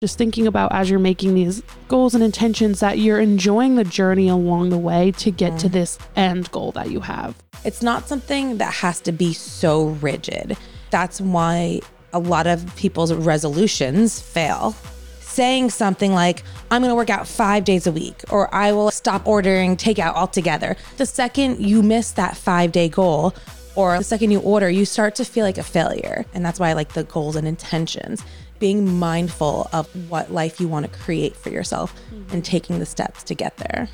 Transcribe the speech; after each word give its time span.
Just 0.00 0.16
thinking 0.16 0.46
about 0.46 0.70
as 0.72 0.88
you're 0.88 1.00
making 1.00 1.34
these 1.34 1.60
goals 1.88 2.14
and 2.14 2.22
intentions 2.22 2.78
that 2.78 3.00
you're 3.00 3.18
enjoying 3.18 3.74
the 3.74 3.82
journey 3.82 4.28
along 4.28 4.70
the 4.70 4.78
way 4.78 5.10
to 5.16 5.32
get 5.32 5.58
to 5.58 5.66
mm-hmm. 5.66 5.72
this 5.74 5.98
end 6.14 6.48
goal 6.52 6.70
that 6.70 6.92
you 6.92 7.00
have. 7.00 7.34
It's 7.64 7.82
not 7.82 8.06
something 8.06 8.58
that 8.58 8.74
has 8.74 9.00
to 9.00 9.10
be 9.10 9.32
so 9.32 9.86
rigid. 9.86 10.56
That's 10.90 11.20
why 11.20 11.80
a 12.12 12.20
lot 12.20 12.46
of 12.46 12.76
people's 12.76 13.12
resolutions 13.12 14.20
fail. 14.20 14.76
Saying 15.18 15.70
something 15.70 16.12
like, 16.12 16.44
I'm 16.70 16.82
gonna 16.82 16.94
work 16.94 17.10
out 17.10 17.26
five 17.26 17.64
days 17.64 17.88
a 17.88 17.92
week, 17.92 18.22
or 18.30 18.54
I 18.54 18.70
will 18.70 18.92
stop 18.92 19.26
ordering 19.26 19.76
takeout 19.76 20.14
altogether. 20.14 20.76
The 20.98 21.06
second 21.06 21.58
you 21.58 21.82
miss 21.82 22.12
that 22.12 22.36
five 22.36 22.70
day 22.70 22.88
goal, 22.88 23.34
or 23.74 23.98
the 23.98 24.04
second 24.04 24.30
you 24.30 24.40
order, 24.40 24.70
you 24.70 24.84
start 24.84 25.14
to 25.16 25.24
feel 25.24 25.44
like 25.44 25.58
a 25.58 25.62
failure. 25.62 26.24
And 26.34 26.44
that's 26.44 26.58
why 26.58 26.70
I 26.70 26.72
like 26.72 26.92
the 26.94 27.04
goals 27.04 27.34
and 27.34 27.48
intentions. 27.48 28.24
Being 28.58 28.98
mindful 28.98 29.68
of 29.72 29.88
what 30.10 30.32
life 30.32 30.60
you 30.60 30.66
wanna 30.68 30.88
create 30.88 31.36
for 31.36 31.50
yourself 31.50 31.94
mm-hmm. 32.12 32.34
and 32.34 32.44
taking 32.44 32.80
the 32.80 32.86
steps 32.86 33.22
to 33.24 33.34
get 33.34 33.56
there. 33.58 33.88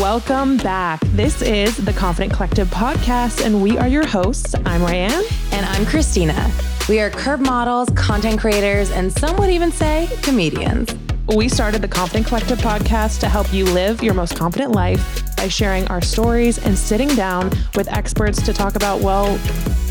Welcome 0.00 0.56
back. 0.56 1.00
This 1.12 1.40
is 1.42 1.76
the 1.76 1.92
Confident 1.92 2.32
Collective 2.32 2.68
podcast, 2.68 3.44
and 3.44 3.62
we 3.62 3.78
are 3.78 3.88
your 3.88 4.06
hosts. 4.06 4.54
I'm 4.64 4.82
Ryan. 4.82 5.24
And 5.52 5.66
I'm 5.66 5.86
Christina. 5.86 6.50
We 6.88 7.00
are 7.00 7.10
curve 7.10 7.40
models, 7.40 7.88
content 7.94 8.40
creators, 8.40 8.90
and 8.90 9.12
some 9.12 9.36
would 9.36 9.50
even 9.50 9.70
say 9.70 10.08
comedians. 10.22 10.92
We 11.36 11.48
started 11.48 11.80
the 11.80 11.88
Confident 11.88 12.26
Collective 12.26 12.58
podcast 12.58 13.20
to 13.20 13.28
help 13.28 13.52
you 13.52 13.64
live 13.66 14.02
your 14.02 14.14
most 14.14 14.36
confident 14.36 14.72
life 14.72 15.24
by 15.36 15.48
sharing 15.48 15.86
our 15.88 16.00
stories 16.00 16.58
and 16.58 16.76
sitting 16.76 17.08
down 17.08 17.50
with 17.76 17.88
experts 17.92 18.42
to 18.42 18.52
talk 18.52 18.74
about, 18.74 19.00
well, 19.00 19.38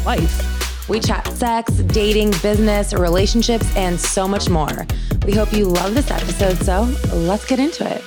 life. 0.06 0.61
We 0.92 1.00
chat 1.00 1.26
sex, 1.26 1.72
dating, 1.72 2.32
business, 2.44 2.94
relationships, 2.94 3.74
and 3.78 3.98
so 3.98 4.28
much 4.28 4.50
more. 4.50 4.86
We 5.26 5.32
hope 5.32 5.54
you 5.54 5.64
love 5.64 5.96
this 5.96 6.12
episode, 6.12 6.58
so 6.58 6.82
let's 7.16 7.46
get 7.46 7.60
into 7.60 7.90
it. 7.90 8.04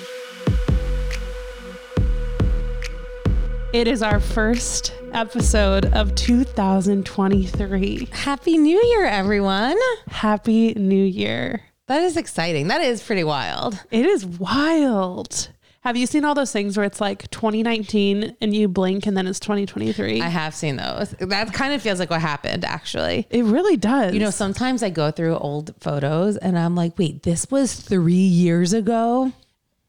It 3.73 3.89
is 3.89 4.03
our 4.03 4.21
first 4.21 4.93
episode 5.15 5.95
of 5.95 6.15
2023. 6.15 8.09
Happy 8.13 8.59
New 8.59 8.79
Year, 8.79 9.07
everyone. 9.07 9.79
Happy 10.09 10.75
New 10.75 11.07
Year. 11.07 11.63
That 11.87 12.03
is 12.03 12.19
exciting. 12.19 12.69
That 12.69 12.83
is 12.83 13.03
pretty 13.03 13.25
wild. 13.25 13.83
It 13.91 14.05
is 14.05 14.27
wild. 14.27 15.49
Have 15.85 15.99
you 15.99 16.07
seen 16.07 16.25
all 16.25 16.35
those 16.35 16.51
things 16.51 16.79
where 16.79 16.87
it's 16.87 16.99
like 16.99 17.31
2019 17.31 18.39
and 18.41 18.57
you 18.57 18.69
blink 18.69 19.07
and 19.07 19.15
then 19.15 19.27
it's 19.27 19.39
2023? 19.39 20.23
I 20.23 20.29
have 20.29 20.55
seen 20.55 20.77
those. 20.77 21.11
That 21.21 21.53
kind 21.53 21.75
of 21.75 21.83
feels 21.83 21.99
like 21.99 22.09
what 22.09 22.23
happened, 22.23 22.65
actually. 22.65 23.27
it 23.29 23.45
really 23.45 23.77
does. 23.77 24.15
You 24.15 24.21
know, 24.21 24.31
sometimes 24.31 24.83
I 24.83 24.89
go 24.89 25.11
through 25.11 25.37
old 25.37 25.75
photos 25.81 26.39
and 26.39 26.59
I'm 26.59 26.75
like, 26.75 26.99
wait, 26.99 27.23
this 27.25 27.51
was 27.51 27.75
three 27.75 28.15
years 28.15 28.73
ago? 28.73 29.33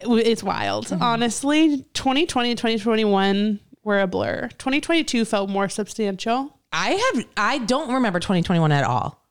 it's 0.01 0.43
wild. 0.43 0.87
Mm-hmm. 0.87 1.01
Honestly, 1.01 1.85
2020 1.93 2.55
2021 2.55 3.61
were 3.85 4.01
a 4.01 4.07
blur. 4.07 4.49
2022 4.57 5.23
felt 5.23 5.49
more 5.49 5.69
substantial. 5.69 6.59
I 6.73 6.89
have 7.13 7.25
I 7.37 7.59
don't 7.59 7.93
remember 7.93 8.19
2021 8.19 8.73
at 8.73 8.83
all. 8.83 9.24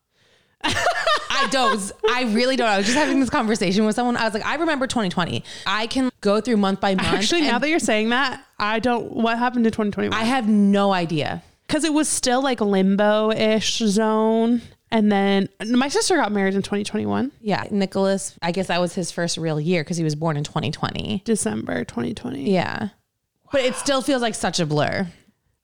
I 1.44 1.48
don't. 1.50 1.92
I 2.10 2.22
really 2.34 2.56
don't. 2.56 2.68
I 2.68 2.76
was 2.76 2.86
just 2.86 2.98
having 2.98 3.20
this 3.20 3.30
conversation 3.30 3.84
with 3.84 3.94
someone. 3.94 4.16
I 4.16 4.24
was 4.24 4.34
like, 4.34 4.44
I 4.44 4.56
remember 4.56 4.86
2020. 4.86 5.44
I 5.66 5.86
can 5.86 6.10
go 6.20 6.40
through 6.40 6.56
month 6.56 6.80
by 6.80 6.94
month. 6.94 7.08
Actually, 7.08 7.42
now 7.42 7.58
that 7.58 7.68
you're 7.68 7.78
saying 7.78 8.10
that, 8.10 8.44
I 8.58 8.78
don't. 8.78 9.12
What 9.12 9.38
happened 9.38 9.64
to 9.64 9.70
2021? 9.70 10.18
I 10.18 10.24
have 10.24 10.48
no 10.48 10.92
idea. 10.92 11.42
Because 11.66 11.84
it 11.84 11.92
was 11.92 12.08
still 12.08 12.42
like 12.42 12.60
limbo 12.60 13.30
ish 13.30 13.78
zone. 13.78 14.62
And 14.90 15.10
then 15.10 15.48
my 15.66 15.88
sister 15.88 16.16
got 16.16 16.30
married 16.30 16.54
in 16.54 16.62
2021, 16.62 17.32
Yeah, 17.40 17.64
Nicholas. 17.72 18.38
I 18.40 18.52
guess 18.52 18.68
that 18.68 18.80
was 18.80 18.94
his 18.94 19.10
first 19.10 19.36
real 19.36 19.60
year 19.60 19.82
because 19.82 19.96
he 19.96 20.04
was 20.04 20.14
born 20.14 20.36
in 20.36 20.44
2020. 20.44 21.22
December 21.24 21.82
2020. 21.84 22.48
Yeah, 22.48 22.90
but 23.50 23.62
it 23.62 23.74
still 23.74 24.02
feels 24.02 24.22
like 24.22 24.36
such 24.36 24.60
a 24.60 24.66
blur. 24.66 25.08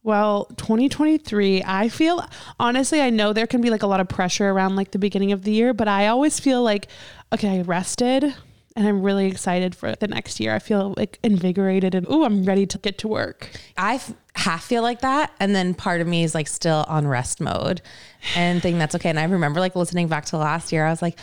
Well, 0.02 0.46
2023, 0.56 1.62
I 1.64 1.88
feel 1.88 2.24
honestly, 2.58 3.02
I 3.02 3.10
know 3.10 3.32
there 3.32 3.46
can 3.46 3.60
be 3.60 3.68
like 3.68 3.82
a 3.82 3.86
lot 3.86 4.00
of 4.00 4.08
pressure 4.08 4.48
around 4.48 4.76
like 4.76 4.92
the 4.92 4.98
beginning 4.98 5.32
of 5.32 5.42
the 5.44 5.52
year, 5.52 5.74
but 5.74 5.88
I 5.88 6.06
always 6.06 6.40
feel 6.40 6.62
like, 6.62 6.88
okay, 7.32 7.58
I 7.58 7.62
rested 7.62 8.34
and 8.76 8.88
I'm 8.88 9.02
really 9.02 9.26
excited 9.26 9.74
for 9.74 9.94
the 9.94 10.08
next 10.08 10.40
year. 10.40 10.54
I 10.54 10.58
feel 10.58 10.94
like 10.96 11.18
invigorated 11.22 11.94
and, 11.94 12.06
oh, 12.08 12.24
I'm 12.24 12.44
ready 12.44 12.64
to 12.66 12.78
get 12.78 12.96
to 12.98 13.08
work. 13.08 13.50
I 13.76 13.96
f- 13.96 14.14
half 14.36 14.64
feel 14.64 14.82
like 14.82 15.00
that, 15.00 15.32
and 15.38 15.54
then 15.54 15.74
part 15.74 16.00
of 16.00 16.06
me 16.06 16.24
is 16.24 16.34
like 16.34 16.48
still 16.48 16.86
on 16.88 17.06
rest 17.06 17.40
mode, 17.40 17.82
and 18.34 18.62
think 18.62 18.78
that's 18.78 18.94
okay. 18.94 19.10
And 19.10 19.18
I 19.18 19.24
remember 19.24 19.60
like 19.60 19.76
listening 19.76 20.08
back 20.08 20.24
to 20.26 20.38
last 20.38 20.72
year, 20.72 20.86
I 20.86 20.90
was 20.90 21.02
like. 21.02 21.18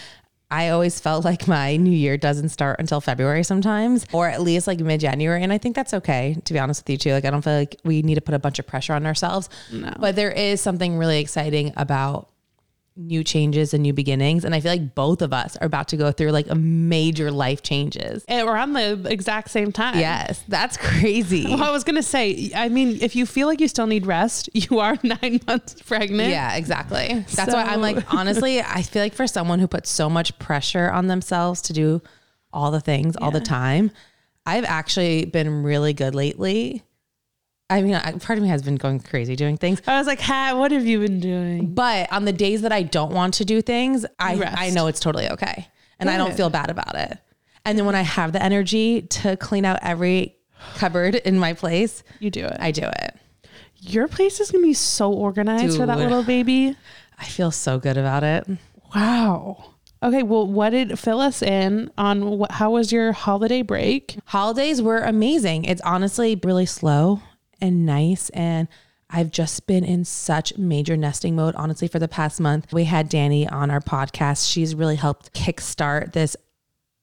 I 0.50 0.69
always 0.69 1.00
felt 1.00 1.25
like 1.25 1.47
my 1.47 1.75
new 1.75 1.91
year 1.91 2.18
doesn't 2.18 2.50
start 2.50 2.80
until 2.80 3.02
February 3.02 3.44
sometimes, 3.44 4.06
or 4.13 4.30
at 4.30 4.41
least 4.41 4.66
like 4.66 4.80
mid 4.80 5.02
January. 5.02 5.44
And 5.44 5.52
I 5.52 5.58
think 5.58 5.75
that's 5.75 5.94
okay, 5.94 6.38
to 6.46 6.53
be 6.53 6.59
honest 6.59 6.84
with 6.84 6.90
you, 6.90 6.97
too. 6.97 7.12
Like, 7.12 7.25
I 7.25 7.31
don't 7.31 7.41
feel 7.41 7.53
like 7.53 7.78
we 7.84 8.02
need 8.02 8.16
to 8.16 8.22
put 8.22 8.34
a 8.34 8.40
bunch 8.40 8.57
of 8.57 8.66
pressure 8.66 8.94
on 8.94 9.06
ourselves. 9.06 9.50
No. 9.72 9.94
But 10.00 10.16
there 10.16 10.31
is 10.31 10.62
something 10.62 10.97
really 10.97 11.19
exciting 11.19 11.74
about 11.75 12.30
new 12.97 13.24
changes 13.24 13.74
and 13.74 13.84
new 13.84 13.94
beginnings. 13.94 14.44
And 14.44 14.56
I 14.56 14.59
feel 14.59 14.72
like 14.72 14.96
both 14.96 15.22
of 15.22 15.31
us 15.31 15.56
are 15.58 15.66
about 15.66 15.88
to 15.90 15.97
go 15.97 16.12
through 16.12 16.31
like 16.31 16.50
a 16.50 16.56
major 16.56 17.31
life 17.31 17.62
changes. 17.62 18.25
And 18.28 18.47
around 18.47 18.74
the 18.74 19.06
exact 19.09 19.52
same 19.52 19.72
time. 19.72 20.00
Yes, 20.00 20.44
that's 20.47 20.78
crazy. 20.78 21.46
Well, 21.46 21.63
I 21.63 21.72
was 21.72 21.84
going 21.84 21.96
to 21.96 22.03
say, 22.03 22.52
I 22.56 22.69
mean, 22.69 22.97
if 23.02 23.16
you 23.16 23.25
feel 23.25 23.47
like 23.47 23.62
you 23.62 23.68
still 23.68 23.88
need 23.88 24.06
rest, 24.06 24.50
you 24.53 24.80
are 24.80 24.97
nine 25.03 25.40
months 25.47 25.81
pregnant. 25.81 26.30
Yeah, 26.30 26.56
exactly. 26.56 27.25
That's 27.36 27.53
why 27.53 27.63
I'm 27.63 27.81
like, 27.81 28.13
honestly, 28.13 28.62
I 28.62 28.81
feel 28.81 29.02
like 29.02 29.13
for 29.13 29.28
someone 29.28 29.59
who 29.59 29.68
puts 29.68 29.90
so 29.90 30.09
much 30.09 30.38
pressure 30.40 30.90
on 30.90 31.07
themselves 31.07 31.62
to 31.63 31.74
do 31.74 32.02
all 32.52 32.72
the 32.72 32.81
things 32.81 33.16
all 33.18 33.31
the 33.31 33.40
time, 33.40 33.91
I've 34.46 34.66
actually 34.66 35.25
been 35.25 35.63
really 35.63 35.94
good 35.94 36.16
lately. 36.16 36.84
I 37.69 37.81
mean, 37.81 38.00
part 38.00 38.38
of 38.38 38.44
me 38.44 38.47
has 38.47 38.63
been 38.63 38.78
going 38.78 39.00
crazy 39.01 39.35
doing 39.35 39.57
things, 39.57 39.81
I 39.85 39.97
was 39.97 40.07
like, 40.07 40.22
ha, 40.22 40.53
what 40.55 40.72
have 40.72 40.85
you 40.85 41.00
been 41.00 41.19
doing? 41.19 41.73
but 41.73 42.11
on 42.13 42.25
the 42.25 42.31
days 42.31 42.61
that 42.61 42.72
I 42.72 42.83
don't 42.83 43.11
want 43.11 43.33
to 43.35 43.45
do 43.45 43.61
things, 43.61 44.05
I 44.19 44.35
rest. 44.35 44.57
I 44.57 44.69
know 44.69 44.88
it's 44.88 45.00
totally 45.01 45.29
okay, 45.31 45.67
and 46.00 46.09
I 46.09 46.17
don't 46.17 46.33
feel 46.33 46.50
bad 46.50 46.69
about 46.69 46.95
it. 46.95 47.17
And 47.66 47.77
then 47.77 47.85
when 47.85 47.95
I 47.95 48.03
have 48.03 48.31
the 48.31 48.41
energy 48.41 49.01
to 49.01 49.35
clean 49.35 49.66
out 49.66 49.79
every 49.81 50.38
cupboard 50.75 51.16
in 51.16 51.38
my 51.38 51.53
place, 51.53 52.03
You 52.19 52.29
do 52.29 52.45
it. 52.45 52.56
I 52.59 52.72
do 52.72 52.83
it. 52.83 53.16
Your 53.79 54.07
place 54.07 54.39
is 54.39 54.50
going 54.50 54.63
to 54.63 54.67
be 54.67 54.73
so 54.73 55.11
organized 55.11 55.77
for 55.77 55.85
that 55.85 55.97
little 55.97 56.23
baby. 56.23 56.75
I 57.19 57.25
feel 57.25 57.51
so 57.51 57.77
good 57.79 57.97
about 57.97 58.23
it. 58.23 58.47
Wow. 58.95 59.73
Okay, 60.01 60.23
well, 60.23 60.47
what 60.47 60.69
did 60.69 60.97
fill 60.97 61.19
us 61.19 61.41
in 61.41 61.91
on 61.97 62.38
what, 62.38 62.51
how 62.51 62.72
was 62.72 62.91
your 62.91 63.11
holiday 63.11 63.63
break? 63.63 64.17
Holidays 64.25 64.81
were 64.81 65.00
amazing. 65.00 65.66
It's 65.66 65.81
honestly 65.81 66.39
really 66.44 66.66
slow 66.67 67.22
and 67.62 67.85
nice. 67.85 68.29
And 68.29 68.68
I've 69.09 69.31
just 69.31 69.68
been 69.68 69.84
in 69.84 70.03
such 70.03 70.57
major 70.57 70.97
nesting 70.97 71.35
mode, 71.35 71.56
honestly, 71.56 71.88
for 71.88 72.00
the 72.00 72.07
past 72.07 72.41
month. 72.41 72.73
We 72.73 72.84
had 72.84 73.07
Danny 73.07 73.47
on 73.47 73.72
our 73.72 73.79
podcast. 73.79 74.51
She's 74.51 74.75
really 74.75 74.97
helped 74.97 75.34
kickstart 75.34 76.13
this 76.13 76.35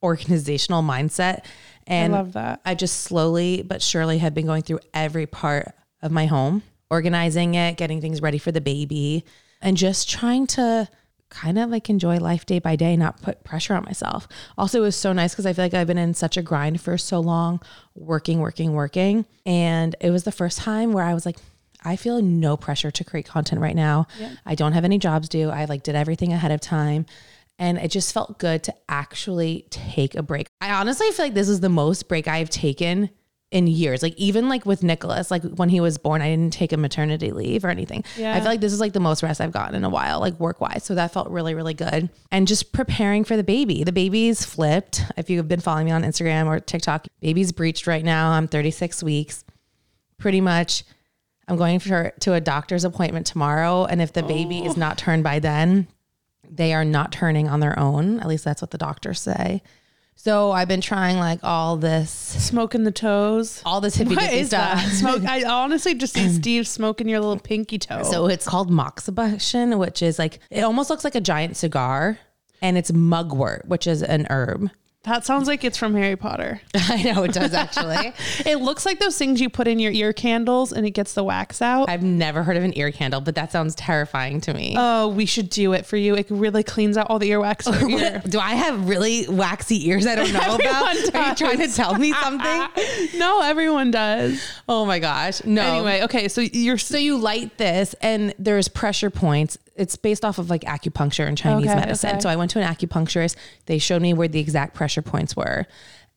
organizational 0.03 0.82
mindset. 0.82 1.44
And 1.87 2.15
I 2.15 2.19
love 2.19 2.32
that. 2.34 2.60
I 2.65 2.75
just 2.75 3.00
slowly 3.03 3.62
but 3.62 3.82
surely 3.82 4.19
have 4.19 4.34
been 4.34 4.47
going 4.47 4.62
through 4.62 4.81
every 4.92 5.26
part 5.26 5.75
of 6.03 6.12
my 6.12 6.26
home, 6.26 6.62
organizing 6.91 7.54
it, 7.54 7.76
getting 7.76 8.00
things 8.00 8.21
ready 8.21 8.38
for 8.38 8.53
the 8.53 8.60
baby, 8.60 9.25
and 9.62 9.76
just 9.76 10.10
trying 10.10 10.47
to 10.48 10.88
kind 11.34 11.59
of 11.59 11.69
like 11.71 11.91
enjoy 11.91 12.19
life 12.19 12.47
day 12.47 12.59
by 12.59 12.77
day, 12.77 12.97
not 12.97 13.21
put 13.21 13.45
pressure 13.45 13.75
on 13.75 13.84
myself. 13.84 14.28
Also, 14.56 14.78
it 14.78 14.83
was 14.83 14.97
so 14.97 15.12
nice 15.12 15.33
because 15.33 15.47
I 15.47 15.53
feel 15.53 15.65
like 15.65 15.75
I've 15.75 15.87
been 15.87 15.99
in 15.99 16.15
such 16.15 16.37
a 16.37 16.43
grind 16.43 16.81
for 16.81 16.97
so 16.97 17.21
long, 17.21 17.61
working, 17.95 18.39
working, 18.41 18.72
working. 18.72 19.27
And 19.45 19.97
it 20.00 20.11
was 20.11 20.25
the 20.25 20.33
first 20.33 20.59
time 20.59 20.93
where 20.93 21.05
I 21.05 21.12
was 21.12 21.27
like, 21.27 21.37
I 21.84 21.97
feel 21.97 22.22
no 22.22 22.56
pressure 22.56 22.91
to 22.91 23.05
create 23.05 23.27
content 23.27 23.61
right 23.61 23.77
now. 23.77 24.06
I 24.47 24.55
don't 24.55 24.72
have 24.72 24.84
any 24.84 24.99
jobs 24.99 25.28
due. 25.28 25.50
I 25.50 25.67
like 25.67 25.83
did 25.83 25.95
everything 25.95 26.33
ahead 26.33 26.50
of 26.53 26.61
time. 26.61 27.05
And 27.59 27.78
it 27.78 27.91
just 27.91 28.12
felt 28.12 28.39
good 28.39 28.62
to 28.65 28.75
actually 28.89 29.66
take 29.71 30.15
a 30.15 30.22
break. 30.22 30.48
I 30.60 30.72
honestly 30.72 31.10
feel 31.10 31.27
like 31.27 31.34
this 31.34 31.48
is 31.48 31.60
the 31.60 31.69
most 31.69 32.09
break 32.09 32.27
I've 32.27 32.51
taken 32.51 33.10
in 33.54 33.68
years. 33.68 34.03
Like 34.03 34.15
even 34.16 34.48
like 34.48 34.66
with 34.66 34.83
Nicholas, 34.83 35.30
like 35.30 35.45
when 35.45 35.68
he 35.68 35.78
was 35.80 35.97
born, 35.97 36.21
I 36.21 36.28
didn't 36.28 36.53
take 36.53 36.72
a 36.72 36.77
maternity 36.77 37.30
leave 37.30 37.65
or 37.65 37.68
anything. 37.68 38.04
Yeah. 38.16 38.34
I 38.34 38.41
feel 38.41 38.48
like 38.48 38.60
this 38.60 38.72
is 38.72 38.80
like 38.80 38.92
the 38.92 39.01
most 39.01 39.22
rest 39.22 39.41
I've 39.41 39.53
gotten 39.53 39.77
in 39.77 39.84
a 39.84 39.89
while, 39.89 40.18
like 40.18 40.39
work 40.41 40.60
wise. 40.60 40.83
So 40.83 40.97
that 40.97 41.12
felt 41.12 41.30
really, 41.30 41.54
really 41.54 41.72
good. 41.72 42.10
And 42.33 42.48
just 42.48 42.72
preparing 42.72 43.22
for 43.22 43.36
the 43.36 43.45
baby. 43.45 43.84
The 43.84 43.92
baby's 43.92 44.45
flipped. 44.45 45.03
If 45.16 45.30
you've 45.30 45.47
been 45.47 45.60
following 45.60 45.86
me 45.86 45.92
on 45.92 46.03
Instagram 46.03 46.47
or 46.47 46.59
TikTok, 46.59 47.06
baby's 47.21 47.53
breached 47.53 47.86
right 47.86 48.04
now. 48.04 48.33
I'm 48.33 48.48
36 48.48 49.04
weeks. 49.04 49.45
Pretty 50.18 50.41
much 50.41 50.83
I'm 51.47 51.56
going 51.56 51.78
for 51.78 52.12
to 52.21 52.33
a 52.33 52.41
doctor's 52.41 52.83
appointment 52.83 53.24
tomorrow. 53.24 53.84
And 53.84 54.03
if 54.03 54.12
the 54.12 54.24
baby 54.24 54.65
is 54.65 54.74
oh. 54.77 54.80
not 54.80 54.98
turned 54.98 55.22
by 55.22 55.39
then, 55.39 55.86
they 56.51 56.74
are 56.74 56.84
not 56.84 57.12
turning 57.12 57.48
on 57.48 57.60
their 57.60 57.78
own. 57.78 58.18
At 58.18 58.27
least 58.27 58.45
that's 58.45 58.62
what 58.62 58.72
the 58.72 58.78
doctors 58.78 59.21
say. 59.21 59.62
So 60.16 60.53
I've 60.53 60.69
been 60.69 60.81
trying 60.81 61.19
like 61.19 61.41
all 61.43 61.77
this, 61.77 62.11
Smoking 62.11 62.84
the 62.84 62.93
toes. 62.93 63.61
all 63.66 63.81
this 63.83 63.95
hippy 63.97 64.15
What 64.16 64.33
is 64.33 64.49
stuff. 64.49 64.83
that? 64.83 64.89
Smoke. 64.93 65.22
I 65.28 65.45
honestly 65.45 65.95
just 65.95 66.15
see 66.15 66.28
Steve 66.31 66.66
smoking 66.66 67.09
your 67.09 67.21
little 67.21 67.39
pinky 67.39 67.78
toe. 67.78 68.03
So 68.05 68.27
it's 68.27 68.47
called 68.49 68.71
moxibustion, 68.71 69.78
which 69.78 70.01
is 70.03 70.19
like 70.19 70.39
it 70.51 70.63
almost 70.63 70.89
looks 70.89 71.05
like 71.05 71.15
a 71.15 71.21
giant 71.21 71.57
cigar, 71.57 72.19
and 72.63 72.78
it's 72.78 72.91
mugwort, 72.93 73.69
which 73.69 73.87
is 73.87 74.03
an 74.03 74.27
herb. 74.31 74.71
That 75.04 75.24
sounds 75.27 75.47
like 75.47 75.65
it's 75.65 75.77
from 75.77 75.95
Harry 75.95 76.16
Potter. 76.16 76.60
I 76.74 77.03
know 77.03 77.22
it 77.24 77.33
does 77.33 77.53
actually. 77.54 78.12
It 78.47 78.56
looks 78.60 78.84
like 78.86 78.98
those 78.98 79.16
things 79.18 79.41
you 79.41 79.48
put 79.48 79.68
in 79.68 79.78
your 79.78 79.92
ear 79.92 80.12
candles 80.12 80.72
and 80.72 80.86
it 80.86 80.91
gets 80.91 81.15
the 81.15 81.22
wax 81.24 81.60
out. 81.62 81.89
I've 81.89 82.03
never 82.03 82.42
heard 82.42 82.56
of 82.56 82.65
an 82.65 82.77
ear 82.77 82.91
candle, 82.91 83.21
but 83.21 83.34
that 83.36 83.53
sounds 83.53 83.74
terrifying 83.74 84.41
to 84.42 84.54
me. 84.54 84.74
oh, 84.78 85.09
we 85.09 85.27
should 85.27 85.51
do 85.51 85.72
it 85.72 85.86
for 85.86 85.97
you. 85.97 86.15
It 86.15 86.27
really 86.30 86.62
cleans 86.62 86.97
out 86.97 87.09
all 87.10 87.18
the 87.18 87.30
earwax 87.30 87.66
in 87.83 87.91
your 87.91 88.01
ear. 88.01 88.22
Do 88.28 88.39
I 88.39 88.54
have 88.54 88.89
really 88.89 89.27
waxy 89.28 89.89
ears 89.89 90.06
I 90.06 90.15
don't 90.15 90.33
know 90.33 90.54
about? 90.56 90.97
Everyone 90.97 91.16
Are 91.16 91.28
you 91.30 91.34
trying 91.34 91.59
to 91.59 91.68
tell 91.74 91.98
me 91.98 92.12
something? 92.12 93.18
no, 93.18 93.41
everyone 93.42 93.91
does. 93.91 94.42
oh 94.68 94.84
my 94.86 94.98
gosh. 94.98 95.45
No. 95.45 95.62
Anyway, 95.77 96.03
okay, 96.04 96.28
so 96.28 96.41
you're 96.41 96.78
So 96.78 96.97
you 96.97 97.16
light 97.18 97.56
this 97.59 97.95
and 98.01 98.34
there's 98.39 98.68
pressure 98.68 99.10
points. 99.10 99.59
It's 99.76 99.97
based 99.97 100.24
off 100.24 100.38
of 100.38 100.50
like 100.50 100.62
acupuncture 100.62 101.26
and 101.26 101.36
Chinese 101.36 101.66
Okay, 101.66 101.74
medicine. 101.74 102.10
okay. 102.10 102.21
So 102.21 102.28
I 102.28 102.36
went 102.36 102.50
to 102.53 102.60
an 102.62 102.74
acupuncturist. 102.74 103.36
They 103.66 103.78
showed 103.78 104.03
me 104.03 104.15
where 104.15 104.28
the 104.28 104.38
exact 104.41 104.74
pressure 104.74 105.03
points 105.03 105.36
were. 105.36 105.66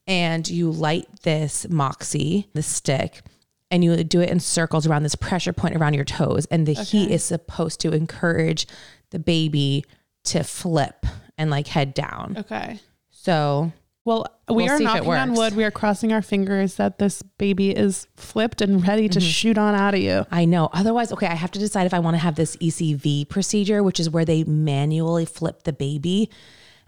And 0.06 0.48
you 0.48 0.72
light 0.72 1.08
this 1.24 1.68
moxie, 1.70 2.48
the 2.54 2.64
stick, 2.64 3.22
and 3.70 3.84
you 3.84 4.04
do 4.04 4.22
it 4.22 4.30
in 4.30 4.40
circles 4.40 4.88
around 4.88 5.04
this 5.04 5.16
pressure 5.16 5.52
point 5.54 5.76
around 5.76 5.96
your 5.96 6.06
toes. 6.06 6.46
And 6.46 6.66
the 6.66 6.74
heat 6.74 7.12
is 7.12 7.24
supposed 7.24 7.80
to 7.82 7.92
encourage 7.92 8.68
the 9.10 9.20
baby 9.20 9.84
to 10.26 10.44
flip 10.44 11.06
and 11.38 11.50
like 11.50 11.68
head 11.68 11.94
down. 11.94 12.36
okay. 12.40 12.80
So 13.10 13.72
Well, 14.08 14.26
we 14.48 14.64
We'll 14.64 14.72
are 14.72 14.80
knocking 14.80 15.10
on 15.10 15.34
wood. 15.34 15.54
We 15.54 15.66
are 15.66 15.70
crossing 15.72 16.14
our 16.14 16.22
fingers 16.22 16.76
that 16.76 16.98
this 16.98 17.22
baby 17.22 17.72
is 17.72 18.08
flipped 18.16 18.62
and 18.62 18.88
ready 18.88 19.10
Mm-hmm. 19.10 19.20
to 19.20 19.20
shoot 19.20 19.58
on 19.58 19.76
out 19.76 19.96
of 19.96 20.00
you. 20.00 20.26
I 20.32 20.46
know. 20.46 20.70
Otherwise, 20.72 21.12
okay, 21.12 21.28
I 21.28 21.36
have 21.36 21.52
to 21.52 21.60
decide 21.60 21.88
if 21.88 21.94
I 21.94 22.00
want 22.00 22.14
to 22.14 22.20
have 22.20 22.36
this 22.36 22.56
ECV 22.56 23.28
procedure, 23.28 23.84
which 23.84 24.00
is 24.00 24.10
where 24.10 24.24
they 24.24 24.46
manually 24.46 25.26
flip 25.26 25.64
the 25.64 25.74
baby. 25.74 26.30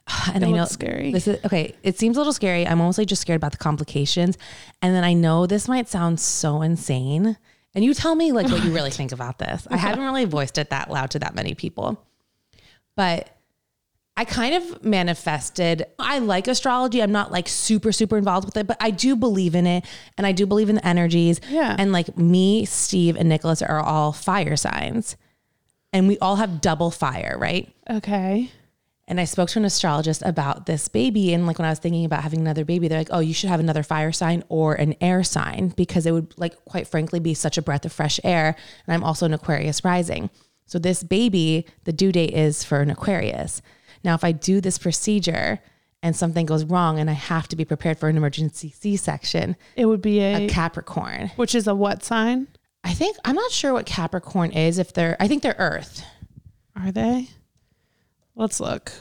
And 0.33 0.45
I 0.45 0.51
know 0.51 0.63
scary. 0.63 1.11
This 1.11 1.27
is 1.27 1.43
okay. 1.43 1.75
It 1.83 1.99
seems 1.99 2.15
a 2.15 2.21
little 2.21 2.31
scary. 2.31 2.65
I'm 2.65 2.77
mostly 2.77 3.05
just 3.05 3.21
scared 3.21 3.35
about 3.35 3.51
the 3.51 3.57
complications. 3.57 4.37
And 4.81 4.95
then 4.95 5.03
I 5.03 5.11
know 5.11 5.45
this 5.45 5.67
might 5.67 5.89
sound 5.89 6.21
so 6.21 6.61
insane. 6.61 7.37
And 7.75 7.83
you 7.83 7.93
tell 7.93 8.15
me 8.15 8.31
like 8.31 8.47
what 8.47 8.63
you 8.63 8.71
really 8.73 8.91
think 8.99 9.11
about 9.11 9.39
this. 9.39 9.67
I 9.69 9.75
haven't 9.75 10.05
really 10.05 10.23
voiced 10.23 10.57
it 10.57 10.69
that 10.69 10.89
loud 10.89 11.11
to 11.11 11.19
that 11.19 11.35
many 11.35 11.53
people. 11.53 12.01
But 12.95 13.29
I 14.19 14.25
kind 14.25 14.53
of 14.53 14.83
manifested. 14.83 15.85
I 15.97 16.19
like 16.19 16.49
astrology. 16.49 17.01
I'm 17.01 17.13
not 17.13 17.31
like 17.31 17.47
super, 17.47 17.93
super 17.93 18.17
involved 18.17 18.47
with 18.47 18.57
it, 18.57 18.67
but 18.67 18.75
I 18.81 18.91
do 18.91 19.15
believe 19.15 19.55
in 19.55 19.65
it. 19.65 19.85
And 20.17 20.27
I 20.27 20.33
do 20.33 20.45
believe 20.45 20.67
in 20.67 20.75
the 20.75 20.85
energies. 20.85 21.39
Yeah. 21.49 21.73
And 21.79 21.93
like 21.93 22.17
me, 22.17 22.65
Steve, 22.65 23.15
and 23.15 23.29
Nicholas 23.29 23.61
are 23.61 23.79
all 23.79 24.11
fire 24.11 24.57
signs. 24.57 25.15
And 25.93 26.09
we 26.09 26.17
all 26.17 26.35
have 26.35 26.59
double 26.59 26.91
fire, 26.91 27.37
right? 27.39 27.73
Okay. 27.89 28.51
And 29.07 29.21
I 29.21 29.23
spoke 29.23 29.47
to 29.51 29.59
an 29.59 29.63
astrologist 29.63 30.21
about 30.25 30.65
this 30.65 30.89
baby. 30.89 31.33
And 31.33 31.47
like 31.47 31.57
when 31.57 31.65
I 31.65 31.69
was 31.69 31.79
thinking 31.79 32.03
about 32.03 32.23
having 32.23 32.41
another 32.41 32.65
baby, 32.65 32.89
they're 32.89 32.99
like, 32.99 33.11
oh, 33.11 33.19
you 33.19 33.33
should 33.33 33.49
have 33.49 33.61
another 33.61 33.83
fire 33.83 34.11
sign 34.11 34.43
or 34.49 34.73
an 34.73 34.95
air 34.99 35.23
sign 35.23 35.69
because 35.77 36.05
it 36.05 36.11
would, 36.11 36.37
like, 36.37 36.65
quite 36.65 36.89
frankly, 36.89 37.21
be 37.21 37.33
such 37.33 37.57
a 37.57 37.61
breath 37.61 37.85
of 37.85 37.93
fresh 37.93 38.19
air. 38.25 38.57
And 38.85 38.93
I'm 38.93 39.03
also 39.05 39.25
an 39.25 39.33
Aquarius 39.33 39.85
rising. 39.85 40.29
So 40.65 40.77
this 40.77 41.03
baby, 41.03 41.65
the 41.85 41.93
due 41.93 42.11
date 42.11 42.33
is 42.33 42.65
for 42.65 42.81
an 42.81 42.89
Aquarius. 42.89 43.61
Now, 44.03 44.15
if 44.15 44.23
I 44.23 44.31
do 44.31 44.61
this 44.61 44.77
procedure 44.77 45.59
and 46.01 46.15
something 46.15 46.45
goes 46.45 46.63
wrong 46.63 46.99
and 46.99 47.09
I 47.09 47.13
have 47.13 47.47
to 47.49 47.55
be 47.55 47.65
prepared 47.65 47.97
for 47.99 48.07
an 48.09 48.15
emergency 48.17 48.69
C 48.77 48.95
section, 48.95 49.55
It 49.75 49.85
would 49.85 50.01
be 50.01 50.19
a, 50.21 50.45
a 50.45 50.47
Capricorn. 50.49 51.31
which 51.35 51.53
is 51.55 51.67
a 51.67 51.75
what 51.75 52.03
sign? 52.03 52.47
I 52.83 52.93
think, 52.93 53.17
I'm 53.25 53.35
not 53.35 53.51
sure 53.51 53.73
what 53.73 53.85
Capricorn 53.85 54.51
is. 54.51 54.77
If 54.79 54.93
they're, 54.93 55.17
I 55.19 55.27
think 55.27 55.43
they're 55.43 55.55
Earth. 55.59 56.03
Are 56.75 56.91
they? 56.93 57.27
Let's 58.35 58.59
look. 58.61 58.91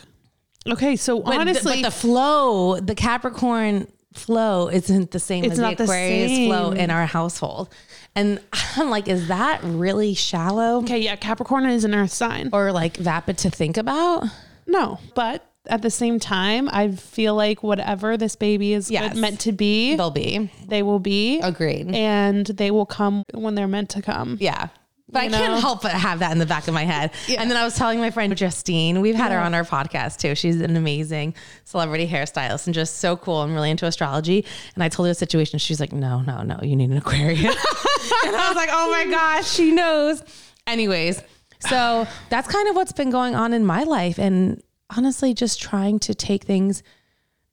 Okay, 0.69 0.97
so 0.97 1.21
But 1.21 1.31
the- 1.33 1.37
honestly, 1.39 1.83
but 1.83 1.89
the 1.89 1.97
flow, 1.97 2.81
the 2.81 2.97
Capricorn 2.97 3.87
flow 4.15 4.69
isn't 4.69 5.12
the 5.12 5.21
same 5.21 5.45
It's 5.45 5.53
as 5.53 5.59
the 5.59 5.62
not 5.62 5.77
the 5.77 5.85
Aquarius 5.85 6.47
flow 6.49 6.73
in 6.73 6.91
our 6.91 7.06
household. 7.06 7.69
And 8.17 8.41
I'm 8.77 8.91
like, 8.91 9.06
is 9.06 9.29
that 9.29 9.61
really 9.62 10.15
shallow 10.15 10.79
okay, 10.83 10.99
yeah, 10.99 11.15
Capricorn 11.15 11.67
is 11.67 11.85
an 11.85 11.95
earth 11.95 12.11
sign. 12.12 12.50
or 12.53 12.73
like 12.73 12.97
vapid 12.97 13.39
to 13.39 13.50
think 13.50 13.77
about? 13.77 14.25
No, 14.69 14.99
but 15.15 15.44
at 15.67 15.82
the 15.82 15.91
same 15.91 16.20
time, 16.20 16.69
I 16.73 16.93
feel 16.93 17.35
like 17.35 17.62
whatever 17.62 18.17
this 18.17 18.37
baby 18.37 18.73
is 18.75 18.91
Yes. 18.91 19.17
meant 19.17 19.41
to 19.41 19.53
be, 19.53 19.97
They'll 19.97 20.11
be. 20.11 20.50
they 20.67 20.82
will 20.82 20.99
be. 21.00 21.41
Agreed. 21.41 21.93
And 21.94 22.47
they 22.47 22.70
will 22.70 22.87
come 22.87 23.23
when 23.35 23.55
they're 23.55 23.67
meant 23.69 23.91
to 23.91 24.03
come. 24.03 24.37
Yeah. 24.41 24.69
But 25.11 25.25
You 25.25 25.29
I 25.37 25.38
can't 25.38 25.61
help 25.62 25.81
but 25.81 25.93
have 25.93 26.19
that 26.19 26.32
in 26.32 26.38
the 26.38 26.44
back 26.44 26.69
of 26.69 26.75
my 26.75 26.85
head. 26.85 27.12
And 27.35 27.50
then 27.50 27.56
I 27.56 27.65
was 27.65 27.75
telling 27.76 27.99
my 27.99 28.11
friend 28.11 28.37
Justine, 28.37 29.00
we've 29.00 29.15
had 29.15 29.32
her 29.32 29.38
on 29.38 29.55
our 29.55 29.65
podcast 29.65 30.19
too. 30.19 30.35
She's 30.35 30.61
an 30.61 30.76
amazing 30.76 31.35
celebrity 31.64 32.06
hairstylist 32.06 32.67
and 32.67 32.75
just 32.75 32.97
so 32.97 33.17
cool. 33.17 33.37
I'm 33.37 33.55
really 33.55 33.71
into 33.71 33.87
astrology. 33.87 34.44
And 34.75 34.85
I 34.85 34.91
told 34.91 35.06
her 35.06 35.11
the 35.11 35.14
situation. 35.14 35.59
She's 35.59 35.81
like, 35.81 35.93
no, 35.94 36.21
no, 36.21 36.43
no, 36.43 36.59
you 36.62 36.76
need 36.76 36.91
an 36.91 36.99
Aquarius. 36.99 37.41
and 38.26 38.37
I 38.37 38.44
was 38.49 38.56
like, 38.56 38.69
oh 38.71 38.91
my 38.91 39.06
gosh, 39.11 39.49
she 39.50 39.73
knows. 39.73 40.23
Anyways, 40.67 41.23
so 41.61 42.07
that's 42.31 42.49
kind 42.49 42.69
of 42.69 42.77
what's 42.77 42.93
been 42.93 43.11
going 43.11 43.35
on 43.35 43.53
in 43.53 43.65
my 43.65 43.83
life. 43.85 44.19
And 44.19 44.63
honestly, 44.97 45.35
just 45.35 45.61
trying 45.61 45.99
to 46.01 46.15
take 46.15 46.45
things 46.45 46.83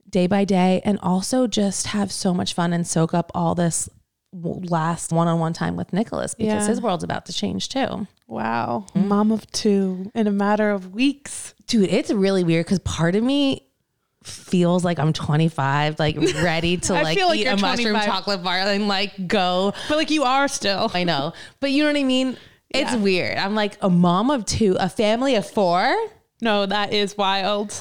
day 0.09 0.27
by 0.27 0.45
day 0.45 0.81
and 0.85 0.99
also 1.01 1.47
just 1.47 1.87
have 1.87 2.11
so 2.11 2.33
much 2.33 2.53
fun 2.53 2.71
and 2.73 2.87
soak 2.87 3.13
up 3.13 3.31
all 3.35 3.55
this 3.55 3.89
last 4.33 5.11
one-on-one 5.11 5.53
time 5.53 5.75
with 5.75 5.93
Nicholas 5.93 6.35
because 6.35 6.63
Yeah. 6.63 6.67
his 6.67 6.81
world's 6.81 7.03
about 7.03 7.25
to 7.27 7.33
change 7.33 7.69
too. 7.69 8.07
Wow. 8.27 8.85
Mm-hmm. 8.93 9.07
Mom 9.07 9.31
of 9.31 9.49
two 9.51 10.11
in 10.13 10.27
a 10.27 10.31
matter 10.31 10.71
of 10.71 10.93
weeks. 10.93 11.53
Dude, 11.67 11.89
it's 11.89 12.11
really 12.11 12.43
weird 12.43 12.65
because 12.65 12.79
part 12.79 13.15
of 13.15 13.23
me 13.23 13.67
feels 14.23 14.83
like 14.83 14.99
I'm 14.99 15.13
25, 15.13 15.99
like 15.99 16.17
ready 16.41 16.77
to 16.77 16.93
like 16.93 17.19
like 17.19 17.37
eat 17.37 17.45
a 17.45 17.57
mushroom 17.57 17.99
chocolate 18.01 18.43
bar 18.43 18.57
and 18.57 18.87
like 18.87 19.27
go. 19.27 19.73
But 19.87 19.97
like 19.97 20.09
you 20.09 20.23
are 20.23 20.47
still. 20.47 20.91
I 20.93 21.03
know, 21.03 21.33
but 21.59 21.71
you 21.71 21.83
know 21.83 21.89
what 21.89 21.99
I 21.99 22.03
mean? 22.03 22.37
It's 22.75 22.91
Yeah. 22.91 22.97
weird. 22.97 23.37
I'm 23.37 23.55
like 23.55 23.77
a 23.81 23.89
mom 23.89 24.29
of 24.29 24.45
two, 24.45 24.75
a 24.79 24.89
family 24.89 25.35
of 25.35 25.49
four. 25.49 25.95
No, 26.41 26.65
that 26.65 26.93
is 26.93 27.17
wild. 27.17 27.73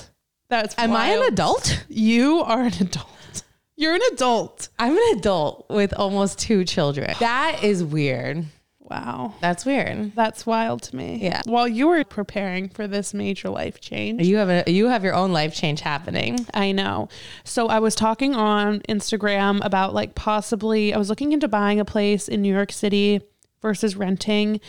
That's 0.48 0.74
Am 0.78 0.92
I 0.92 1.08
an 1.08 1.22
adult? 1.32 1.84
You 1.88 2.40
are 2.40 2.62
an 2.62 2.74
adult. 2.80 3.42
You're 3.76 3.94
an 3.94 4.00
adult. 4.12 4.68
I'm 4.78 4.96
an 4.96 5.18
adult 5.18 5.66
with 5.68 5.92
almost 5.94 6.38
two 6.38 6.64
children. 6.64 7.14
That 7.18 7.64
is 7.64 7.82
weird. 7.82 8.44
Wow. 8.78 9.32
That's 9.40 9.64
weird. 9.64 10.14
That's 10.14 10.44
wild 10.46 10.82
to 10.84 10.96
me. 10.96 11.18
Yeah. 11.22 11.40
While 11.46 11.66
you 11.66 11.88
were 11.88 12.04
preparing 12.04 12.68
for 12.68 12.86
this 12.86 13.14
major 13.14 13.48
life 13.48 13.80
change. 13.80 14.22
You 14.22 14.36
have 14.36 14.50
a 14.50 14.70
you 14.70 14.88
have 14.88 15.02
your 15.02 15.14
own 15.14 15.32
life 15.32 15.54
change 15.54 15.80
happening. 15.80 16.46
I 16.52 16.70
know. 16.72 17.08
So 17.44 17.66
I 17.68 17.78
was 17.78 17.94
talking 17.94 18.34
on 18.34 18.80
Instagram 18.80 19.64
about 19.64 19.94
like 19.94 20.14
possibly 20.14 20.92
I 20.94 20.98
was 20.98 21.08
looking 21.08 21.32
into 21.32 21.48
buying 21.48 21.80
a 21.80 21.84
place 21.84 22.28
in 22.28 22.42
New 22.42 22.52
York 22.54 22.70
City 22.70 23.22
versus 23.64 23.96
renting. 23.96 24.60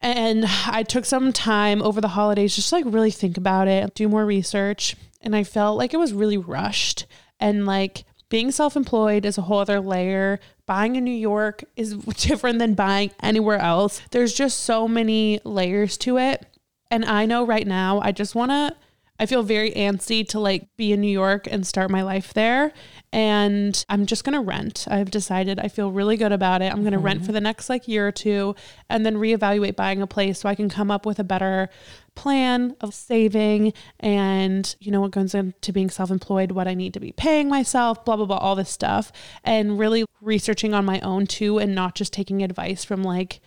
And 0.00 0.46
I 0.66 0.84
took 0.84 1.04
some 1.04 1.32
time 1.32 1.82
over 1.82 2.00
the 2.00 2.08
holidays 2.08 2.54
just 2.54 2.68
to 2.68 2.76
like 2.76 2.84
really 2.86 3.10
think 3.10 3.36
about 3.36 3.66
it, 3.66 3.94
do 3.94 4.08
more 4.08 4.24
research, 4.24 4.94
and 5.20 5.34
I 5.34 5.42
felt 5.42 5.76
like 5.76 5.92
it 5.92 5.98
was 5.98 6.12
really 6.12 6.38
rushed 6.38 7.04
and 7.40 7.66
like 7.66 8.04
being 8.28 8.52
self-employed 8.52 9.24
is 9.24 9.38
a 9.38 9.42
whole 9.42 9.58
other 9.58 9.80
layer. 9.80 10.38
Buying 10.66 10.96
in 10.96 11.04
New 11.04 11.10
York 11.10 11.64
is 11.76 11.94
different 12.18 12.58
than 12.58 12.74
buying 12.74 13.10
anywhere 13.22 13.58
else. 13.58 14.02
There's 14.10 14.34
just 14.34 14.60
so 14.60 14.86
many 14.86 15.40
layers 15.44 15.96
to 15.98 16.18
it. 16.18 16.46
And 16.90 17.04
I 17.04 17.26
know 17.26 17.44
right 17.44 17.66
now 17.66 18.00
I 18.00 18.12
just 18.12 18.34
want 18.34 18.50
to 18.50 18.76
I 19.20 19.26
feel 19.26 19.42
very 19.42 19.72
antsy 19.72 20.26
to 20.28 20.38
like 20.38 20.68
be 20.76 20.92
in 20.92 21.00
New 21.00 21.10
York 21.10 21.48
and 21.50 21.66
start 21.66 21.90
my 21.90 22.02
life 22.02 22.32
there. 22.34 22.72
And 23.12 23.84
I'm 23.88 24.06
just 24.06 24.22
going 24.22 24.34
to 24.34 24.40
rent. 24.40 24.86
I've 24.88 25.10
decided 25.10 25.58
I 25.58 25.68
feel 25.68 25.90
really 25.90 26.16
good 26.16 26.30
about 26.30 26.62
it. 26.62 26.72
I'm 26.72 26.82
going 26.82 26.92
to 26.92 26.98
rent 26.98 27.20
mm-hmm. 27.20 27.26
for 27.26 27.32
the 27.32 27.40
next 27.40 27.68
like 27.68 27.88
year 27.88 28.06
or 28.06 28.12
two 28.12 28.54
and 28.88 29.04
then 29.04 29.16
reevaluate 29.16 29.74
buying 29.74 30.02
a 30.02 30.06
place 30.06 30.40
so 30.40 30.48
I 30.48 30.54
can 30.54 30.68
come 30.68 30.90
up 30.90 31.04
with 31.04 31.18
a 31.18 31.24
better 31.24 31.68
plan 32.14 32.76
of 32.80 32.94
saving 32.94 33.72
and, 33.98 34.76
you 34.80 34.92
know, 34.92 35.00
what 35.00 35.10
goes 35.10 35.34
into 35.34 35.72
being 35.72 35.90
self 35.90 36.10
employed, 36.10 36.52
what 36.52 36.68
I 36.68 36.74
need 36.74 36.94
to 36.94 37.00
be 37.00 37.12
paying 37.12 37.48
myself, 37.48 38.04
blah, 38.04 38.16
blah, 38.16 38.26
blah, 38.26 38.36
all 38.36 38.54
this 38.54 38.70
stuff. 38.70 39.10
And 39.42 39.78
really 39.78 40.04
researching 40.20 40.74
on 40.74 40.84
my 40.84 41.00
own 41.00 41.26
too 41.26 41.58
and 41.58 41.74
not 41.74 41.94
just 41.94 42.12
taking 42.12 42.42
advice 42.42 42.84
from 42.84 43.02
like, 43.02 43.40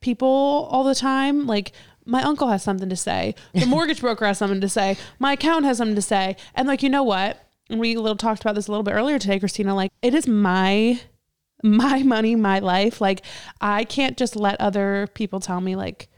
people 0.00 0.68
all 0.70 0.84
the 0.84 0.94
time. 0.94 1.46
Like 1.46 1.72
my 2.08 2.22
uncle 2.22 2.48
has 2.48 2.62
something 2.62 2.88
to 2.88 2.96
say, 2.96 3.34
the 3.52 3.66
mortgage 3.74 4.00
broker 4.00 4.26
has 4.26 4.38
something 4.38 4.60
to 4.60 4.68
say, 4.68 4.96
my 5.18 5.34
account 5.34 5.64
has 5.66 5.76
something 5.76 5.94
to 5.94 6.02
say, 6.02 6.36
and 6.54 6.66
like 6.66 6.82
you 6.82 6.88
know 6.88 7.02
what? 7.02 7.44
And 7.70 7.78
we 7.78 7.96
little 7.96 8.16
talked 8.16 8.40
about 8.40 8.54
this 8.54 8.66
a 8.66 8.70
little 8.70 8.82
bit 8.82 8.94
earlier 8.94 9.18
today, 9.18 9.38
Christina. 9.38 9.74
Like 9.74 9.92
it 10.02 10.14
is 10.14 10.26
my 10.26 11.00
my 11.62 12.02
money, 12.02 12.34
my 12.34 12.60
life. 12.60 13.00
Like 13.00 13.22
I 13.60 13.84
can't 13.84 14.16
just 14.16 14.36
let 14.36 14.60
other 14.60 15.08
people 15.14 15.38
tell 15.38 15.60
me 15.60 15.76
like 15.76 16.08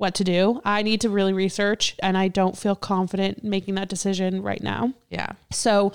what 0.00 0.14
to 0.14 0.24
do. 0.24 0.62
I 0.64 0.80
need 0.82 1.02
to 1.02 1.10
really 1.10 1.34
research, 1.34 1.94
and 2.02 2.16
I 2.16 2.28
don't 2.28 2.56
feel 2.56 2.74
confident 2.74 3.44
making 3.44 3.74
that 3.74 3.90
decision 3.90 4.42
right 4.42 4.62
now. 4.62 4.94
Yeah. 5.10 5.32
So 5.50 5.92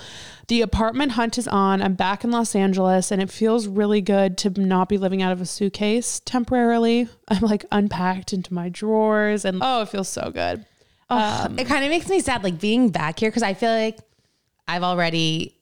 the 0.48 0.62
apartment 0.62 1.14
hunt 1.14 1.40
is 1.40 1.48
on. 1.48 1.82
I'm 1.82 1.96
back 1.96 2.24
in 2.24 2.30
Los 2.30 2.56
Angeles 2.56 3.12
and 3.12 3.20
it 3.20 3.32
feels 3.32 3.68
really 3.68 4.02
good 4.02 4.38
to 4.40 4.50
not 4.52 4.90
be 4.90 5.00
living 5.00 5.24
out 5.24 5.32
of 5.32 5.42
a 5.42 5.46
suitcase 5.46 6.22
temporarily. 6.24 7.10
I'm 7.28 7.42
like 7.42 7.66
unpacked 7.72 8.32
into 8.32 8.54
my 8.54 8.70
drawers 8.70 9.44
and 9.44 9.60
oh, 9.62 9.82
it 9.82 9.90
feels 9.90 10.10
so 10.10 10.30
good. 10.30 10.66
Um, 11.10 11.58
it 11.58 11.66
kind 11.66 11.84
of 11.84 11.90
makes 11.90 12.08
me 12.08 12.20
sad, 12.20 12.44
like 12.44 12.60
being 12.60 12.90
back 12.90 13.20
here, 13.20 13.30
because 13.30 13.44
I 13.44 13.54
feel 13.54 13.72
like 13.72 14.00
I've 14.68 14.84
already 14.84 15.56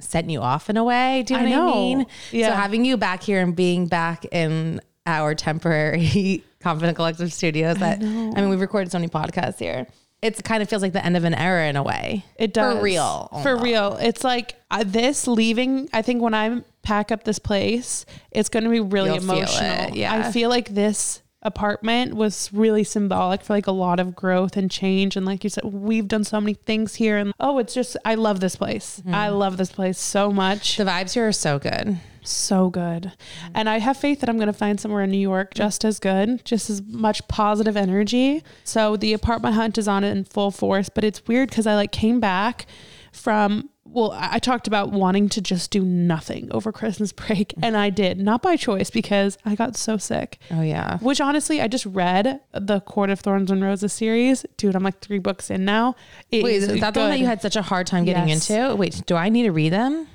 sent 0.00 0.30
you 0.30 0.40
off 0.40 0.70
in 0.70 0.76
a 0.76 0.84
way. 0.84 1.24
Do 1.24 1.34
you 1.34 1.40
know, 1.40 1.62
I 1.62 1.64
what 1.64 1.72
I 1.72 1.76
mean? 1.76 2.06
Yeah. 2.30 2.48
So 2.48 2.54
having 2.54 2.84
you 2.84 2.96
back 2.96 3.22
here 3.22 3.40
and 3.40 3.54
being 3.54 3.86
back 3.86 4.24
in 4.32 4.80
our 5.06 5.34
temporary 5.34 6.44
Confident 6.60 6.96
Collective 6.96 7.32
studios 7.32 7.78
that 7.78 8.02
I, 8.02 8.04
mean, 8.04 8.48
we've 8.48 8.60
recorded 8.60 8.92
so 8.92 8.98
many 8.98 9.08
podcasts 9.08 9.58
here. 9.58 9.86
It 10.22 10.44
kind 10.44 10.62
of 10.62 10.68
feels 10.68 10.82
like 10.82 10.92
the 10.92 11.04
end 11.04 11.16
of 11.16 11.24
an 11.24 11.32
era 11.32 11.66
in 11.68 11.76
a 11.76 11.82
way. 11.82 12.26
It 12.36 12.52
does 12.52 12.76
For 12.76 12.82
real. 12.82 13.40
For 13.42 13.56
real. 13.56 13.96
It's 13.96 14.22
like 14.22 14.54
uh, 14.70 14.84
this 14.86 15.26
leaving. 15.26 15.88
I 15.94 16.02
think 16.02 16.20
when 16.20 16.34
I 16.34 16.62
pack 16.82 17.10
up 17.10 17.24
this 17.24 17.38
place, 17.38 18.04
it's 18.30 18.50
going 18.50 18.64
to 18.64 18.70
be 18.70 18.80
really 18.80 19.14
You'll 19.14 19.22
emotional. 19.22 19.96
yeah. 19.96 20.12
I 20.14 20.30
feel 20.30 20.50
like 20.50 20.68
this 20.74 21.22
apartment 21.42 22.14
was 22.14 22.52
really 22.52 22.84
symbolic 22.84 23.42
for 23.42 23.54
like 23.54 23.66
a 23.66 23.72
lot 23.72 23.98
of 23.98 24.14
growth 24.14 24.56
and 24.56 24.70
change. 24.70 25.16
And 25.16 25.24
like 25.24 25.42
you 25.42 25.50
said, 25.50 25.64
we've 25.64 26.06
done 26.06 26.24
so 26.24 26.40
many 26.40 26.54
things 26.54 26.96
here. 26.96 27.16
And 27.16 27.32
oh, 27.40 27.58
it's 27.58 27.72
just 27.72 27.96
I 28.04 28.16
love 28.16 28.40
this 28.40 28.56
place. 28.56 29.00
Mm-hmm. 29.00 29.14
I 29.14 29.28
love 29.30 29.56
this 29.56 29.72
place 29.72 29.98
so 29.98 30.30
much. 30.30 30.76
The 30.76 30.84
vibes 30.84 31.14
here 31.14 31.26
are 31.26 31.32
so 31.32 31.58
good. 31.58 31.98
So 32.22 32.70
good. 32.70 33.02
Mm-hmm. 33.02 33.52
And 33.54 33.68
I 33.68 33.78
have 33.78 33.96
faith 33.96 34.20
that 34.20 34.28
I'm 34.28 34.36
going 34.36 34.46
to 34.46 34.52
find 34.52 34.80
somewhere 34.80 35.02
in 35.02 35.10
New 35.10 35.18
York 35.18 35.50
mm-hmm. 35.50 35.62
just 35.62 35.84
as 35.84 35.98
good, 35.98 36.44
just 36.44 36.70
as 36.70 36.82
much 36.82 37.26
positive 37.28 37.76
energy. 37.76 38.42
So 38.64 38.96
the 38.96 39.12
apartment 39.12 39.54
hunt 39.54 39.78
is 39.78 39.88
on 39.88 40.04
it 40.04 40.10
in 40.10 40.24
full 40.24 40.50
force, 40.50 40.88
but 40.88 41.04
it's 41.04 41.26
weird 41.26 41.50
because 41.50 41.66
I 41.66 41.74
like 41.74 41.92
came 41.92 42.20
back 42.20 42.66
from 43.12 43.70
well, 43.92 44.12
I 44.16 44.38
talked 44.38 44.68
about 44.68 44.92
wanting 44.92 45.28
to 45.30 45.40
just 45.40 45.70
do 45.70 45.84
nothing 45.84 46.48
over 46.52 46.70
Christmas 46.70 47.12
break, 47.12 47.48
mm-hmm. 47.48 47.64
and 47.64 47.76
I 47.76 47.90
did, 47.90 48.18
not 48.18 48.42
by 48.42 48.56
choice 48.56 48.90
because 48.90 49.36
I 49.44 49.54
got 49.54 49.76
so 49.76 49.96
sick. 49.96 50.38
Oh, 50.50 50.62
yeah. 50.62 50.98
Which 50.98 51.20
honestly, 51.20 51.60
I 51.60 51.68
just 51.68 51.86
read 51.86 52.40
the 52.52 52.80
Court 52.80 53.10
of 53.10 53.20
Thorns 53.20 53.50
and 53.50 53.62
Roses 53.62 53.92
series. 53.92 54.44
Dude, 54.56 54.76
I'm 54.76 54.84
like 54.84 55.00
three 55.00 55.18
books 55.18 55.50
in 55.50 55.64
now. 55.64 55.96
It 56.30 56.44
Wait, 56.44 56.56
is 56.56 56.80
that 56.80 56.94
the 56.94 57.00
one 57.00 57.10
that 57.10 57.18
you 57.18 57.26
had 57.26 57.42
such 57.42 57.56
a 57.56 57.62
hard 57.62 57.86
time 57.86 58.04
getting 58.04 58.28
Yes. 58.28 58.48
into? 58.48 58.76
Wait, 58.76 59.02
do 59.06 59.16
I 59.16 59.28
need 59.28 59.44
to 59.44 59.52
read 59.52 59.72
them? 59.72 60.06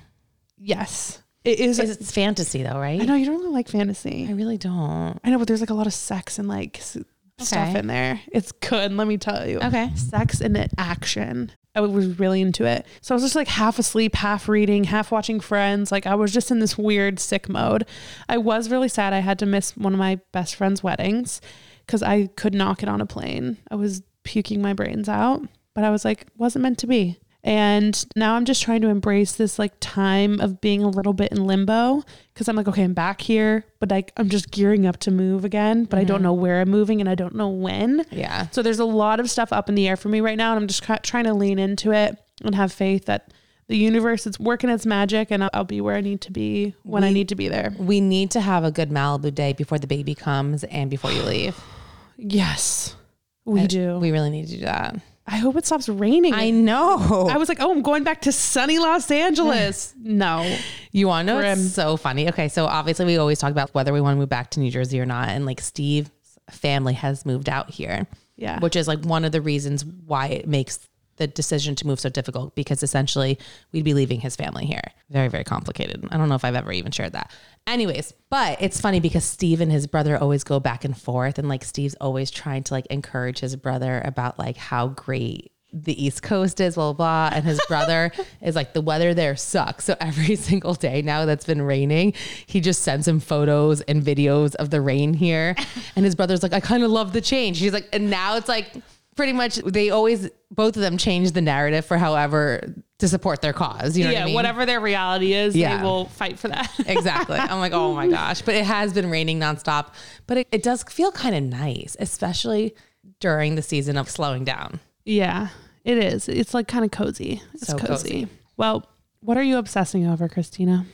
Yes. 0.57 1.21
It 1.45 1.59
is. 1.59 1.79
It's 1.79 2.11
fantasy 2.11 2.63
though, 2.63 2.79
right? 2.79 2.99
I 3.01 3.05
know 3.05 3.15
you 3.15 3.25
don't 3.25 3.37
really 3.39 3.53
like 3.53 3.69
fantasy. 3.69 4.25
I 4.29 4.33
really 4.33 4.57
don't. 4.57 5.19
I 5.23 5.29
know, 5.29 5.37
but 5.39 5.47
there's 5.47 5.61
like 5.61 5.69
a 5.69 5.73
lot 5.75 5.87
of 5.87 5.93
sex 5.93 6.39
and 6.39 6.47
like 6.47 6.79
s- 6.79 6.97
stuff 7.39 7.69
Okay. 7.69 7.79
in 7.79 7.87
there. 7.87 8.19
It's 8.31 8.51
good, 8.51 8.91
let 8.93 9.07
me 9.07 9.17
tell 9.17 9.47
you. 9.47 9.59
Okay. 9.59 9.91
Sex 9.95 10.41
and 10.41 10.67
action. 10.77 11.51
I 11.75 11.81
was 11.81 12.17
really 12.19 12.41
into 12.41 12.63
it. 12.65 12.85
So 13.01 13.13
I 13.13 13.15
was 13.15 13.23
just 13.23 13.35
like 13.35 13.49
half 13.49 13.77
asleep, 13.77 14.15
half 14.15 14.47
reading, 14.47 14.85
half 14.85 15.11
watching 15.11 15.41
friends. 15.41 15.91
Like 15.91 16.07
I 16.07 16.15
was 16.15 16.31
just 16.33 16.49
in 16.49 16.59
this 16.59 16.77
weird 16.77 17.19
sick 17.19 17.49
mode. 17.49 17.85
I 18.29 18.37
was 18.37 18.69
really 18.69 18.87
sad 18.87 19.11
I 19.13 19.19
had 19.19 19.37
to 19.39 19.45
miss 19.45 19.75
one 19.75 19.91
of 19.93 19.99
my 19.99 20.21
best 20.31 20.55
friend's 20.55 20.81
weddings 20.81 21.41
because 21.85 22.01
I 22.01 22.27
could 22.37 22.53
not 22.55 22.77
get 22.77 22.87
on 22.89 23.01
a 23.01 23.05
plane. 23.05 23.57
I 23.69 23.75
was 23.75 24.01
puking 24.23 24.61
my 24.61 24.71
brains 24.73 25.09
out, 25.09 25.41
but 25.73 25.83
I 25.83 25.89
was 25.91 26.05
like, 26.05 26.25
wasn't 26.37 26.63
meant 26.63 26.77
to 26.79 26.87
be. 26.87 27.19
And 27.45 28.03
now 28.15 28.33
I'm 28.33 28.43
just 28.43 28.63
trying 28.63 28.81
to 28.81 28.87
embrace 28.87 29.33
this 29.35 29.59
like 29.59 29.73
time 29.79 30.41
of 30.41 30.59
being 30.61 30.83
a 30.83 30.89
little 30.89 31.13
bit 31.13 31.31
in 31.31 31.45
limbo 31.45 32.03
because 32.33 32.47
I'm 32.47 32.55
like, 32.55 32.67
okay, 32.67 32.81
I'm 32.81 32.95
back 32.95 33.21
here, 33.21 33.63
but 33.79 33.91
like 33.91 34.11
I'm 34.17 34.29
just 34.29 34.49
gearing 34.49 34.87
up 34.87 34.97
to 35.01 35.11
move 35.11 35.45
again, 35.45 35.85
but 35.85 35.99
I 35.99 36.05
don't 36.05 36.17
mm-hmm. 36.17 36.23
know 36.23 36.33
where 36.33 36.59
I'm 36.59 36.71
moving 36.71 37.01
and 37.01 37.09
I 37.09 37.13
don't 37.13 37.35
know 37.35 37.49
when. 37.49 38.03
Yeah. 38.09 38.47
So 38.49 38.63
there's 38.63 38.79
a 38.79 38.85
lot 38.85 39.19
of 39.19 39.29
stuff 39.29 39.53
up 39.53 39.69
in 39.69 39.75
the 39.75 39.87
air 39.87 39.95
for 39.95 40.09
me 40.09 40.21
right 40.21 40.39
now, 40.39 40.53
and 40.53 40.61
I'm 40.63 40.67
just 40.67 40.83
try- 40.83 40.97
trying 40.97 41.25
to 41.25 41.35
lean 41.35 41.59
into 41.59 41.91
it 41.91 42.17
and 42.43 42.55
have 42.55 42.73
faith 42.73 43.05
that 43.05 43.31
the 43.67 43.77
universe 43.77 44.25
is 44.25 44.39
working 44.39 44.71
its 44.71 44.87
magic, 44.87 45.29
and 45.29 45.43
I'll, 45.43 45.51
I'll 45.53 45.63
be 45.65 45.81
where 45.81 45.95
I 45.95 46.01
need 46.01 46.21
to 46.21 46.31
be 46.31 46.73
when 46.81 47.03
I 47.03 47.11
need 47.11 47.29
to 47.29 47.35
be 47.35 47.47
there. 47.47 47.75
We 47.77 48.01
need 48.01 48.31
to 48.31 48.41
have 48.41 48.63
a 48.63 48.71
good 48.71 48.89
Malibu 48.89 49.33
day 49.33 49.53
before 49.53 49.77
the 49.77 49.87
baby 49.87 50.15
comes 50.15 50.63
and 50.63 50.89
before 50.89 51.11
you 51.11 51.21
leave. 51.21 51.55
Yes, 52.17 52.95
we 53.43 53.59
I- 53.59 53.65
do. 53.67 53.99
We 53.99 54.11
really 54.11 54.29
need 54.29 54.47
to 54.47 54.55
do 54.55 54.61
that. 54.63 54.95
I 55.27 55.37
hope 55.37 55.55
it 55.55 55.65
stops 55.65 55.89
raining. 55.89 56.33
I 56.33 56.51
know. 56.51 57.27
I 57.31 57.37
was 57.37 57.49
like, 57.49 57.59
oh, 57.59 57.71
I'm 57.71 57.81
going 57.81 58.03
back 58.03 58.21
to 58.21 58.31
sunny 58.31 58.77
Los 58.77 59.09
Angeles. 59.09 59.93
no. 60.01 60.55
You 60.91 61.07
want 61.07 61.27
to 61.27 61.33
know? 61.33 61.39
Grim. 61.39 61.59
It's 61.59 61.73
so 61.73 61.97
funny. 61.97 62.29
Okay, 62.29 62.47
so 62.47 62.65
obviously 62.67 63.05
we 63.05 63.17
always 63.17 63.39
talk 63.39 63.51
about 63.51 63.73
whether 63.73 63.91
we 63.91 64.01
want 64.01 64.15
to 64.15 64.19
move 64.19 64.29
back 64.29 64.51
to 64.51 64.59
New 64.59 64.69
Jersey 64.69 64.99
or 64.99 65.05
not, 65.05 65.29
and 65.29 65.45
like 65.45 65.61
Steve's 65.61 66.11
family 66.51 66.93
has 66.93 67.25
moved 67.25 67.49
out 67.49 67.71
here, 67.71 68.05
Yeah. 68.35 68.59
which 68.59 68.75
is 68.75 68.87
like 68.87 69.03
one 69.03 69.25
of 69.25 69.31
the 69.31 69.41
reasons 69.41 69.83
why 69.83 70.27
it 70.27 70.47
makes 70.47 70.87
the 71.17 71.27
decision 71.27 71.75
to 71.75 71.87
move 71.87 71.99
so 71.99 72.09
difficult 72.09 72.55
because 72.55 72.83
essentially 72.83 73.37
we'd 73.71 73.85
be 73.85 73.93
leaving 73.93 74.19
his 74.19 74.35
family 74.35 74.65
here. 74.65 74.83
Very, 75.09 75.27
very 75.27 75.43
complicated. 75.43 76.05
I 76.11 76.17
don't 76.17 76.29
know 76.29 76.35
if 76.35 76.45
I've 76.45 76.55
ever 76.55 76.71
even 76.71 76.91
shared 76.91 77.13
that. 77.13 77.31
Anyways, 77.67 78.13
but 78.29 78.61
it's 78.61 78.79
funny 78.79 78.99
because 78.99 79.23
Steve 79.23 79.61
and 79.61 79.71
his 79.71 79.87
brother 79.87 80.17
always 80.17 80.43
go 80.43 80.59
back 80.59 80.85
and 80.85 80.97
forth, 80.97 81.39
and 81.39 81.49
like 81.49 81.63
Steve's 81.63 81.95
always 82.01 82.29
trying 82.31 82.63
to 82.63 82.73
like 82.73 82.85
encourage 82.87 83.39
his 83.39 83.55
brother 83.55 84.01
about 84.05 84.37
like 84.37 84.57
how 84.57 84.89
great 84.89 85.51
the 85.75 86.03
East 86.03 86.23
Coast 86.23 86.61
is, 86.61 86.75
blah, 86.75 86.93
blah, 86.93 87.29
blah. 87.29 87.37
And 87.37 87.45
his 87.45 87.59
brother 87.67 88.11
is 88.41 88.55
like, 88.55 88.73
the 88.73 88.81
weather 88.81 89.13
there 89.13 89.35
sucks. 89.35 89.85
So 89.85 89.95
every 89.99 90.35
single 90.37 90.73
day 90.73 91.01
now 91.01 91.25
that's 91.25 91.45
been 91.45 91.61
raining, 91.61 92.13
he 92.45 92.61
just 92.61 92.81
sends 92.81 93.07
him 93.07 93.19
photos 93.19 93.81
and 93.81 94.01
videos 94.01 94.55
of 94.55 94.69
the 94.69 94.81
rain 94.81 95.13
here. 95.13 95.55
And 95.95 96.03
his 96.03 96.15
brother's 96.15 96.43
like, 96.43 96.51
I 96.51 96.59
kind 96.59 96.83
of 96.83 96.91
love 96.91 97.13
the 97.13 97.21
change. 97.21 97.59
He's 97.59 97.71
like, 97.71 97.87
and 97.93 98.09
now 98.09 98.35
it's 98.35 98.49
like 98.49 98.73
pretty 99.15 99.33
much 99.33 99.55
they 99.55 99.89
always, 99.89 100.29
both 100.51 100.75
of 100.75 100.81
them 100.81 100.97
change 100.97 101.31
the 101.31 101.41
narrative 101.41 101.85
for 101.85 101.97
however 101.97 102.73
to 102.99 103.07
support 103.07 103.41
their 103.41 103.53
cause. 103.53 103.97
You 103.97 104.03
know 104.05 104.09
yeah, 104.11 104.19
what 104.19 104.23
I 104.23 104.25
mean? 104.25 104.35
whatever 104.35 104.65
their 104.65 104.79
reality 104.79 105.33
is, 105.33 105.55
Yeah. 105.55 105.77
they 105.77 105.83
will 105.83 106.05
fight 106.05 106.37
for 106.39 106.47
that. 106.49 106.71
exactly. 106.85 107.37
I'm 107.37 107.59
like, 107.59 107.73
oh 107.73 107.93
my 107.95 108.07
gosh. 108.07 108.41
But 108.41 108.55
it 108.55 108.65
has 108.65 108.93
been 108.93 109.09
raining 109.09 109.39
nonstop. 109.39 109.87
But 110.27 110.37
it, 110.37 110.47
it 110.51 110.63
does 110.63 110.83
feel 110.83 111.11
kind 111.11 111.35
of 111.35 111.43
nice, 111.43 111.95
especially 111.99 112.75
during 113.19 113.55
the 113.55 113.61
season 113.61 113.97
of 113.97 114.09
slowing 114.09 114.43
down. 114.43 114.79
yeah, 115.05 115.49
it 115.83 115.97
is. 115.99 116.27
It's 116.27 116.53
like 116.53 116.67
kind 116.67 116.83
of 116.83 116.91
cozy. 116.91 117.41
It's 117.53 117.67
So 117.67 117.77
cozy. 117.77 117.87
cozy. 117.87 118.27
Well, 118.57 118.85
what 119.19 119.37
are 119.37 119.43
you 119.43 119.57
obsessing 119.57 120.07
over, 120.07 120.27
Christina? 120.27 120.85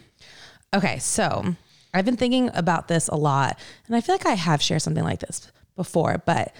Okay, 0.73 0.99
so 0.99 1.55
I've 1.93 2.05
been 2.05 2.17
thinking 2.17 2.49
about 2.53 2.87
this 2.87 3.07
a 3.07 3.15
lot, 3.15 3.57
and 3.87 3.95
I 3.95 4.01
feel 4.01 4.15
like 4.15 4.25
I 4.25 4.33
have 4.33 4.61
shared 4.61 4.81
something 4.81 5.03
like 5.03 5.19
this 5.19 5.51
before, 5.75 6.21
but 6.25 6.53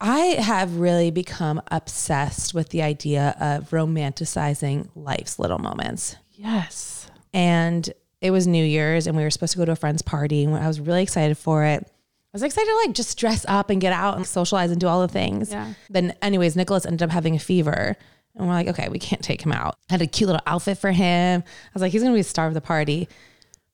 I 0.00 0.18
have 0.40 0.76
really 0.76 1.10
become 1.10 1.60
obsessed 1.70 2.54
with 2.54 2.70
the 2.70 2.82
idea 2.82 3.36
of 3.38 3.70
romanticizing 3.70 4.88
life's 4.94 5.38
little 5.38 5.58
moments. 5.58 6.16
Yes. 6.32 7.10
And 7.34 7.92
it 8.20 8.30
was 8.30 8.46
New 8.46 8.64
Year's, 8.64 9.06
and 9.06 9.16
we 9.16 9.22
were 9.22 9.30
supposed 9.30 9.52
to 9.52 9.58
go 9.58 9.64
to 9.64 9.72
a 9.72 9.76
friend's 9.76 10.02
party, 10.02 10.44
and 10.44 10.56
I 10.56 10.66
was 10.66 10.80
really 10.80 11.02
excited 11.02 11.36
for 11.36 11.64
it. 11.64 11.82
I 11.82 12.32
was 12.32 12.42
excited 12.42 12.68
to 12.68 12.76
like 12.86 12.94
just 12.94 13.18
dress 13.18 13.44
up 13.48 13.70
and 13.70 13.80
get 13.80 13.92
out 13.92 14.16
and 14.16 14.26
socialize 14.26 14.70
and 14.70 14.80
do 14.80 14.86
all 14.86 15.00
the 15.00 15.08
things. 15.08 15.50
Yeah. 15.50 15.74
Then, 15.88 16.14
anyways, 16.22 16.56
Nicholas 16.56 16.86
ended 16.86 17.02
up 17.02 17.10
having 17.10 17.34
a 17.34 17.40
fever. 17.40 17.96
And 18.36 18.46
we're 18.46 18.54
like, 18.54 18.68
okay, 18.68 18.88
we 18.88 19.00
can't 19.00 19.22
take 19.22 19.42
him 19.44 19.52
out. 19.52 19.76
I 19.90 19.94
had 19.94 20.02
a 20.02 20.06
cute 20.06 20.28
little 20.28 20.42
outfit 20.46 20.78
for 20.78 20.92
him. 20.92 21.42
I 21.44 21.70
was 21.74 21.82
like, 21.82 21.90
he's 21.90 22.02
gonna 22.02 22.14
be 22.14 22.20
the 22.20 22.28
star 22.28 22.46
of 22.46 22.54
the 22.54 22.60
party. 22.60 23.08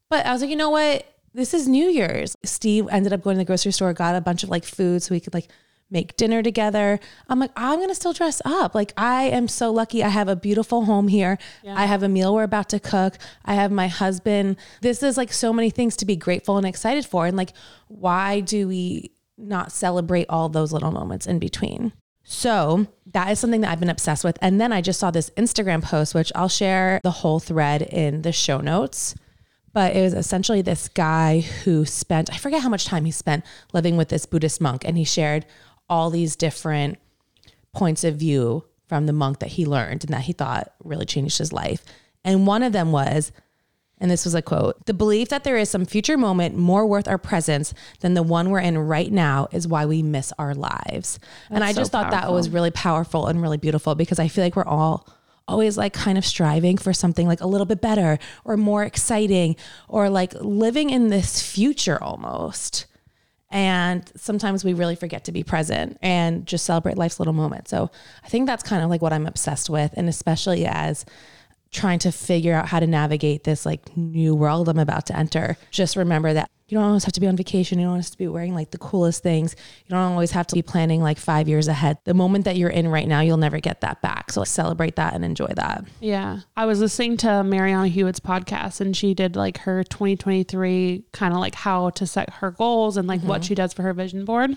But 0.09 0.25
I 0.25 0.33
was 0.33 0.41
like, 0.41 0.51
you 0.51 0.57
know 0.57 0.71
what? 0.71 1.07
This 1.35 1.53
is 1.53 1.69
New 1.69 1.87
Year's. 1.87 2.35
Steve 2.43 2.89
ended 2.91 3.13
up 3.13 3.23
going 3.23 3.37
to 3.37 3.39
the 3.39 3.45
grocery 3.45 3.73
store, 3.73 3.93
got 3.93 4.17
a 4.17 4.23
bunch 4.23 4.43
of 4.43 4.49
like 4.49 4.65
food 4.65 5.03
so 5.03 5.15
we 5.15 5.21
could 5.21 5.35
like 5.35 5.49
make 5.91 6.17
dinner 6.17 6.43
together. 6.43 6.99
I'm 7.29 7.39
like, 7.39 7.53
I'm 7.57 7.79
gonna 7.79 7.95
still 7.95 8.13
dress 8.13 8.43
up. 8.45 8.75
Like, 8.75 8.93
I 8.97 9.25
am 9.25 9.49
so 9.49 9.71
lucky. 9.71 10.03
I 10.03 10.09
have 10.09 10.29
a 10.29 10.37
beautiful 10.37 10.85
home 10.85 11.09
here. 11.09 11.39
I 11.67 11.87
have 11.87 12.03
a 12.03 12.09
meal 12.09 12.35
we're 12.35 12.43
about 12.43 12.69
to 12.71 12.81
cook. 12.81 13.17
I 13.45 13.55
have 13.55 13.71
my 13.71 13.89
husband. 13.89 14.57
This 14.81 15.03
is 15.03 15.17
like 15.17 15.33
so 15.33 15.53
many 15.53 15.71
things 15.71 15.97
to 15.97 16.05
be 16.05 16.17
grateful 16.17 16.57
and 16.57 16.67
excited 16.67 17.07
for. 17.07 17.27
And 17.27 17.37
like, 17.37 17.53
why 17.89 18.41
do 18.41 18.67
we 18.69 19.13
not 19.39 19.71
celebrate 19.71 20.27
all 20.29 20.49
those 20.49 20.73
little 20.73 20.91
moments 20.91 21.27
in 21.27 21.39
between? 21.39 21.93
So 22.29 22.89
that 23.13 23.31
is 23.31 23.39
something 23.39 23.61
that 23.61 23.71
I've 23.71 23.79
been 23.79 23.89
obsessed 23.89 24.25
with. 24.25 24.37
And 24.43 24.61
then 24.61 24.73
I 24.73 24.81
just 24.81 24.99
saw 24.99 25.13
this 25.13 25.31
Instagram 25.37 25.83
post, 25.85 26.13
which 26.13 26.33
I'll 26.35 26.49
share 26.49 27.01
the 27.05 27.11
whole 27.13 27.39
thread 27.39 27.83
in 27.83 28.23
the 28.23 28.33
show 28.33 28.59
notes. 28.59 29.15
But 29.73 29.95
it 29.95 30.01
was 30.01 30.15
essentially 30.15 30.63
this 30.63 30.89
guy 30.89 31.41
who 31.41 31.85
spent, 31.85 32.33
I 32.33 32.39
forget 32.39 32.63
how 32.63 32.69
much 32.69 32.87
time 32.87 33.05
he 33.05 33.13
spent 33.13 33.45
living 33.73 33.97
with 33.97 34.09
this 34.09 34.27
Buddhist 34.27 34.61
monk. 34.61 34.85
And 34.85 34.99
he 34.99 35.05
shared 35.05 35.47
all 35.89 36.11
these 36.11 36.37
different 36.37 36.99
points 37.73 38.05
of 38.05 38.17
view 38.17 38.65
from 38.87 39.07
the 39.07 39.13
monk 39.13 39.41
that 39.41 39.51
he 39.51 39.67
learned 39.67 40.05
and 40.05 40.13
that 40.15 40.23
he 40.23 40.33
thought 40.33 40.73
really 40.83 41.07
changed 41.07 41.39
his 41.39 41.53
life. 41.53 41.85
And 42.25 42.47
one 42.47 42.63
of 42.63 42.73
them 42.73 42.93
was, 42.93 43.33
and 43.99 44.11
this 44.11 44.25
was 44.25 44.35
a 44.35 44.43
quote 44.43 44.85
The 44.87 44.95
belief 44.95 45.29
that 45.29 45.45
there 45.45 45.57
is 45.57 45.71
some 45.71 45.85
future 45.85 46.17
moment 46.17 46.57
more 46.57 46.87
worth 46.87 47.09
our 47.09 47.19
presence 47.19 47.73
than 48.01 48.15
the 48.15 48.23
one 48.23 48.51
we're 48.51 48.61
in 48.61 48.79
right 48.79 49.11
now 49.11 49.49
is 49.53 49.67
why 49.67 49.87
we 49.87 50.03
miss 50.03 50.33
our 50.39 50.55
lives. 50.55 51.19
and 51.51 51.65
I 51.65 51.73
so 51.73 51.81
just 51.81 51.93
thought 51.93 52.11
that 52.11 52.33
was 52.33 52.51
really 52.51 52.71
powerful 52.71 53.27
and 53.27 53.41
really 53.41 53.59
beautiful 53.59 53.95
because 53.95 54.19
I 54.19 54.29
feel 54.29 54.45
like 54.45 54.57
we're 54.57 54.65
all 54.65 55.09
always 55.49 55.77
like 55.77 55.93
kind 55.93 56.19
of 56.19 56.25
striving 56.25 56.77
for 56.77 56.93
something 56.93 57.27
like 57.29 57.41
a 57.41 57.47
little 57.47 57.67
bit 57.67 57.81
better 57.81 58.19
or 58.45 58.57
more 58.57 58.83
exciting 58.83 59.55
or 59.89 60.11
like 60.11 60.35
living 60.35 60.91
in 60.91 61.09
this 61.09 61.41
future 61.41 62.03
almost. 62.03 62.87
And 63.57 64.05
sometimes 64.17 64.67
we 64.67 64.75
really 64.75 64.97
forget 64.97 65.25
to 65.25 65.33
be 65.33 65.43
present 65.43 65.97
and 66.03 66.45
just 66.45 66.67
celebrate 66.67 66.99
life's 66.99 67.19
little 67.19 67.33
moments. 67.33 67.71
So 67.71 67.91
I 68.23 68.29
think 68.29 68.47
that's 68.47 68.63
kind 68.63 68.85
of 68.85 68.91
like 68.91 69.01
what 69.01 69.15
I'm 69.15 69.27
obsessed 69.27 69.71
with. 69.71 69.95
And 69.97 70.11
especially 70.11 70.67
as 70.67 71.07
trying 71.73 71.99
to 72.01 72.13
figure 72.13 72.55
out 72.55 72.69
how 72.69 72.81
to 72.81 72.87
navigate 72.87 73.45
this 73.45 73.67
like 73.67 73.97
new 73.97 74.35
world 74.35 74.69
I'm 74.69 74.79
about 74.79 75.07
to 75.07 75.17
enter, 75.17 75.57
just 75.71 75.97
remember 75.97 76.33
that 76.33 76.51
you 76.69 76.77
don't 76.77 76.85
always 76.85 77.05
have 77.05 77.13
to 77.13 77.21
be 77.21 77.29
on 77.29 77.37
vacation. 77.37 77.79
You 77.79 77.85
don't 77.85 77.93
always 77.93 78.07
have 78.07 78.13
to 78.13 78.19
be 78.19 78.27
wearing 78.27 78.53
like 78.53 78.73
the 78.73 78.79
coolest 78.79 79.23
things. 79.23 79.55
You 79.87 79.91
don't 79.91 80.01
always 80.01 80.33
have 80.33 80.49
to 80.49 80.55
be 80.57 80.63
planning 80.63 81.01
like 81.01 81.17
five 81.17 81.49
years 81.49 81.69
ahead. 81.69 81.99
The 82.05 82.15
moment 82.15 82.45
that 82.45 82.57
you're 82.57 82.71
in 82.71 82.89
right 82.89 83.07
now, 83.07 83.21
you'll 83.21 83.37
never 83.37 83.61
get 83.61 83.83
that 83.83 84.03
back. 84.03 84.33
So 84.33 84.43
celebrate 84.43 84.97
that 84.97 85.15
and 85.15 85.25
enjoy 85.25 85.53
that. 85.55 85.85
Yeah. 86.01 86.41
I 86.57 86.67
was 86.67 86.81
listening 86.81 87.19
to 87.19 87.45
Marianna 87.45 87.87
Hewitt's 87.87 88.19
podcast 88.19 88.81
and 88.81 88.97
she 88.97 89.15
did 89.15 89.37
like 89.37 89.59
her 89.59 89.85
2023 89.85 91.05
kind 91.13 91.33
of 91.33 91.39
like 91.39 91.55
how 91.55 91.91
to 91.91 92.07
set 92.07 92.31
her 92.35 92.51
goals 92.51 92.97
and 92.97 93.07
like 93.07 93.21
what 93.21 93.43
mm-hmm. 93.43 93.49
she 93.49 93.55
does 93.55 93.73
for 93.73 93.83
her 93.83 93.93
vision 93.93 94.25
board. 94.25 94.57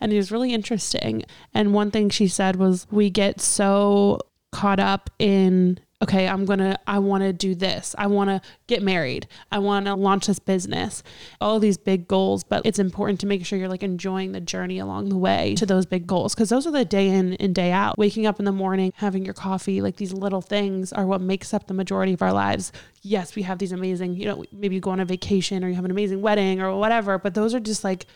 And 0.00 0.12
it 0.12 0.16
was 0.16 0.30
really 0.30 0.54
interesting. 0.54 1.24
And 1.52 1.74
one 1.74 1.90
thing 1.90 2.10
she 2.10 2.28
said 2.28 2.56
was, 2.56 2.86
we 2.92 3.10
get 3.10 3.40
so 3.40 4.20
caught 4.52 4.80
up 4.80 5.10
in 5.18 5.80
okay, 6.02 6.26
I'm 6.26 6.46
going 6.46 6.60
to, 6.60 6.78
I 6.86 6.98
want 6.98 7.22
to 7.24 7.32
do 7.32 7.54
this. 7.54 7.94
I 7.98 8.06
want 8.06 8.30
to 8.30 8.40
get 8.66 8.82
married. 8.82 9.28
I 9.52 9.58
want 9.58 9.84
to 9.86 9.94
launch 9.94 10.26
this 10.26 10.38
business. 10.38 11.02
All 11.40 11.58
these 11.60 11.76
big 11.76 12.08
goals, 12.08 12.42
but 12.42 12.62
it's 12.64 12.78
important 12.78 13.20
to 13.20 13.26
make 13.26 13.44
sure 13.44 13.58
you're 13.58 13.68
like 13.68 13.82
enjoying 13.82 14.32
the 14.32 14.40
journey 14.40 14.78
along 14.78 15.10
the 15.10 15.18
way 15.18 15.54
to 15.56 15.66
those 15.66 15.84
big 15.84 16.06
goals 16.06 16.34
because 16.34 16.48
those 16.48 16.66
are 16.66 16.70
the 16.70 16.86
day 16.86 17.08
in 17.08 17.34
and 17.34 17.54
day 17.54 17.70
out. 17.70 17.98
Waking 17.98 18.26
up 18.26 18.38
in 18.38 18.46
the 18.46 18.52
morning, 18.52 18.92
having 18.96 19.24
your 19.24 19.34
coffee, 19.34 19.82
like 19.82 19.96
these 19.96 20.12
little 20.12 20.40
things 20.40 20.92
are 20.92 21.06
what 21.06 21.20
makes 21.20 21.52
up 21.52 21.66
the 21.66 21.74
majority 21.74 22.14
of 22.14 22.22
our 22.22 22.32
lives. 22.32 22.72
Yes, 23.02 23.36
we 23.36 23.42
have 23.42 23.58
these 23.58 23.72
amazing, 23.72 24.14
you 24.14 24.24
know, 24.24 24.44
maybe 24.52 24.76
you 24.76 24.80
go 24.80 24.90
on 24.90 25.00
a 25.00 25.04
vacation 25.04 25.62
or 25.62 25.68
you 25.68 25.74
have 25.74 25.84
an 25.84 25.90
amazing 25.90 26.22
wedding 26.22 26.62
or 26.62 26.74
whatever, 26.76 27.18
but 27.18 27.34
those 27.34 27.54
are 27.54 27.60
just 27.60 27.84
like 27.84 28.06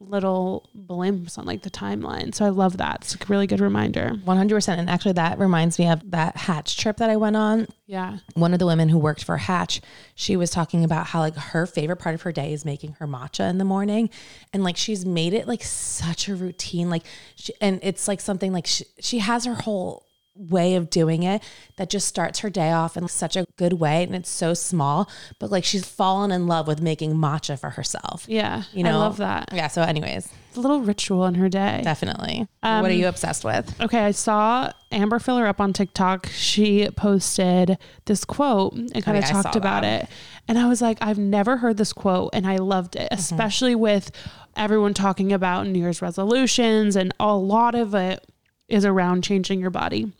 little 0.00 0.68
blimps 0.76 1.38
on 1.38 1.44
like 1.44 1.62
the 1.62 1.70
timeline. 1.70 2.34
So 2.34 2.44
I 2.44 2.50
love 2.50 2.76
that. 2.76 3.02
It's 3.02 3.14
a 3.14 3.18
really 3.28 3.46
good 3.46 3.60
reminder. 3.60 4.12
100%. 4.24 4.78
And 4.78 4.88
actually, 4.88 5.12
that 5.12 5.38
reminds 5.38 5.78
me 5.78 5.88
of 5.88 6.10
that 6.10 6.36
Hatch 6.36 6.76
trip 6.76 6.98
that 6.98 7.10
I 7.10 7.16
went 7.16 7.36
on. 7.36 7.68
Yeah. 7.86 8.18
One 8.34 8.52
of 8.52 8.58
the 8.58 8.66
women 8.66 8.88
who 8.88 8.98
worked 8.98 9.24
for 9.24 9.36
Hatch, 9.36 9.80
she 10.14 10.36
was 10.36 10.50
talking 10.50 10.84
about 10.84 11.06
how 11.06 11.20
like 11.20 11.36
her 11.36 11.66
favorite 11.66 11.96
part 11.96 12.14
of 12.14 12.22
her 12.22 12.32
day 12.32 12.52
is 12.52 12.64
making 12.64 12.94
her 12.94 13.06
matcha 13.06 13.48
in 13.48 13.58
the 13.58 13.64
morning. 13.64 14.10
And 14.52 14.62
like 14.64 14.76
she's 14.76 15.04
made 15.04 15.34
it 15.34 15.48
like 15.48 15.62
such 15.62 16.28
a 16.28 16.34
routine. 16.34 16.90
Like, 16.90 17.04
she, 17.36 17.52
and 17.60 17.80
it's 17.82 18.08
like 18.08 18.20
something 18.20 18.52
like 18.52 18.66
she, 18.66 18.84
she 19.00 19.18
has 19.18 19.44
her 19.44 19.54
whole 19.54 20.07
way 20.38 20.76
of 20.76 20.88
doing 20.88 21.24
it 21.24 21.42
that 21.76 21.90
just 21.90 22.06
starts 22.06 22.38
her 22.38 22.48
day 22.50 22.70
off 22.70 22.96
in 22.96 23.08
such 23.08 23.34
a 23.36 23.44
good 23.56 23.72
way 23.74 24.04
and 24.04 24.14
it's 24.14 24.30
so 24.30 24.54
small 24.54 25.10
but 25.40 25.50
like 25.50 25.64
she's 25.64 25.84
fallen 25.84 26.30
in 26.30 26.46
love 26.46 26.68
with 26.68 26.80
making 26.80 27.14
matcha 27.14 27.58
for 27.58 27.70
herself 27.70 28.24
Yeah. 28.28 28.62
you 28.72 28.84
know 28.84 28.90
I 28.92 28.94
love 29.00 29.16
that. 29.16 29.48
yeah 29.52 29.66
so 29.66 29.82
anyways 29.82 30.28
It's 30.48 30.56
a 30.56 30.60
little 30.60 30.80
ritual 30.80 31.26
in 31.26 31.34
her 31.34 31.48
day. 31.48 31.80
definitely 31.82 32.46
Um, 32.62 32.82
what 32.82 32.90
are 32.90 32.94
you 32.94 33.08
obsessed 33.08 33.44
with 33.44 33.80
Okay, 33.80 33.98
I 33.98 34.12
saw 34.12 34.70
Amber 34.92 35.18
Fillerup 35.18 35.60
on 35.60 35.72
TikTok. 35.74 36.28
She 36.32 36.88
posted 36.96 37.76
this 38.06 38.24
quote 38.24 38.72
and 38.74 38.92
kind 39.04 39.16
Oh, 39.16 39.18
of 39.20 39.24
yeah, 39.26 39.42
talked 39.42 39.56
about 39.56 39.82
that. 39.82 40.04
it. 40.04 40.08
And 40.46 40.58
I 40.58 40.66
was 40.66 40.80
like, 40.80 40.96
I've 41.02 41.18
never 41.18 41.58
heard 41.58 41.76
this 41.76 41.92
quote 41.92 42.30
and 42.32 42.46
I 42.46 42.56
loved 42.56 42.94
it, 42.96 43.10
Mm-hmm. 43.10 43.18
especially 43.20 43.74
with 43.74 44.10
everyone 44.56 44.94
talking 44.94 45.32
about 45.32 45.66
New 45.66 45.80
Year's 45.80 46.00
resolutions 46.00 46.96
and 46.96 47.12
a 47.20 47.34
lot 47.36 47.74
of 47.74 47.94
it 47.94 48.24
is 48.68 48.84
around 48.84 49.24
changing 49.24 49.60
your 49.60 49.70
body. 49.70 50.12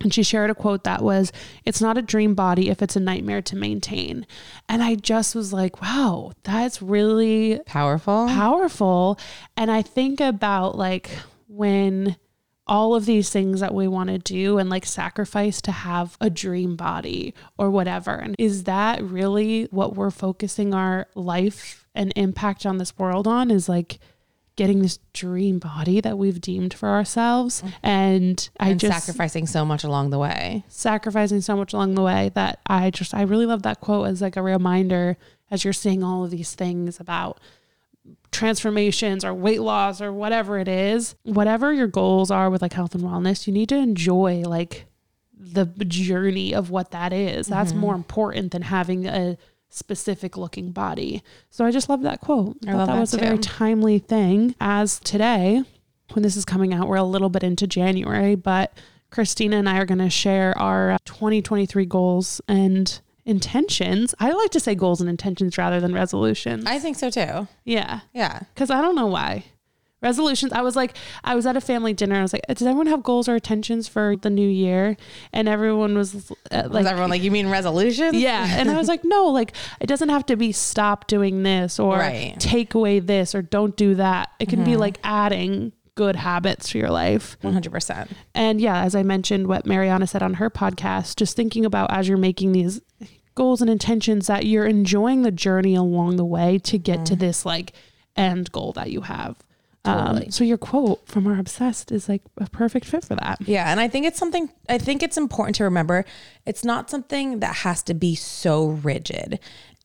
And 0.00 0.14
she 0.14 0.22
shared 0.22 0.50
a 0.50 0.54
quote 0.54 0.84
that 0.84 1.02
was, 1.02 1.32
It's 1.64 1.80
not 1.80 1.98
a 1.98 2.02
dream 2.02 2.34
body 2.34 2.68
if 2.68 2.82
it's 2.82 2.94
a 2.94 3.00
nightmare 3.00 3.42
to 3.42 3.56
maintain. 3.56 4.26
And 4.68 4.82
I 4.82 4.94
just 4.94 5.34
was 5.34 5.52
like, 5.52 5.82
wow, 5.82 6.32
that's 6.44 6.80
really 6.80 7.60
powerful 7.66 8.28
powerful. 8.28 9.18
And 9.56 9.70
I 9.70 9.82
think 9.82 10.20
about 10.20 10.76
like 10.76 11.10
when 11.48 12.16
all 12.66 12.94
of 12.94 13.06
these 13.06 13.30
things 13.30 13.60
that 13.60 13.74
we 13.74 13.88
want 13.88 14.10
to 14.10 14.18
do 14.18 14.58
and 14.58 14.68
like 14.68 14.84
sacrifice 14.84 15.62
to 15.62 15.72
have 15.72 16.16
a 16.20 16.28
dream 16.28 16.76
body 16.76 17.34
or 17.56 17.70
whatever. 17.70 18.12
And 18.12 18.34
is 18.38 18.64
that 18.64 19.02
really 19.02 19.64
what 19.70 19.96
we're 19.96 20.10
focusing 20.10 20.74
our 20.74 21.06
life 21.14 21.86
and 21.94 22.12
impact 22.14 22.66
on 22.66 22.76
this 22.76 22.96
world 22.98 23.26
on? 23.26 23.50
Is 23.50 23.68
like 23.68 23.98
getting 24.58 24.82
this 24.82 24.98
dream 25.12 25.60
body 25.60 26.00
that 26.00 26.18
we've 26.18 26.40
deemed 26.40 26.74
for 26.74 26.88
ourselves. 26.88 27.62
Mm. 27.62 27.72
And 27.84 28.50
I 28.58 28.70
and 28.70 28.80
just 28.80 28.92
sacrificing 28.92 29.46
so 29.46 29.64
much 29.64 29.84
along 29.84 30.10
the 30.10 30.18
way 30.18 30.64
sacrificing 30.68 31.40
so 31.40 31.56
much 31.56 31.72
along 31.72 31.94
the 31.94 32.02
way 32.02 32.32
that 32.34 32.58
I 32.66 32.90
just 32.90 33.14
I 33.14 33.22
really 33.22 33.46
love 33.46 33.62
that 33.62 33.80
quote 33.80 34.08
as 34.08 34.20
like 34.20 34.36
a 34.36 34.42
reminder 34.42 35.16
as 35.48 35.62
you're 35.62 35.72
seeing 35.72 36.02
all 36.02 36.24
of 36.24 36.32
these 36.32 36.54
things 36.54 36.98
about 36.98 37.38
transformations 38.32 39.24
or 39.24 39.32
weight 39.32 39.60
loss 39.60 40.00
or 40.00 40.12
whatever 40.12 40.58
it 40.58 40.66
is, 40.68 41.14
whatever 41.22 41.72
your 41.72 41.86
goals 41.86 42.30
are 42.30 42.50
with 42.50 42.60
like 42.60 42.72
health 42.72 42.96
and 42.96 43.04
wellness, 43.04 43.46
you 43.46 43.52
need 43.52 43.68
to 43.68 43.76
enjoy 43.76 44.42
like 44.42 44.86
the 45.38 45.66
journey 45.86 46.52
of 46.52 46.68
what 46.68 46.90
that 46.90 47.12
is. 47.12 47.46
That's 47.46 47.70
mm-hmm. 47.70 47.80
more 47.80 47.94
important 47.94 48.50
than 48.50 48.62
having 48.62 49.06
a 49.06 49.38
specific 49.68 50.36
looking 50.36 50.72
body. 50.72 51.22
So 51.50 51.64
I 51.64 51.70
just 51.70 51.88
love 51.88 52.02
that 52.02 52.20
quote. 52.20 52.56
I, 52.66 52.72
thought 52.72 52.76
love 52.78 52.86
that, 52.88 52.94
that 52.94 53.00
was 53.00 53.14
a 53.14 53.18
very 53.18 53.38
timely 53.38 53.98
thing 53.98 54.54
as 54.60 54.98
today 55.00 55.62
when 56.12 56.22
this 56.22 56.36
is 56.36 56.44
coming 56.44 56.72
out, 56.72 56.88
we're 56.88 56.96
a 56.96 57.02
little 57.02 57.28
bit 57.28 57.42
into 57.42 57.66
January, 57.66 58.34
but 58.34 58.72
Christina 59.10 59.56
and 59.56 59.68
I 59.68 59.78
are 59.78 59.86
going 59.86 59.98
to 59.98 60.10
share 60.10 60.56
our 60.58 60.92
uh, 60.92 60.98
2023 61.04 61.84
goals 61.86 62.40
and 62.48 63.00
intentions. 63.24 64.14
I 64.18 64.32
like 64.32 64.50
to 64.50 64.60
say 64.60 64.74
goals 64.74 65.00
and 65.00 65.10
intentions 65.10 65.58
rather 65.58 65.80
than 65.80 65.92
resolutions. 65.92 66.64
i 66.66 66.78
think 66.78 66.96
so 66.96 67.10
too 67.10 67.46
yeah. 67.64 68.00
yeah 68.14 68.40
Because 68.54 68.70
I 68.70 68.80
don't 68.80 68.94
know 68.94 69.06
why. 69.06 69.44
Resolutions. 70.00 70.52
I 70.52 70.60
was 70.62 70.76
like, 70.76 70.96
I 71.24 71.34
was 71.34 71.44
at 71.46 71.56
a 71.56 71.60
family 71.60 71.92
dinner. 71.92 72.14
I 72.16 72.22
was 72.22 72.32
like, 72.32 72.42
does 72.48 72.62
everyone 72.62 72.86
have 72.86 73.02
goals 73.02 73.28
or 73.28 73.34
intentions 73.34 73.88
for 73.88 74.14
the 74.16 74.30
new 74.30 74.48
year? 74.48 74.96
And 75.32 75.48
everyone 75.48 75.96
was 75.96 76.30
uh, 76.52 76.62
was 76.64 76.70
like, 76.70 76.86
everyone 76.86 77.10
like 77.10 77.22
you 77.22 77.30
mean 77.32 77.48
resolution 77.48 78.14
yeah. 78.14 78.46
And 78.58 78.70
I 78.70 78.76
was 78.76 78.86
like, 78.88 79.02
no, 79.04 79.26
like 79.26 79.52
it 79.80 79.86
doesn't 79.86 80.08
have 80.08 80.24
to 80.26 80.36
be 80.36 80.52
stop 80.52 81.08
doing 81.08 81.42
this 81.42 81.80
or 81.80 81.96
Right. 81.98 82.36
take 82.38 82.74
away 82.74 83.00
this 83.00 83.34
or 83.34 83.42
don't 83.42 83.76
do 83.76 83.96
that. 83.96 84.30
It 84.38 84.48
can 84.48 84.62
be 84.64 84.76
like 84.76 84.98
adding 85.02 85.72
good 85.96 86.14
habits 86.14 86.68
to 86.70 86.78
your 86.78 86.90
life. 86.90 87.36
100% 87.42 88.08
And 88.36 88.60
yeah, 88.60 88.82
as 88.84 88.94
I 88.94 89.02
mentioned, 89.02 89.48
what 89.48 89.66
Marianna 89.66 90.06
said 90.06 90.22
on 90.22 90.34
her 90.34 90.48
podcast, 90.48 91.16
just 91.16 91.34
thinking 91.34 91.64
about 91.64 91.90
as 91.90 92.08
you're 92.08 92.16
making 92.18 92.52
these 92.52 92.80
goals 93.34 93.60
and 93.60 93.68
intentions 93.68 94.28
that 94.28 94.46
you're 94.46 94.66
enjoying 94.66 95.22
the 95.22 95.32
journey 95.32 95.74
along 95.74 96.14
the 96.16 96.24
way 96.24 96.58
to 96.58 96.78
get 96.78 97.04
to 97.06 97.16
this 97.16 97.44
like 97.44 97.72
end 98.16 98.52
goal 98.52 98.72
that 98.74 98.92
you 98.92 99.00
have. 99.00 99.36
Totally. 99.84 100.26
Um, 100.26 100.30
so 100.30 100.44
your 100.44 100.58
quote 100.58 101.06
from 101.06 101.26
our 101.26 101.38
obsessed 101.38 101.92
is 101.92 102.08
like 102.08 102.22
a 102.38 102.48
perfect 102.50 102.84
fit 102.84 103.04
for 103.04 103.14
that. 103.14 103.38
Yeah, 103.40 103.70
and 103.70 103.80
I 103.80 103.88
think 103.88 104.06
it's 104.06 104.18
something 104.18 104.50
I 104.68 104.78
think 104.78 105.02
it's 105.02 105.16
important 105.16 105.56
to 105.56 105.64
remember 105.64 106.04
it's 106.46 106.64
not 106.64 106.90
something 106.90 107.40
that 107.40 107.56
has 107.56 107.82
to 107.84 107.94
be 107.94 108.14
so 108.14 108.66
rigid. 108.66 109.38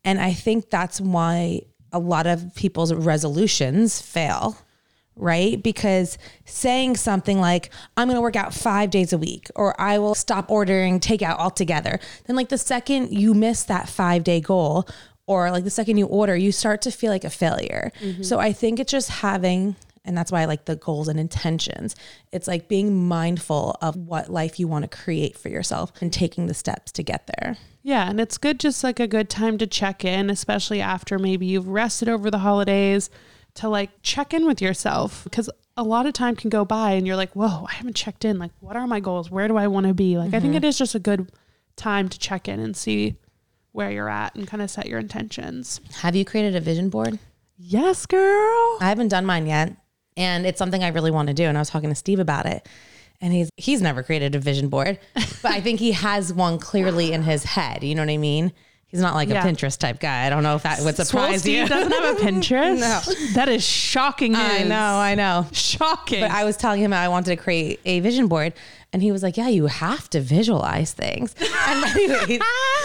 And 0.03 0.19
I 0.19 0.33
think 0.33 0.69
that's 0.69 0.99
why 0.99 1.61
a 1.91 1.99
lot 1.99 2.27
of 2.27 2.53
people's 2.55 2.91
resolutions 2.93 4.01
fail, 4.01 4.57
right? 5.15 5.61
Because 5.61 6.17
saying 6.43 6.97
something 6.97 7.39
like 7.39 7.69
I'm 7.95 8.07
going 8.07 8.17
to 8.17 8.21
work 8.21 8.35
out 8.35 8.53
5 8.53 8.89
days 8.89 9.13
a 9.13 9.17
week 9.17 9.49
or 9.55 9.79
I 9.79 9.99
will 9.99 10.15
stop 10.15 10.49
ordering 10.49 10.99
takeout 10.99 11.37
altogether, 11.37 11.99
then 12.25 12.35
like 12.35 12.49
the 12.49 12.57
second 12.57 13.11
you 13.17 13.33
miss 13.33 13.63
that 13.65 13.85
5-day 13.85 14.41
goal 14.41 14.87
or 15.25 15.51
like 15.51 15.63
the 15.63 15.69
second 15.69 15.97
you 15.97 16.05
order, 16.05 16.35
you 16.35 16.51
start 16.51 16.81
to 16.83 16.91
feel 16.91 17.11
like 17.11 17.23
a 17.23 17.29
failure. 17.29 17.91
Mm-hmm. 17.99 18.23
So 18.23 18.39
I 18.39 18.53
think 18.53 18.79
it's 18.79 18.91
just 18.91 19.09
having 19.09 19.75
and 20.05 20.17
that's 20.17 20.31
why 20.31 20.41
I 20.41 20.45
like 20.45 20.65
the 20.65 20.75
goals 20.75 21.07
and 21.07 21.19
intentions. 21.19 21.95
It's 22.31 22.47
like 22.47 22.67
being 22.67 23.07
mindful 23.07 23.77
of 23.81 23.95
what 23.95 24.29
life 24.29 24.59
you 24.59 24.67
want 24.67 24.83
to 24.83 24.97
create 24.97 25.37
for 25.37 25.49
yourself 25.49 25.93
and 26.01 26.11
taking 26.11 26.47
the 26.47 26.53
steps 26.53 26.91
to 26.93 27.03
get 27.03 27.27
there. 27.37 27.57
Yeah, 27.83 28.09
and 28.09 28.19
it's 28.19 28.37
good 28.37 28.59
just 28.59 28.83
like 28.83 28.99
a 28.99 29.07
good 29.07 29.29
time 29.29 29.57
to 29.59 29.67
check 29.67 30.03
in, 30.03 30.29
especially 30.29 30.81
after 30.81 31.17
maybe 31.17 31.45
you've 31.45 31.67
rested 31.67 32.09
over 32.09 32.29
the 32.29 32.39
holidays 32.39 33.09
to 33.55 33.69
like 33.69 33.91
check 34.01 34.33
in 34.33 34.45
with 34.45 34.61
yourself 34.61 35.23
because 35.23 35.49
a 35.77 35.83
lot 35.83 36.05
of 36.05 36.13
time 36.13 36.35
can 36.35 36.49
go 36.49 36.65
by 36.65 36.91
and 36.91 37.07
you're 37.07 37.15
like, 37.15 37.33
"Whoa, 37.33 37.65
I 37.69 37.73
haven't 37.73 37.95
checked 37.95 38.25
in. 38.25 38.39
Like, 38.39 38.51
what 38.59 38.75
are 38.75 38.87
my 38.87 38.99
goals? 38.99 39.29
Where 39.29 39.47
do 39.47 39.57
I 39.57 39.67
want 39.67 39.87
to 39.87 39.93
be?" 39.93 40.17
Like, 40.17 40.33
I 40.33 40.39
think 40.39 40.51
mm-hmm. 40.51 40.63
it 40.63 40.67
is 40.67 40.77
just 40.77 40.95
a 40.95 40.99
good 40.99 41.31
time 41.75 42.09
to 42.09 42.19
check 42.19 42.47
in 42.47 42.59
and 42.59 42.75
see 42.75 43.15
where 43.73 43.91
you're 43.91 44.09
at 44.09 44.33
and 44.35 44.47
kind 44.47 44.63
of 44.63 44.71
set 44.71 44.85
your 44.87 44.99
intentions. 44.99 45.81
Have 46.01 46.15
you 46.15 46.23
created 46.25 46.55
a 46.55 46.59
vision 46.61 46.89
board? 46.89 47.19
Yes, 47.57 48.05
girl. 48.05 48.77
I 48.79 48.85
haven't 48.89 49.09
done 49.09 49.25
mine 49.25 49.45
yet. 49.45 49.75
And 50.15 50.45
it's 50.45 50.57
something 50.59 50.83
I 50.83 50.89
really 50.89 51.11
want 51.11 51.27
to 51.27 51.33
do. 51.33 51.43
And 51.43 51.57
I 51.57 51.61
was 51.61 51.69
talking 51.69 51.89
to 51.89 51.95
Steve 51.95 52.19
about 52.19 52.45
it. 52.45 52.67
And 53.21 53.31
he's 53.33 53.49
he's 53.57 53.81
never 53.81 54.03
created 54.03 54.35
a 54.35 54.39
vision 54.39 54.67
board, 54.69 54.99
but 55.15 55.51
I 55.51 55.61
think 55.61 55.79
he 55.79 55.93
has 55.93 56.33
one 56.33 56.59
clearly 56.59 57.13
in 57.13 57.23
his 57.23 57.43
head. 57.45 57.81
You 57.83 57.95
know 57.95 58.01
what 58.01 58.09
I 58.11 58.17
mean? 58.17 58.51
He's 58.85 58.99
not 59.01 59.15
like 59.15 59.29
Yeah. 59.29 59.43
a 59.43 59.47
Pinterest 59.51 59.77
type 59.79 59.99
guy. 59.99 60.27
I 60.27 60.29
don't 60.29 60.43
know 60.43 60.55
if 60.55 60.63
that 60.63 60.81
would 60.81 60.95
surprise 60.97 61.39
Steve 61.41 61.59
you. 61.63 61.67
doesn't 61.67 61.91
have 61.91 62.17
a 62.17 62.21
Pinterest. 62.25 62.79
No. 62.79 62.99
That 63.33 63.47
is 63.49 63.63
shocking 63.65 64.33
news. 64.33 64.41
I 64.41 64.63
know, 64.65 64.75
I 64.97 65.15
know. 65.15 65.47
Shocking. 65.51 66.19
But 66.19 66.29
I 66.31 66.43
was 66.43 66.57
telling 66.57 66.79
him 66.81 66.91
I 66.93 67.07
wanted 67.07 67.35
to 67.35 67.41
create 67.41 67.79
a 67.85 68.01
vision 68.01 68.27
board, 68.27 68.53
and 68.91 69.01
he 69.01 69.11
was 69.11 69.23
like, 69.23 69.35
"Yeah, 69.37 69.47
you 69.47 69.65
have 69.67 70.09
to 70.11 70.19
visualize 70.19 70.91
things." 70.93 71.33
And 71.67 71.85
anyways, 71.85 72.41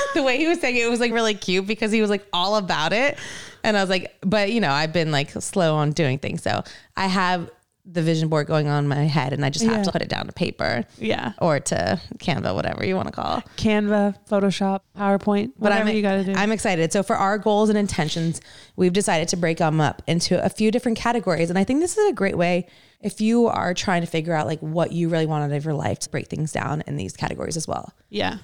the 0.15 0.23
way 0.23 0.39
he 0.39 0.47
was 0.47 0.61
saying 0.61 0.77
it, 0.77 0.89
was 0.91 1.01
like 1.01 1.13
really 1.13 1.35
cute 1.35 1.67
because 1.67 1.93
he 1.93 2.01
was 2.01 2.11
like 2.11 2.27
all 2.33 2.57
about 2.57 2.93
it, 2.93 3.19
and 3.65 3.77
I 3.77 3.81
was 3.81 3.91
like, 3.91 4.17
"But 4.23 4.53
you 4.53 4.61
know, 4.61 4.71
I've 4.71 4.93
been 4.93 5.11
like 5.13 5.31
slow 5.31 5.75
on 5.77 5.93
doing 5.93 6.19
things, 6.19 6.43
so 6.43 6.63
I 6.97 7.07
have." 7.07 7.51
the 7.91 8.03
vision 8.03 8.29
board 8.29 8.47
going 8.47 8.69
on 8.69 8.85
in 8.85 8.89
my 8.89 9.05
head 9.05 9.33
and 9.33 9.43
I 9.43 9.49
just 9.49 9.65
have 9.65 9.79
Yeah. 9.79 9.83
to 9.85 9.93
put 9.93 10.03
it 10.03 10.11
down 10.11 10.27
to 10.27 10.33
paper 10.35 10.85
Yeah. 10.99 11.33
or 11.41 11.59
to 11.59 11.99
Canva, 12.19 12.55
whatever 12.55 12.85
you 12.85 12.95
want 12.95 13.09
to 13.09 13.13
call 13.13 13.39
it. 13.39 13.45
Canva, 13.57 14.15
Photoshop, 14.31 14.81
PowerPoint, 14.95 15.53
But 15.59 15.71
whatever 15.73 15.89
I'm, 15.89 15.97
you 15.97 16.03
got 16.03 16.17
to 16.17 16.25
do. 16.25 16.35
I'm 16.35 16.53
excited. 16.53 16.93
So 16.93 17.03
for 17.03 17.17
our 17.17 17.39
goals 17.39 17.71
and 17.71 17.79
intentions, 17.79 18.43
we've 18.77 18.93
decided 18.93 19.29
to 19.29 19.39
break 19.39 19.57
them 19.57 19.81
up 19.81 20.03
into 20.07 20.45
a 20.45 20.51
few 20.51 20.71
different 20.71 20.99
categories. 20.99 21.49
And 21.49 21.59
I 21.59 21.65
think 21.65 21.81
this 21.81 21.97
is 21.97 22.11
a 22.11 22.13
great 22.13 22.37
way 22.37 22.67
if 23.01 23.23
you 23.23 23.47
are 23.47 23.73
trying 23.73 24.03
to 24.03 24.07
figure 24.07 24.35
out 24.35 24.47
like 24.47 24.61
what 24.61 24.93
you 24.93 25.09
really 25.09 25.25
want 25.25 25.51
out 25.51 25.57
of 25.57 25.65
your 25.65 25.73
life 25.73 25.99
to 26.01 26.11
break 26.11 26.27
things 26.29 26.53
down 26.53 26.83
in 26.87 26.97
these 26.97 27.17
categories 27.17 27.57
as 27.57 27.67
well. 27.67 27.95
yeah. 28.11 28.37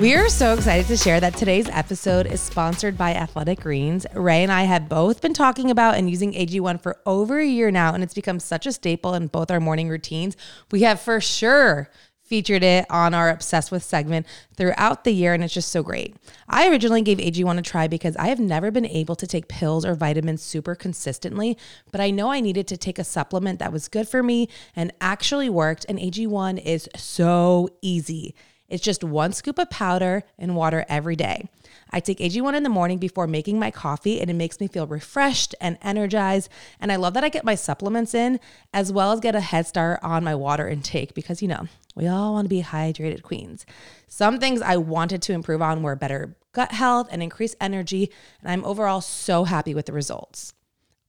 We 0.00 0.14
are 0.14 0.28
so 0.28 0.54
excited 0.54 0.86
to 0.86 0.96
share 0.96 1.20
that 1.20 1.36
today's 1.36 1.68
episode 1.68 2.26
is 2.26 2.40
sponsored 2.40 2.96
by 2.96 3.14
Athletic 3.14 3.60
Greens. 3.60 4.06
Ray 4.14 4.42
and 4.42 4.50
I 4.50 4.62
have 4.62 4.88
both 4.88 5.20
been 5.20 5.34
talking 5.34 5.70
about 5.70 5.96
and 5.96 6.08
using 6.08 6.32
AG1 6.32 6.80
for 6.80 6.98
over 7.04 7.38
a 7.38 7.46
year 7.46 7.70
now, 7.70 7.92
and 7.92 8.02
it's 8.02 8.14
become 8.14 8.40
such 8.40 8.66
a 8.66 8.72
staple 8.72 9.14
in 9.14 9.26
both 9.26 9.50
our 9.50 9.60
morning 9.60 9.88
routines. 9.88 10.36
We 10.70 10.82
have 10.82 11.00
for 11.00 11.20
sure 11.20 11.90
featured 12.22 12.62
it 12.62 12.86
on 12.90 13.14
our 13.14 13.30
Obsessed 13.30 13.70
with 13.70 13.82
segment 13.82 14.26
throughout 14.56 15.04
the 15.04 15.12
year, 15.12 15.34
and 15.34 15.42
it's 15.42 15.54
just 15.54 15.72
so 15.72 15.82
great. 15.82 16.14
I 16.48 16.68
originally 16.68 17.02
gave 17.02 17.18
AG1 17.18 17.58
a 17.58 17.62
try 17.62 17.88
because 17.88 18.16
I 18.16 18.28
have 18.28 18.38
never 18.38 18.70
been 18.70 18.86
able 18.86 19.16
to 19.16 19.26
take 19.26 19.48
pills 19.48 19.84
or 19.84 19.94
vitamins 19.94 20.42
super 20.42 20.74
consistently, 20.74 21.58
but 21.90 22.00
I 22.00 22.10
know 22.10 22.30
I 22.30 22.40
needed 22.40 22.68
to 22.68 22.76
take 22.76 22.98
a 22.98 23.04
supplement 23.04 23.58
that 23.58 23.72
was 23.72 23.88
good 23.88 24.08
for 24.08 24.22
me 24.22 24.48
and 24.76 24.92
actually 25.00 25.50
worked, 25.50 25.84
and 25.88 25.98
AG1 25.98 26.62
is 26.64 26.88
so 26.96 27.68
easy. 27.82 28.34
It's 28.68 28.82
just 28.82 29.02
one 29.02 29.32
scoop 29.32 29.58
of 29.58 29.70
powder 29.70 30.24
and 30.38 30.54
water 30.54 30.84
every 30.88 31.16
day. 31.16 31.48
I 31.90 32.00
take 32.00 32.18
AG1 32.18 32.54
in 32.54 32.62
the 32.62 32.68
morning 32.68 32.98
before 32.98 33.26
making 33.26 33.58
my 33.58 33.70
coffee, 33.70 34.20
and 34.20 34.28
it 34.28 34.34
makes 34.34 34.60
me 34.60 34.68
feel 34.68 34.86
refreshed 34.86 35.54
and 35.60 35.78
energized. 35.80 36.50
And 36.80 36.92
I 36.92 36.96
love 36.96 37.14
that 37.14 37.24
I 37.24 37.30
get 37.30 37.44
my 37.44 37.54
supplements 37.54 38.14
in 38.14 38.40
as 38.74 38.92
well 38.92 39.12
as 39.12 39.20
get 39.20 39.34
a 39.34 39.40
head 39.40 39.66
start 39.66 40.00
on 40.02 40.22
my 40.22 40.34
water 40.34 40.68
intake 40.68 41.14
because, 41.14 41.40
you 41.40 41.48
know, 41.48 41.66
we 41.94 42.06
all 42.06 42.34
want 42.34 42.44
to 42.44 42.50
be 42.50 42.62
hydrated 42.62 43.22
queens. 43.22 43.64
Some 44.06 44.38
things 44.38 44.60
I 44.60 44.76
wanted 44.76 45.22
to 45.22 45.32
improve 45.32 45.62
on 45.62 45.82
were 45.82 45.96
better 45.96 46.36
gut 46.52 46.72
health 46.72 47.08
and 47.10 47.22
increased 47.22 47.56
energy. 47.60 48.10
And 48.40 48.50
I'm 48.50 48.64
overall 48.64 49.00
so 49.00 49.44
happy 49.44 49.74
with 49.74 49.86
the 49.86 49.92
results. 49.92 50.52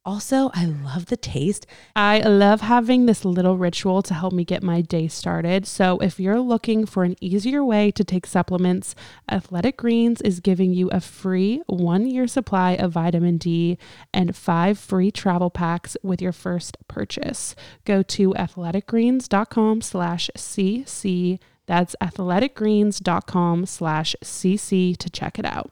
Also, 0.05 0.49
I 0.53 0.65
love 0.65 1.07
the 1.07 1.17
taste. 1.17 1.67
I 1.93 2.19
love 2.19 2.61
having 2.61 3.05
this 3.05 3.25
little 3.25 3.57
ritual 3.57 4.01
to 4.03 4.13
help 4.13 4.33
me 4.33 4.45
get 4.45 4.63
my 4.63 4.81
day 4.81 5.09
started. 5.09 5.67
So, 5.67 5.99
if 5.99 6.19
you're 6.19 6.39
looking 6.39 6.85
for 6.85 7.03
an 7.03 7.17
easier 7.19 7.63
way 7.65 7.91
to 7.91 8.03
take 8.05 8.25
supplements, 8.25 8.95
Athletic 9.29 9.77
Greens 9.77 10.21
is 10.21 10.39
giving 10.39 10.73
you 10.73 10.89
a 10.89 11.01
free 11.01 11.61
one 11.67 12.07
year 12.07 12.27
supply 12.27 12.71
of 12.71 12.93
vitamin 12.93 13.37
D 13.37 13.77
and 14.13 14.35
five 14.35 14.79
free 14.79 15.11
travel 15.11 15.49
packs 15.49 15.97
with 16.01 16.21
your 16.21 16.33
first 16.33 16.77
purchase. 16.87 17.53
Go 17.83 18.01
to 18.03 18.33
athleticgreens.com 18.33 19.81
slash 19.81 20.29
CC. 20.37 21.39
That's 21.67 21.95
athleticgreens.com 22.01 23.65
slash 23.65 24.15
CC 24.23 24.97
to 24.97 25.09
check 25.09 25.37
it 25.37 25.45
out. 25.45 25.71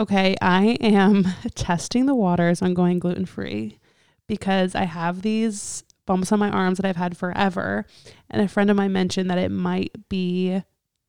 Okay, 0.00 0.34
I 0.40 0.78
am 0.80 1.26
testing 1.54 2.06
the 2.06 2.14
waters 2.14 2.62
on 2.62 2.72
going 2.72 2.98
gluten 2.98 3.26
free 3.26 3.78
because 4.26 4.74
I 4.74 4.84
have 4.84 5.20
these 5.20 5.84
bumps 6.06 6.32
on 6.32 6.38
my 6.38 6.48
arms 6.48 6.78
that 6.78 6.86
I've 6.86 6.96
had 6.96 7.18
forever. 7.18 7.84
And 8.30 8.40
a 8.40 8.48
friend 8.48 8.70
of 8.70 8.78
mine 8.78 8.94
mentioned 8.94 9.28
that 9.28 9.36
it 9.36 9.50
might 9.50 10.08
be, 10.08 10.62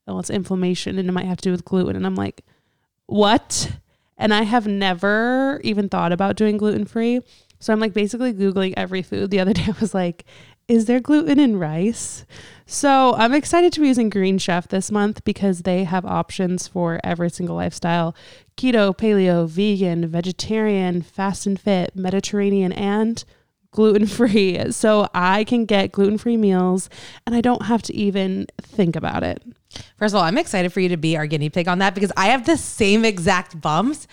well, 0.06 0.20
it's 0.20 0.28
inflammation 0.28 0.98
and 0.98 1.08
it 1.08 1.12
might 1.12 1.24
have 1.24 1.38
to 1.38 1.44
do 1.44 1.52
with 1.52 1.64
gluten. 1.64 1.96
And 1.96 2.04
I'm 2.04 2.16
like, 2.16 2.44
what? 3.06 3.72
And 4.18 4.34
I 4.34 4.42
have 4.42 4.66
never 4.66 5.58
even 5.64 5.88
thought 5.88 6.12
about 6.12 6.36
doing 6.36 6.58
gluten 6.58 6.84
free. 6.84 7.20
So 7.60 7.72
I'm 7.72 7.80
like 7.80 7.94
basically 7.94 8.34
Googling 8.34 8.74
every 8.76 9.00
food. 9.00 9.30
The 9.30 9.40
other 9.40 9.52
day 9.54 9.68
I 9.68 9.80
was 9.80 9.94
like, 9.94 10.26
is 10.72 10.86
there 10.86 11.00
gluten 11.00 11.38
in 11.38 11.58
rice? 11.58 12.24
So 12.64 13.14
I'm 13.18 13.34
excited 13.34 13.74
to 13.74 13.80
be 13.80 13.88
using 13.88 14.08
Green 14.08 14.38
Chef 14.38 14.68
this 14.68 14.90
month 14.90 15.22
because 15.22 15.62
they 15.62 15.84
have 15.84 16.06
options 16.06 16.66
for 16.66 16.98
every 17.04 17.28
single 17.28 17.56
lifestyle 17.56 18.16
keto, 18.56 18.96
paleo, 18.96 19.46
vegan, 19.46 20.06
vegetarian, 20.06 21.02
fast 21.02 21.46
and 21.46 21.60
fit, 21.60 21.94
Mediterranean, 21.94 22.72
and 22.72 23.22
gluten 23.70 24.06
free. 24.06 24.58
So 24.72 25.08
I 25.12 25.44
can 25.44 25.66
get 25.66 25.92
gluten 25.92 26.16
free 26.16 26.38
meals 26.38 26.88
and 27.26 27.34
I 27.34 27.42
don't 27.42 27.66
have 27.66 27.82
to 27.82 27.94
even 27.94 28.46
think 28.62 28.96
about 28.96 29.22
it. 29.22 29.42
First 29.98 30.14
of 30.14 30.18
all, 30.18 30.24
I'm 30.24 30.38
excited 30.38 30.72
for 30.72 30.80
you 30.80 30.88
to 30.90 30.96
be 30.96 31.16
our 31.16 31.26
guinea 31.26 31.50
pig 31.50 31.68
on 31.68 31.78
that 31.78 31.94
because 31.94 32.12
I 32.16 32.26
have 32.26 32.46
the 32.46 32.56
same 32.56 33.04
exact 33.04 33.60
bumps 33.60 34.06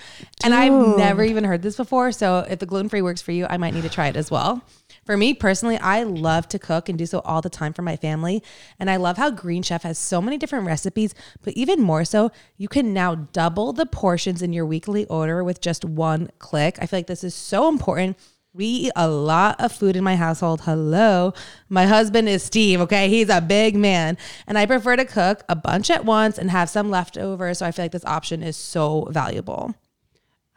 and 0.43 0.53
I've 0.53 0.97
never 0.97 1.23
even 1.23 1.43
heard 1.43 1.61
this 1.61 1.75
before. 1.75 2.11
So 2.11 2.45
if 2.49 2.59
the 2.59 2.65
gluten 2.65 2.89
free 2.89 3.01
works 3.01 3.21
for 3.21 3.31
you, 3.31 3.45
I 3.49 3.57
might 3.57 3.73
need 3.73 3.83
to 3.83 3.89
try 3.89 4.07
it 4.07 4.15
as 4.15 4.29
well. 4.29 4.63
For 5.05 5.17
me 5.17 5.33
personally, 5.33 5.77
I 5.77 6.03
love 6.03 6.47
to 6.49 6.59
cook 6.59 6.87
and 6.87 6.97
do 6.97 7.05
so 7.05 7.19
all 7.19 7.41
the 7.41 7.49
time 7.49 7.73
for 7.73 7.81
my 7.81 7.95
family. 7.95 8.43
And 8.79 8.91
I 8.91 8.97
love 8.97 9.17
how 9.17 9.31
Green 9.31 9.63
Chef 9.63 9.81
has 9.83 9.97
so 9.97 10.21
many 10.21 10.37
different 10.37 10.67
recipes, 10.67 11.15
but 11.41 11.53
even 11.53 11.81
more 11.81 12.05
so, 12.05 12.31
you 12.57 12.67
can 12.67 12.93
now 12.93 13.15
double 13.15 13.73
the 13.73 13.87
portions 13.87 14.41
in 14.43 14.53
your 14.53 14.67
weekly 14.67 15.07
order 15.07 15.43
with 15.43 15.61
just 15.61 15.83
one 15.83 16.29
click. 16.37 16.77
I 16.79 16.85
feel 16.85 16.99
like 16.99 17.07
this 17.07 17.23
is 17.23 17.33
so 17.33 17.67
important. 17.67 18.17
We 18.51 18.65
eat 18.65 18.91
a 18.95 19.07
lot 19.07 19.61
of 19.61 19.71
food 19.71 19.95
in 19.95 20.03
my 20.03 20.15
household. 20.15 20.61
Hello. 20.61 21.33
My 21.69 21.85
husband 21.85 22.27
is 22.27 22.41
Steve, 22.41 22.81
okay? 22.81 23.07
He's 23.07 23.29
a 23.29 23.41
big 23.41 23.75
man. 23.75 24.17
And 24.47 24.57
I 24.57 24.65
prefer 24.65 24.95
to 24.95 25.05
cook 25.05 25.43
a 25.47 25.55
bunch 25.55 25.91
at 25.91 26.03
once 26.03 26.39
and 26.39 26.49
have 26.49 26.67
some 26.67 26.89
left 26.89 27.15
over. 27.15 27.53
So 27.53 27.67
I 27.67 27.71
feel 27.71 27.85
like 27.85 27.91
this 27.91 28.05
option 28.05 28.41
is 28.41 28.57
so 28.57 29.07
valuable. 29.11 29.75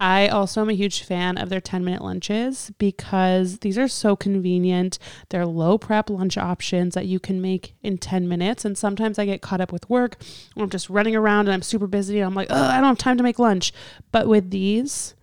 I 0.00 0.26
also 0.28 0.62
am 0.62 0.70
a 0.70 0.74
huge 0.74 1.04
fan 1.04 1.36
of 1.36 1.50
their 1.50 1.60
10 1.60 1.84
minute 1.84 2.02
lunches 2.02 2.72
because 2.78 3.58
these 3.58 3.76
are 3.76 3.88
so 3.88 4.16
convenient. 4.16 4.98
They're 5.28 5.46
low 5.46 5.76
prep 5.76 6.08
lunch 6.08 6.38
options 6.38 6.94
that 6.94 7.06
you 7.06 7.20
can 7.20 7.42
make 7.42 7.74
in 7.82 7.98
10 7.98 8.26
minutes. 8.26 8.64
And 8.64 8.76
sometimes 8.76 9.18
I 9.18 9.26
get 9.26 9.42
caught 9.42 9.60
up 9.60 9.70
with 9.70 9.88
work 9.90 10.16
or 10.56 10.64
I'm 10.64 10.70
just 10.70 10.88
running 10.88 11.14
around 11.14 11.46
and 11.46 11.52
I'm 11.52 11.62
super 11.62 11.86
busy. 11.86 12.20
And 12.20 12.26
I'm 12.26 12.34
like, 12.34 12.48
oh, 12.50 12.64
I 12.64 12.78
don't 12.78 12.88
have 12.88 12.98
time 12.98 13.18
to 13.18 13.22
make 13.22 13.38
lunch. 13.38 13.70
But 14.10 14.26
with 14.26 14.50
these 14.50 15.14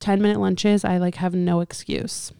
10 0.00 0.20
minute 0.20 0.40
lunches, 0.40 0.84
I 0.84 0.98
like 0.98 1.16
have 1.16 1.34
no 1.34 1.60
excuse. 1.60 2.32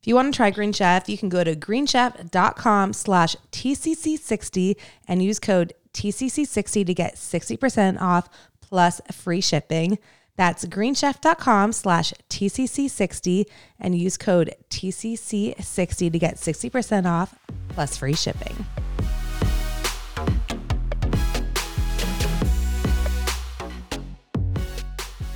If 0.00 0.06
you 0.06 0.14
want 0.14 0.32
to 0.32 0.36
try 0.36 0.50
Green 0.50 0.72
Chef, 0.72 1.08
you 1.08 1.18
can 1.18 1.28
go 1.28 1.42
to 1.42 1.56
greenchef.com 1.56 2.92
slash 2.92 3.36
TCC60 3.52 4.76
and 5.08 5.22
use 5.22 5.38
code 5.40 5.74
TCC60 5.92 6.86
to 6.86 6.94
get 6.94 7.16
60% 7.16 8.00
off 8.00 8.28
plus 8.60 9.00
free 9.10 9.40
shipping. 9.40 9.98
That's 10.36 10.64
greenchef.com 10.66 11.72
slash 11.72 12.12
TCC60 12.30 13.46
and 13.80 13.98
use 13.98 14.16
code 14.16 14.54
TCC60 14.70 16.12
to 16.12 16.18
get 16.18 16.36
60% 16.36 17.06
off 17.06 17.34
plus 17.70 17.96
free 17.96 18.14
shipping. 18.14 18.64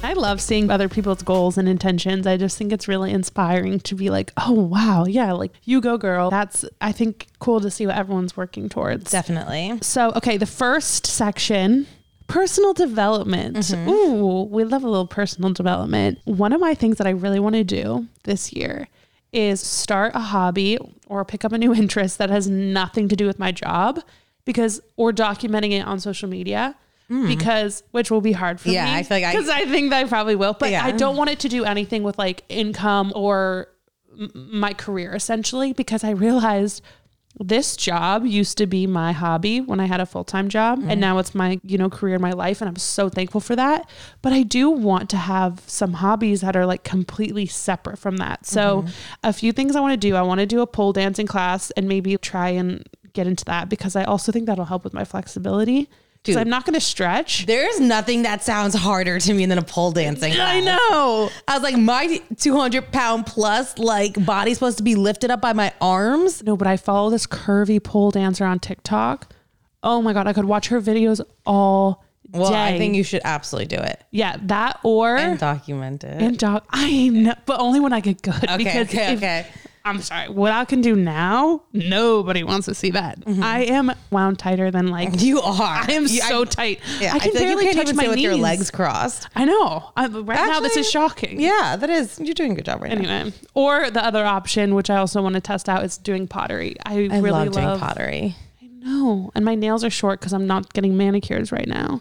I 0.02 0.14
love 0.14 0.40
seeing 0.40 0.70
other 0.70 0.88
people's 0.88 1.22
goals 1.22 1.58
and 1.58 1.68
intentions. 1.68 2.26
I 2.26 2.36
just 2.36 2.58
think 2.58 2.72
it's 2.72 2.88
really 2.88 3.12
inspiring 3.12 3.80
to 3.80 3.94
be 3.94 4.10
like, 4.10 4.32
oh, 4.36 4.52
wow, 4.52 5.04
yeah, 5.04 5.32
like 5.32 5.52
you 5.64 5.80
go, 5.80 5.96
girl. 5.96 6.30
That's, 6.30 6.64
I 6.80 6.92
think, 6.92 7.28
cool 7.38 7.60
to 7.60 7.70
see 7.70 7.86
what 7.86 7.96
everyone's 7.96 8.36
working 8.36 8.68
towards. 8.68 9.10
Definitely. 9.10 9.78
So, 9.80 10.12
okay, 10.16 10.36
the 10.36 10.46
first 10.46 11.06
section 11.06 11.86
personal 12.32 12.72
development. 12.72 13.56
Mm-hmm. 13.56 13.88
Ooh, 13.90 14.44
we 14.44 14.64
love 14.64 14.84
a 14.84 14.88
little 14.88 15.06
personal 15.06 15.52
development. 15.52 16.18
One 16.24 16.54
of 16.54 16.60
my 16.62 16.74
things 16.74 16.96
that 16.96 17.06
I 17.06 17.10
really 17.10 17.38
want 17.38 17.56
to 17.56 17.64
do 17.64 18.06
this 18.22 18.54
year 18.54 18.88
is 19.32 19.60
start 19.60 20.14
a 20.14 20.20
hobby 20.20 20.78
or 21.06 21.26
pick 21.26 21.44
up 21.44 21.52
a 21.52 21.58
new 21.58 21.74
interest 21.82 22.16
that 22.18 22.30
has 22.30 22.48
nothing 22.48 23.08
to 23.08 23.16
do 23.16 23.26
with 23.26 23.38
my 23.38 23.52
job 23.52 24.00
because, 24.46 24.80
or 24.96 25.12
documenting 25.12 25.72
it 25.72 25.86
on 25.86 26.00
social 26.00 26.28
media. 26.28 26.74
Because 27.08 27.82
which 27.90 28.10
will 28.10 28.20
be 28.22 28.32
hard 28.32 28.58
for 28.60 28.68
Mm. 28.70 28.72
Yeah, 28.72 28.84
me. 28.86 28.90
I 28.98 29.02
feel 29.02 29.16
like 29.18 29.24
I- 29.24 29.32
because 29.32 29.48
I 29.50 29.64
think 29.66 29.90
that 29.90 30.04
I 30.04 30.08
probably 30.08 30.34
will, 30.36 30.54
but 30.58 30.70
Yeah. 30.70 30.84
I 30.84 30.92
don't 30.92 31.16
want 31.16 31.30
it 31.30 31.38
to 31.40 31.48
do 31.48 31.64
anything 31.64 32.02
with 32.02 32.18
like 32.18 32.42
income 32.48 33.12
or 33.14 33.68
m- 34.18 34.30
my 34.52 34.72
career 34.72 35.14
essentially 35.14 35.72
because 35.72 36.04
I 36.04 36.10
realized 36.10 36.82
this 37.40 37.76
job 37.78 38.26
used 38.26 38.58
to 38.58 38.66
be 38.66 38.86
my 38.86 39.12
hobby 39.12 39.58
when 39.60 39.80
I 39.80 39.86
had 39.86 40.00
a 40.00 40.06
full-time 40.06 40.48
job 40.50 40.78
Mm-hmm. 40.78 40.90
and 40.90 41.00
now 41.00 41.16
it's 41.18 41.34
my, 41.34 41.58
you 41.64 41.78
know, 41.78 41.88
career 41.88 42.16
in 42.16 42.20
my 42.22 42.32
life 42.32 42.60
and 42.60 42.68
I'm 42.68 42.76
so 42.76 43.08
thankful 43.08 43.40
for 43.40 43.56
that. 43.56 43.88
But 44.20 44.32
I 44.34 44.42
do 44.42 44.68
want 44.70 45.08
to 45.10 45.16
have 45.16 45.62
some 45.66 45.94
hobbies 45.94 46.42
that 46.42 46.56
are 46.56 46.66
like 46.66 46.82
completely 46.84 47.46
separate 47.46 47.98
from 47.98 48.18
that. 48.18 48.44
So 48.46 48.82
Mm-hmm. 48.82 48.90
a 49.24 49.32
few 49.32 49.52
things 49.52 49.76
I 49.76 49.80
want 49.80 49.92
to 49.92 49.96
do. 50.08 50.14
I 50.14 50.22
want 50.22 50.40
to 50.40 50.46
do 50.46 50.60
a 50.60 50.66
pole 50.66 50.92
dancing 50.92 51.26
class 51.26 51.70
and 51.72 51.88
maybe 51.88 52.16
try 52.18 52.50
and 52.50 52.86
get 53.14 53.26
into 53.26 53.44
that 53.46 53.68
because 53.70 53.96
I 53.96 54.04
also 54.04 54.30
think 54.32 54.46
that'll 54.46 54.66
help 54.66 54.84
with 54.84 54.92
my 54.94 55.04
flexibility. 55.04 55.88
Dude. 56.24 56.37
I'm 56.37 56.48
not 56.48 56.64
going 56.64 56.74
to 56.74 56.80
stretch. 56.80 57.46
There's 57.46 57.80
nothing 57.80 58.22
that 58.22 58.44
sounds 58.44 58.74
harder 58.76 59.18
to 59.18 59.35
me 59.35 59.44
than 59.46 59.58
a 59.58 59.62
pole 59.62 59.90
dancing. 59.90 60.32
I 60.38 60.61
know. 60.61 61.30
I 61.48 61.54
was 61.58 61.62
like, 61.64 61.76
my 61.76 62.20
200 62.38 62.92
pound 62.92 63.26
plus 63.26 63.76
like 63.76 64.24
body's 64.24 64.58
supposed 64.58 64.78
to 64.78 64.85
be 64.85 64.94
lifted 64.94 65.32
up 65.32 65.40
by 65.40 65.52
my 65.52 65.72
arms. 65.80 66.44
No, 66.44 66.56
but 66.56 66.68
I 66.68 66.76
follow 66.76 67.11
this 67.11 67.26
curvy 67.26 67.82
pole 67.82 68.12
dancer 68.12 68.44
on 68.44 68.61
TikTok. 68.61 69.35
Oh 69.82 70.00
my 70.00 70.12
god, 70.12 70.28
I 70.28 70.32
could 70.32 70.44
watch 70.44 70.68
her 70.68 70.80
videos 70.80 71.20
all 71.44 72.04
day. 72.30 72.38
Well, 72.38 72.50
day. 72.50 72.74
I 72.74 72.78
think 72.78 72.94
you 72.94 73.02
should 73.02 73.22
absolutely 73.24 73.76
do 73.76 73.82
it 73.82 74.02
yeah, 74.12 74.37
that 74.42 74.78
or 74.85 75.16
and 75.16 75.38
document 75.40 76.04
it. 76.04 76.22
and 76.22 76.38
dog. 76.38 76.64
I 76.70 77.08
know, 77.08 77.35
but 77.46 77.58
only 77.58 77.80
when 77.80 77.92
I 77.92 77.98
get 78.00 78.22
good. 78.22 78.35
okay, 78.44 78.56
because 78.58 78.88
okay, 78.88 79.12
if- 79.12 79.18
okay. 79.18 79.46
I'm 79.85 80.01
sorry. 80.01 80.29
What 80.29 80.53
I 80.53 80.64
can 80.64 80.81
do 80.81 80.95
now, 80.95 81.62
nobody 81.73 82.45
wants 82.45 82.66
to 82.66 82.75
see 82.75 82.90
that. 82.92 83.18
Mm-hmm. 83.21 83.42
I 83.42 83.64
am 83.64 83.92
wound 84.11 84.38
tighter 84.38 84.71
than 84.71 84.88
like. 84.88 85.11
You 85.23 85.40
are. 85.40 85.57
I 85.61 85.92
am 85.92 86.03
You- 86.03 86.09
so 86.23 86.45
tight. 86.45 86.81
Yeah, 87.01 87.14
I 87.14 87.18
can 87.18 87.33
feel 87.33 87.40
like 87.40 87.49
barely 87.49 87.64
you 87.66 87.73
can't 87.73 87.77
touch 87.77 87.87
even 87.88 87.97
my 87.97 88.03
sit 88.05 88.11
with 88.11 88.18
your 88.21 88.37
legs 88.37 88.71
crossed. 88.71 89.29
I 89.35 89.45
know. 89.45 89.90
I, 89.97 90.07
right 90.07 90.37
now, 90.49 90.61
this 90.61 90.77
is 90.77 90.88
shocking. 90.90 91.40
Yeah, 91.40 91.77
that 91.77 91.90
is. 91.90 92.18
You're 92.21 92.35
doing 92.35 92.53
a 92.53 92.55
good 92.55 92.64
job 92.64 92.83
right 92.83 92.90
now. 92.97 93.11
Anyway, 93.11 93.33
or 93.55 93.90
the 93.90 94.05
other 94.05 94.25
option, 94.25 94.75
which 94.75 94.90
I 94.90 94.97
also 94.97 95.21
want 95.23 95.35
to 95.35 95.40
test 95.40 95.68
out, 95.68 95.85
is 95.85 95.97
doing 95.99 96.27
pottery. 96.29 96.77
I, 96.85 97.09
I 97.11 97.18
really 97.18 97.31
love 97.31 97.53
doing 97.53 97.79
pottery. 97.79 98.37
I 98.62 98.66
know, 98.85 99.31
and 99.35 99.45
my 99.45 99.55
nails 99.55 99.85
are 99.85 99.90
short 99.90 100.21
because 100.21 100.33
I'm 100.33 100.47
not 100.47 100.73
getting 100.73 100.97
manicures 100.97 101.51
right 101.53 101.68
now, 101.68 102.01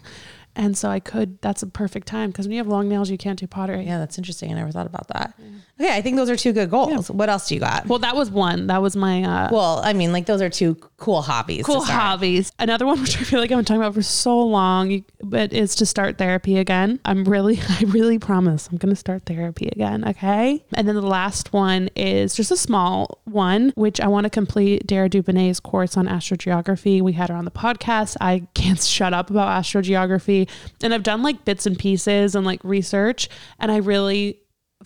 and 0.56 0.76
so 0.76 0.88
I 0.90 1.00
could. 1.00 1.40
That's 1.40 1.62
a 1.62 1.66
perfect 1.66 2.06
time 2.06 2.30
because 2.30 2.46
when 2.46 2.52
you 2.52 2.58
have 2.58 2.66
long 2.68 2.88
nails, 2.88 3.10
you 3.10 3.18
can't 3.18 3.38
do 3.38 3.46
pottery. 3.46 3.84
Yeah, 3.86 3.98
that's 3.98 4.18
interesting. 4.18 4.50
I 4.50 4.54
never 4.54 4.70
thought 4.70 4.86
about 4.86 5.08
that. 5.08 5.34
Okay, 5.80 5.96
I 5.96 6.00
think 6.02 6.16
those 6.16 6.30
are 6.30 6.36
two 6.36 6.52
good 6.52 6.70
goals. 6.70 7.10
What 7.10 7.28
else 7.28 7.48
do 7.48 7.54
you 7.54 7.60
got? 7.60 7.86
Well, 7.86 7.98
that 8.00 8.14
was 8.14 8.30
one. 8.30 8.68
That 8.68 8.82
was 8.82 8.94
my 8.94 9.22
uh, 9.24 9.48
Well, 9.50 9.80
I 9.82 9.94
mean, 9.94 10.12
like 10.12 10.26
those 10.26 10.40
are 10.42 10.50
two 10.50 10.74
cool 10.96 11.22
hobbies. 11.22 11.64
cool 11.66 11.82
hobbies. 11.82 12.52
Another 12.58 12.86
one, 12.86 13.00
which 13.02 13.18
I 13.18 13.24
feel 13.24 13.40
like 13.40 13.50
I've 13.50 13.58
been 13.58 13.64
talking 13.64 13.80
about 13.80 13.94
for 13.94 14.02
so 14.02 14.40
long, 14.40 15.04
but 15.22 15.52
is 15.52 15.74
to 15.76 15.86
start 15.86 16.18
therapy 16.18 16.58
again. 16.58 17.00
I'm 17.04 17.24
really, 17.24 17.58
I 17.68 17.84
really 17.88 18.18
promise 18.18 18.68
I'm 18.68 18.76
going 18.76 18.90
to 18.90 18.96
start 18.96 19.24
therapy 19.26 19.68
again. 19.72 20.06
Okay. 20.06 20.62
And 20.74 20.86
then 20.86 20.94
the 20.94 21.02
last 21.02 21.52
one 21.52 21.88
is 21.96 22.36
just 22.36 22.50
a 22.50 22.56
small 22.56 23.18
one, 23.24 23.72
which 23.74 24.00
I 24.00 24.06
want 24.06 24.24
to 24.24 24.30
complete 24.30 24.86
Dara 24.86 25.08
Dubonet's 25.08 25.58
course 25.58 25.96
on 25.96 26.06
astrogeography. 26.06 27.00
We 27.02 27.12
had 27.14 27.30
her 27.30 27.34
on 27.36 27.44
the 27.44 27.50
podcast. 27.50 28.16
I 28.20 28.46
can't 28.54 28.80
shut 28.80 29.12
up 29.12 29.30
about 29.30 29.48
astrogeography. 29.62 30.41
And 30.82 30.94
I've 30.94 31.02
done 31.02 31.22
like 31.22 31.44
bits 31.44 31.66
and 31.66 31.78
pieces 31.78 32.34
and 32.34 32.44
like 32.46 32.62
research. 32.64 33.28
And 33.58 33.70
I 33.70 33.76
really, 33.78 34.40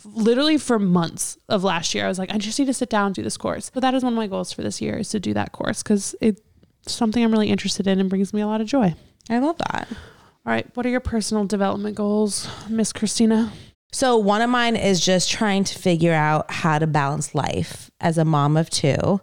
literally 0.04 0.58
for 0.58 0.78
months 0.78 1.38
of 1.48 1.64
last 1.64 1.94
year, 1.94 2.04
I 2.04 2.08
was 2.08 2.18
like, 2.18 2.32
I 2.32 2.38
just 2.38 2.58
need 2.58 2.66
to 2.66 2.74
sit 2.74 2.90
down 2.90 3.06
and 3.06 3.14
do 3.14 3.22
this 3.22 3.36
course. 3.36 3.70
But 3.72 3.80
that 3.80 3.94
is 3.94 4.02
one 4.02 4.12
of 4.12 4.16
my 4.16 4.26
goals 4.26 4.52
for 4.52 4.62
this 4.62 4.80
year 4.80 4.96
is 4.96 5.08
to 5.10 5.20
do 5.20 5.34
that 5.34 5.52
course 5.52 5.82
because 5.82 6.14
it's 6.20 6.40
something 6.86 7.22
I'm 7.22 7.32
really 7.32 7.50
interested 7.50 7.86
in 7.86 8.00
and 8.00 8.08
brings 8.08 8.32
me 8.32 8.40
a 8.40 8.46
lot 8.46 8.60
of 8.60 8.66
joy. 8.66 8.94
I 9.28 9.38
love 9.38 9.58
that. 9.58 9.88
All 9.90 10.52
right, 10.52 10.66
what 10.74 10.86
are 10.86 10.90
your 10.90 11.00
personal 11.00 11.44
development 11.44 11.96
goals, 11.96 12.48
Miss 12.68 12.92
Christina? 12.92 13.52
So 13.92 14.16
one 14.16 14.42
of 14.42 14.50
mine 14.50 14.76
is 14.76 15.04
just 15.04 15.30
trying 15.30 15.64
to 15.64 15.78
figure 15.78 16.12
out 16.12 16.50
how 16.50 16.78
to 16.78 16.86
balance 16.86 17.34
life 17.34 17.90
as 18.00 18.18
a 18.18 18.24
mom 18.24 18.56
of 18.56 18.70
two, 18.70 19.20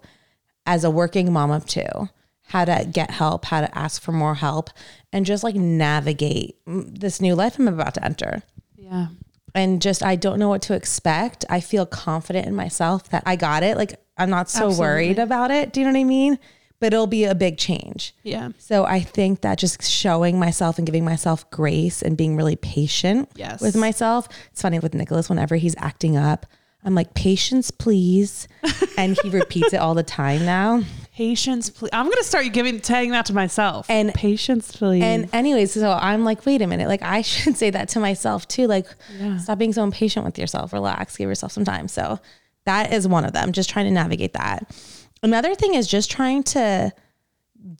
as 0.65 0.83
a 0.83 0.89
working 0.89 1.31
mom 1.31 1.51
of 1.51 1.65
two, 1.65 2.09
how 2.47 2.65
to 2.65 2.87
get 2.91 3.11
help, 3.11 3.45
how 3.45 3.61
to 3.61 3.77
ask 3.77 4.01
for 4.01 4.11
more 4.11 4.35
help, 4.35 4.69
and 5.13 5.25
just 5.25 5.43
like 5.43 5.55
navigate 5.55 6.57
this 6.67 7.21
new 7.21 7.35
life 7.35 7.57
I'm 7.57 7.67
about 7.69 7.93
to 7.93 8.03
enter. 8.03 8.43
Yeah. 8.75 9.07
And 9.55 9.81
just 9.81 10.03
I 10.03 10.15
don't 10.15 10.39
know 10.39 10.49
what 10.49 10.63
to 10.63 10.73
expect. 10.73 11.45
I 11.49 11.59
feel 11.61 11.85
confident 11.85 12.47
in 12.47 12.55
myself 12.55 13.09
that 13.11 13.23
I 13.25 13.35
got 13.37 13.63
it. 13.63 13.77
Like 13.77 13.95
I'm 14.17 14.29
not 14.29 14.49
so 14.49 14.71
worried 14.77 15.19
about 15.19 15.51
it. 15.51 15.71
Do 15.71 15.79
you 15.79 15.85
know 15.85 15.93
what 15.93 15.99
I 15.99 16.03
mean? 16.03 16.39
But 16.79 16.91
it'll 16.93 17.07
be 17.07 17.23
a 17.23 17.35
big 17.35 17.57
change. 17.57 18.13
Yeah. 18.23 18.49
So 18.57 18.83
I 18.83 18.99
think 18.99 19.39
that 19.41 19.57
just 19.57 19.81
showing 19.83 20.37
myself 20.37 20.77
and 20.77 20.85
giving 20.85 21.05
myself 21.05 21.49
grace 21.49 22.01
and 22.01 22.17
being 22.17 22.35
really 22.35 22.57
patient 22.57 23.29
Yes. 23.35 23.61
with 23.61 23.75
myself. 23.77 24.27
It's 24.51 24.61
funny 24.61 24.79
with 24.79 24.93
Nicholas, 24.93 25.29
whenever 25.29 25.55
he's 25.55 25.75
acting 25.77 26.17
up, 26.17 26.45
I'm 26.83 26.93
like, 26.95 27.13
patience, 27.13 27.71
please. 27.71 28.49
and 28.97 29.17
he 29.23 29.29
repeats 29.29 29.71
it 29.71 29.77
all 29.77 29.93
the 29.93 30.03
time 30.03 30.45
now. 30.45 30.81
Patience, 31.15 31.69
please. 31.69 31.91
I'm 31.93 32.05
gonna 32.09 32.23
start 32.23 32.51
giving 32.53 32.81
saying 32.81 33.11
that 33.11 33.27
to 33.27 33.33
myself. 33.33 33.87
And- 33.89 34.13
patience, 34.13 34.75
please. 34.75 35.03
And 35.03 35.29
anyways, 35.33 35.71
so 35.73 35.91
I'm 35.91 36.23
like, 36.23 36.43
wait 36.45 36.61
a 36.63 36.67
minute, 36.67 36.87
like 36.87 37.03
I 37.03 37.21
should 37.23 37.55
say 37.55 37.69
that 37.69 37.89
to 37.89 37.99
myself 37.99 38.47
too. 38.47 38.65
Like, 38.67 38.87
Yeah. 39.19 39.37
stop 39.37 39.59
being 39.59 39.73
so 39.73 39.83
impatient 39.83 40.25
with 40.25 40.39
yourself. 40.39 40.73
Relax, 40.73 41.15
give 41.17 41.29
yourself 41.29 41.51
some 41.51 41.65
time. 41.65 41.87
So 41.87 42.19
that 42.65 42.91
is 42.93 43.07
one 43.07 43.25
of 43.25 43.33
them. 43.33 43.51
Just 43.51 43.69
trying 43.69 43.85
to 43.85 43.91
navigate 43.91 44.33
that. 44.33 44.75
Another 45.21 45.53
thing 45.53 45.75
is 45.75 45.87
just 45.87 46.09
trying 46.09 46.41
to 46.43 46.91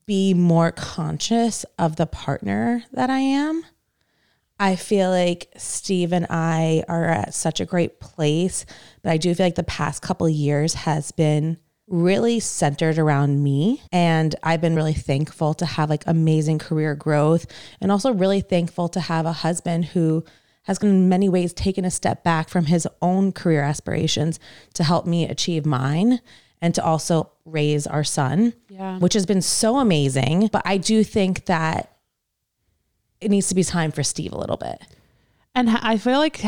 be 0.06 0.34
more 0.34 0.72
conscious 0.72 1.66
of 1.80 1.96
the 1.96 2.06
partner 2.06 2.84
that 2.92 3.10
I 3.10 3.20
am. 3.20 3.64
I 4.60 4.76
feel 4.76 5.10
like 5.10 5.52
Steve 5.58 6.14
and 6.14 6.28
I 6.30 6.84
are 6.88 7.06
at 7.06 7.34
such 7.34 7.60
a 7.60 7.66
great 7.66 8.00
place, 8.00 8.66
but 9.02 9.12
I 9.12 9.18
do 9.18 9.34
feel 9.34 9.46
like 9.48 9.56
the 9.56 9.64
past 9.64 10.02
couple 10.04 10.28
of 10.28 10.32
years 10.34 10.74
has 10.76 11.12
been 11.12 11.58
really 11.88 12.40
centered 12.40 12.98
around 12.98 13.44
me 13.44 13.82
and 13.92 14.36
I've 14.42 14.62
been 14.62 14.76
really 14.76 14.94
thankful 14.94 15.54
to 15.56 15.66
have 15.66 15.90
like 15.90 16.04
amazing 16.08 16.58
career 16.60 16.96
growth 16.96 17.46
and 17.82 17.92
also 17.92 18.14
really 18.14 18.40
thankful 18.42 18.88
to 18.90 19.00
have 19.02 19.26
a 19.26 19.34
husband 19.34 19.86
who 19.86 20.24
has 20.64 20.78
in 20.82 21.10
many 21.10 21.28
ways 21.28 21.52
taken 21.54 21.84
a 21.84 21.92
step 21.92 22.24
back 22.24 22.48
from 22.48 22.66
his 22.66 22.88
own 23.02 23.34
career 23.34 23.62
aspirations 23.62 24.40
to 24.76 24.84
help 24.86 25.06
me 25.06 25.26
achieve 25.28 25.66
mine 25.66 26.22
and 26.62 26.74
to 26.74 26.84
also 26.84 27.30
raise 27.44 27.86
our 27.86 28.06
son 28.06 28.54
Yeah. 28.70 28.98
which 29.00 29.14
has 29.14 29.26
been 29.26 29.42
so 29.42 29.78
amazing 29.78 30.48
but 30.54 30.62
I 30.66 30.78
do 30.78 31.04
think 31.04 31.46
that 31.46 31.98
it 33.20 33.30
needs 33.30 33.48
to 33.50 33.56
be 33.56 33.64
time 33.66 33.92
for 33.92 34.04
Steve 34.04 34.32
a 34.34 34.38
little 34.38 34.58
bit. 34.58 34.82
And 35.56 35.70
I 35.70 35.98
feel 35.98 36.18
like 36.18 36.44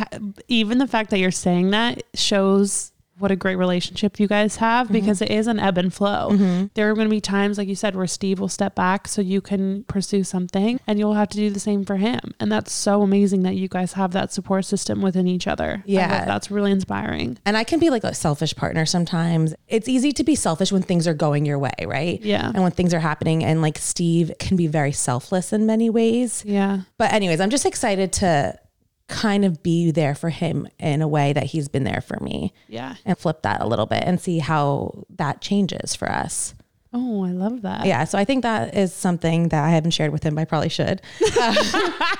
even 0.47 0.77
the 0.77 0.87
fact 0.87 1.09
that 1.11 1.19
you're 1.19 1.31
saying 1.31 1.71
that 1.71 2.03
shows 2.15 2.91
what 3.17 3.31
a 3.31 3.35
great 3.35 3.55
relationship 3.55 4.19
you 4.19 4.27
guys 4.27 4.57
have 4.57 4.87
mm-hmm. 4.87 4.93
because 4.93 5.21
it 5.21 5.31
is 5.31 5.47
an 5.47 5.59
ebb 5.59 5.77
and 5.77 5.93
flow. 5.93 6.29
Mm-hmm. 6.31 6.67
There 6.73 6.89
are 6.89 6.93
going 6.93 7.07
to 7.07 7.11
be 7.11 7.21
times, 7.21 7.57
like 7.57 7.67
you 7.67 7.75
said, 7.75 7.95
where 7.95 8.07
Steve 8.07 8.39
will 8.39 8.49
step 8.49 8.75
back 8.75 9.07
so 9.07 9.21
you 9.21 9.41
can 9.41 9.83
pursue 9.85 10.23
something 10.23 10.79
and 10.85 10.99
you'll 10.99 11.13
have 11.13 11.29
to 11.29 11.37
do 11.37 11.49
the 11.49 11.59
same 11.59 11.85
for 11.85 11.95
him. 11.95 12.33
And 12.39 12.51
that's 12.51 12.73
so 12.73 13.01
amazing 13.01 13.43
that 13.43 13.55
you 13.55 13.67
guys 13.67 13.93
have 13.93 14.11
that 14.11 14.33
support 14.33 14.65
system 14.65 15.01
within 15.01 15.27
each 15.27 15.47
other. 15.47 15.77
I 15.79 15.83
Yeah. 15.85 16.25
that's 16.25 16.51
really 16.51 16.71
inspiring. 16.71 17.37
And 17.45 17.55
I 17.55 17.63
can 17.63 17.79
be 17.79 17.89
like 17.89 18.03
a 18.03 18.13
selfish 18.13 18.55
partner 18.55 18.85
sometimes. 18.85 19.55
It's 19.67 19.87
easy 19.87 20.11
to 20.11 20.23
be 20.23 20.35
selfish 20.35 20.71
when 20.71 20.81
things 20.81 21.07
are 21.07 21.13
going 21.13 21.45
your 21.45 21.59
way, 21.59 21.73
right? 21.85 22.21
Yeah. 22.21 22.51
And 22.53 22.63
when 22.63 22.71
things 22.71 22.93
are 22.93 22.99
happening. 22.99 23.43
And 23.43 23.61
like 23.61 23.77
Steve 23.77 24.31
can 24.39 24.57
be 24.57 24.67
very 24.67 24.91
selfless 24.91 25.53
in 25.53 25.65
many 25.65 25.89
ways. 25.89 26.43
Yeah. 26.45 26.81
But, 26.97 27.13
anyways, 27.13 27.39
I'm 27.39 27.49
just 27.49 27.65
excited 27.65 28.11
to 28.13 28.59
kind 29.07 29.45
of 29.45 29.61
be 29.61 29.91
there 29.91 30.15
for 30.15 30.29
him 30.29 30.67
in 30.79 31.01
a 31.01 31.07
way 31.07 31.31
that 31.31 31.43
he's 31.45 31.67
been 31.67 31.83
there 31.83 32.01
for 32.01 32.17
me 32.23 32.51
Yeah. 32.67 32.95
and 33.05 33.17
flip 33.17 33.43
that 33.43 33.61
a 33.61 33.67
little 33.67 33.85
bit 33.85 34.03
and 34.03 34.19
see 34.19 34.39
how 34.39 35.05
that 35.17 35.41
changes 35.41 35.93
for 35.95 36.11
us. 36.11 36.55
Oh, 36.97 37.25
I 37.25 37.31
love 37.31 37.63
that. 37.63 37.85
Yeah. 37.85 38.05
So 38.05 38.17
I 38.17 38.23
think 38.23 38.43
that 38.43 38.73
is 38.73 38.93
something 38.93 39.49
that 39.49 39.61
I 39.65 39.69
haven't 39.71 39.91
shared 39.91 40.13
with 40.13 40.23
him, 40.23 40.35
but 40.35 40.41
I 40.43 40.45
probably 40.45 40.69
should. 40.69 41.01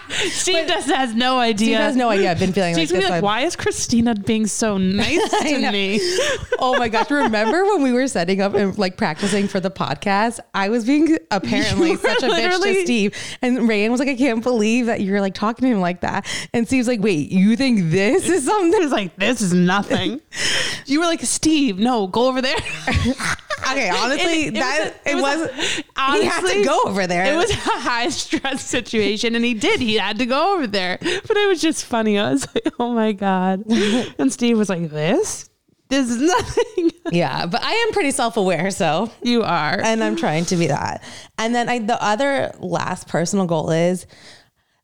Steve 0.09 0.67
just 0.67 0.89
has 0.89 1.15
no 1.15 1.39
idea. 1.39 1.67
Steve 1.67 1.77
has 1.77 1.95
no 1.95 2.09
idea. 2.09 2.29
I've 2.29 2.39
been 2.39 2.51
feeling 2.51 2.73
like 2.75 2.87
Steve's 2.87 2.91
gonna 2.91 3.03
this. 3.03 3.09
like, 3.09 3.23
why 3.23 3.41
is 3.41 3.55
Christina 3.55 4.15
being 4.15 4.47
so 4.47 4.77
nice 4.77 5.29
to 5.43 5.71
me? 5.71 6.01
Oh 6.59 6.77
my 6.77 6.89
gosh. 6.89 7.09
Remember 7.09 7.63
when 7.63 7.83
we 7.83 7.93
were 7.93 8.05
setting 8.09 8.41
up 8.41 8.53
and 8.53 8.77
like 8.77 8.97
practicing 8.97 9.47
for 9.47 9.61
the 9.61 9.71
podcast? 9.71 10.39
I 10.53 10.67
was 10.67 10.83
being 10.83 11.17
apparently 11.31 11.95
such 11.97 12.23
a 12.23 12.27
bitch 12.27 12.61
to 12.61 12.81
Steve. 12.83 13.15
And 13.41 13.59
Rayan 13.59 13.91
was 13.91 14.01
like, 14.01 14.09
I 14.09 14.15
can't 14.15 14.43
believe 14.43 14.87
that 14.87 14.99
you're 14.99 15.21
like 15.21 15.35
talking 15.35 15.69
to 15.69 15.73
him 15.73 15.79
like 15.79 16.01
that. 16.01 16.27
And 16.53 16.67
Steve's 16.67 16.89
like, 16.89 16.99
wait, 17.01 17.31
you 17.31 17.55
think 17.55 17.91
this 17.91 18.27
is 18.27 18.43
something? 18.45 18.83
It's 18.83 18.91
like, 18.91 19.15
this 19.15 19.39
is 19.39 19.53
nothing. 19.53 20.19
you 20.85 20.99
were 20.99 21.05
like, 21.05 21.21
Steve, 21.21 21.79
no, 21.79 22.07
go 22.07 22.27
over 22.27 22.41
there. 22.41 22.57
Okay, 23.71 23.89
honestly, 23.89 24.47
And 24.47 24.57
it 24.57 24.59
that 24.65 24.79
was 24.79 24.87
it 25.05 25.11
it 25.11 25.15
was 25.21 25.41
a- 25.97 26.11
he 26.17 26.25
had 26.25 26.41
to 26.47 26.63
go 26.63 26.81
over 26.85 27.07
there. 27.07 27.33
It 27.33 27.35
was 27.35 27.49
a 27.51 27.55
high 27.55 28.09
stress 28.09 28.63
situation, 28.65 29.35
and 29.35 29.43
he 29.45 29.53
did. 29.53 29.79
He 29.79 29.95
had 29.95 30.17
to 30.19 30.25
go 30.25 30.55
over 30.55 30.67
there. 30.67 30.97
But 31.01 31.37
it 31.37 31.47
was 31.47 31.61
just 31.61 31.85
funny. 31.85 32.17
I 32.19 32.31
was 32.31 32.47
like, 32.53 32.73
oh 32.79 32.93
my 32.93 33.11
God. 33.11 33.63
And 34.19 34.31
Steve 34.31 34.57
was 34.57 34.69
like, 34.69 34.89
this? 34.89 35.49
This 35.89 36.09
is 36.09 36.17
nothing. 36.21 36.91
yeah, 37.11 37.45
but 37.45 37.61
I 37.63 37.71
am 37.71 37.91
pretty 37.93 38.11
self-aware, 38.11 38.71
so 38.71 39.11
you 39.21 39.43
are. 39.43 39.79
and 39.79 40.03
I'm 40.03 40.15
trying 40.15 40.45
to 40.45 40.55
be 40.55 40.67
that. 40.67 41.03
And 41.37 41.53
then 41.53 41.69
I, 41.69 41.79
the 41.79 42.01
other 42.03 42.51
last 42.59 43.07
personal 43.07 43.45
goal 43.45 43.69
is 43.71 44.07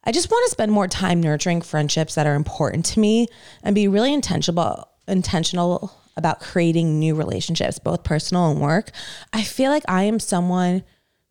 I 0.04 0.12
just 0.12 0.30
want 0.32 0.46
to 0.46 0.52
spend 0.52 0.72
more 0.72 0.88
time 0.88 1.22
nurturing 1.22 1.62
friendships 1.62 2.16
that 2.16 2.28
are 2.28 2.36
important 2.36 2.86
to 2.88 3.00
me 3.00 3.28
and 3.64 3.74
be 3.76 3.88
really 3.88 4.14
intentional 4.14 4.88
intentional 5.08 5.92
about 6.18 6.40
creating 6.40 7.00
new 7.00 7.16
relationships, 7.16 7.80
both 7.80 8.04
personal 8.04 8.52
and 8.52 8.60
work. 8.60 8.92
I 9.34 9.44
feel 9.44 9.72
like 9.72 9.84
I 9.88 10.04
am 10.04 10.20
someone 10.20 10.84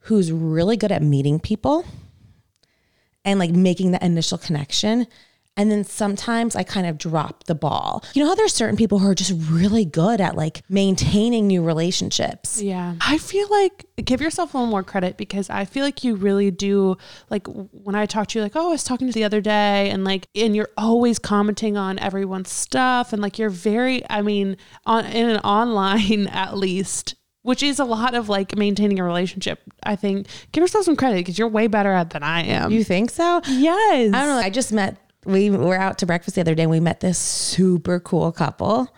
who's 0.05 0.33
really 0.33 0.77
good 0.77 0.93
at 0.93 1.03
meeting 1.03 1.39
people 1.39 1.85
and 3.25 3.39
like 3.39 3.51
making 3.51 3.93
the 3.93 4.05
initial 4.05 4.39
connection. 4.39 5.07
And 5.61 5.71
then 5.71 5.85
sometimes 5.85 6.57
I 6.57 6.63
kind 6.63 6.87
of 6.87 6.97
drop 6.97 7.45
the 7.45 7.55
ball. 7.55 8.03
You 8.15 8.23
know 8.23 8.31
how 8.31 8.35
there's 8.35 8.55
certain 8.55 8.79
people 8.79 8.99
who 8.99 9.07
are 9.11 9.15
just 9.15 9.35
really 9.51 9.85
good 9.85 10.19
at 10.19 10.35
like 10.35 10.63
maintaining 10.71 11.47
new 11.47 11.63
relationships. 11.63 12.63
Yeah. 12.63 12.95
I 12.99 13.19
feel 13.19 13.47
like 13.51 13.85
give 14.03 14.23
yourself 14.23 14.55
a 14.55 14.57
little 14.57 14.71
more 14.71 14.83
credit 14.83 15.19
because 15.19 15.51
I 15.51 15.67
feel 15.67 15.85
like 15.85 16.03
you 16.03 16.15
really 16.15 16.51
do 16.51 16.97
like 17.29 17.47
when 17.47 17.95
I 17.95 18.07
talk 18.07 18.29
to 18.29 18.39
you 18.39 18.43
like, 18.43 18.57
oh, 18.57 18.69
I 18.69 18.71
was 18.71 18.85
talking 18.85 19.07
to 19.07 19.09
you 19.09 19.13
the 19.13 19.25
other 19.25 19.43
day 19.43 19.91
and 19.91 20.03
like 20.03 20.29
and 20.35 20.57
you're 20.57 20.71
always 20.79 21.19
commenting 21.19 21.77
on 21.77 21.99
everyone's 21.99 22.51
stuff 22.51 23.13
and 23.13 23.21
like 23.21 23.39
you're 23.39 23.51
very 23.51 24.03
I 24.09 24.23
mean, 24.23 24.57
on 24.87 25.05
in 25.05 25.29
an 25.29 25.41
online 25.41 26.27
at 26.29 26.57
least 26.57 27.17
which 27.43 27.63
is 27.63 27.79
a 27.79 27.85
lot 27.85 28.15
of 28.15 28.31
like 28.31 28.57
maintaining 28.57 28.99
a 28.99 29.05
relationship. 29.05 29.61
I 29.83 29.95
think 29.95 30.27
give 30.53 30.63
yourself 30.63 30.87
some 30.87 30.97
credit 30.97 31.17
because 31.17 31.39
you're 31.39 31.49
way 31.49 31.67
better 31.67 31.93
at 31.93 32.11
than 32.11 32.23
I 32.23 32.45
am. 32.45 32.71
You 32.71 32.83
think 32.83 33.11
so? 33.11 33.43
yes. 33.47 34.15
I 34.15 34.21
don't 34.21 34.29
know. 34.29 34.39
I 34.39 34.49
just 34.49 34.73
met, 34.73 34.97
we 35.25 35.51
were 35.51 35.77
out 35.77 35.99
to 35.99 36.07
breakfast 36.07 36.35
the 36.37 36.41
other 36.41 36.55
day 36.55 36.63
and 36.63 36.71
we 36.71 36.81
met 36.81 37.01
this 37.01 37.19
super 37.19 38.01
cool 38.01 38.33
couple. 38.33 38.89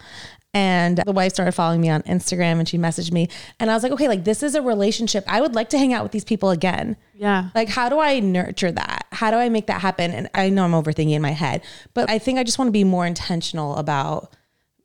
And 0.54 0.98
the 0.98 1.12
wife 1.12 1.32
started 1.32 1.52
following 1.52 1.80
me 1.80 1.88
on 1.88 2.02
Instagram 2.02 2.58
and 2.58 2.68
she 2.68 2.76
messaged 2.76 3.10
me. 3.10 3.28
And 3.58 3.70
I 3.70 3.74
was 3.74 3.82
like, 3.82 3.92
okay, 3.92 4.06
like 4.06 4.24
this 4.24 4.42
is 4.42 4.54
a 4.54 4.60
relationship. 4.60 5.24
I 5.26 5.40
would 5.40 5.54
like 5.54 5.70
to 5.70 5.78
hang 5.78 5.94
out 5.94 6.02
with 6.02 6.12
these 6.12 6.24
people 6.26 6.50
again. 6.50 6.98
Yeah. 7.14 7.48
Like, 7.54 7.70
how 7.70 7.88
do 7.88 7.98
I 7.98 8.20
nurture 8.20 8.70
that? 8.70 9.06
How 9.12 9.30
do 9.30 9.38
I 9.38 9.48
make 9.48 9.66
that 9.68 9.80
happen? 9.80 10.10
And 10.10 10.28
I 10.34 10.50
know 10.50 10.64
I'm 10.64 10.72
overthinking 10.72 11.12
in 11.12 11.22
my 11.22 11.30
head, 11.30 11.62
but 11.94 12.10
I 12.10 12.18
think 12.18 12.38
I 12.38 12.44
just 12.44 12.58
want 12.58 12.68
to 12.68 12.72
be 12.72 12.84
more 12.84 13.06
intentional 13.06 13.76
about 13.76 14.36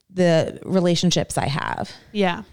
the 0.09 0.57
relationships 0.63 1.37
I 1.37 1.47
have 1.47 1.91
Yeah. 2.13 2.43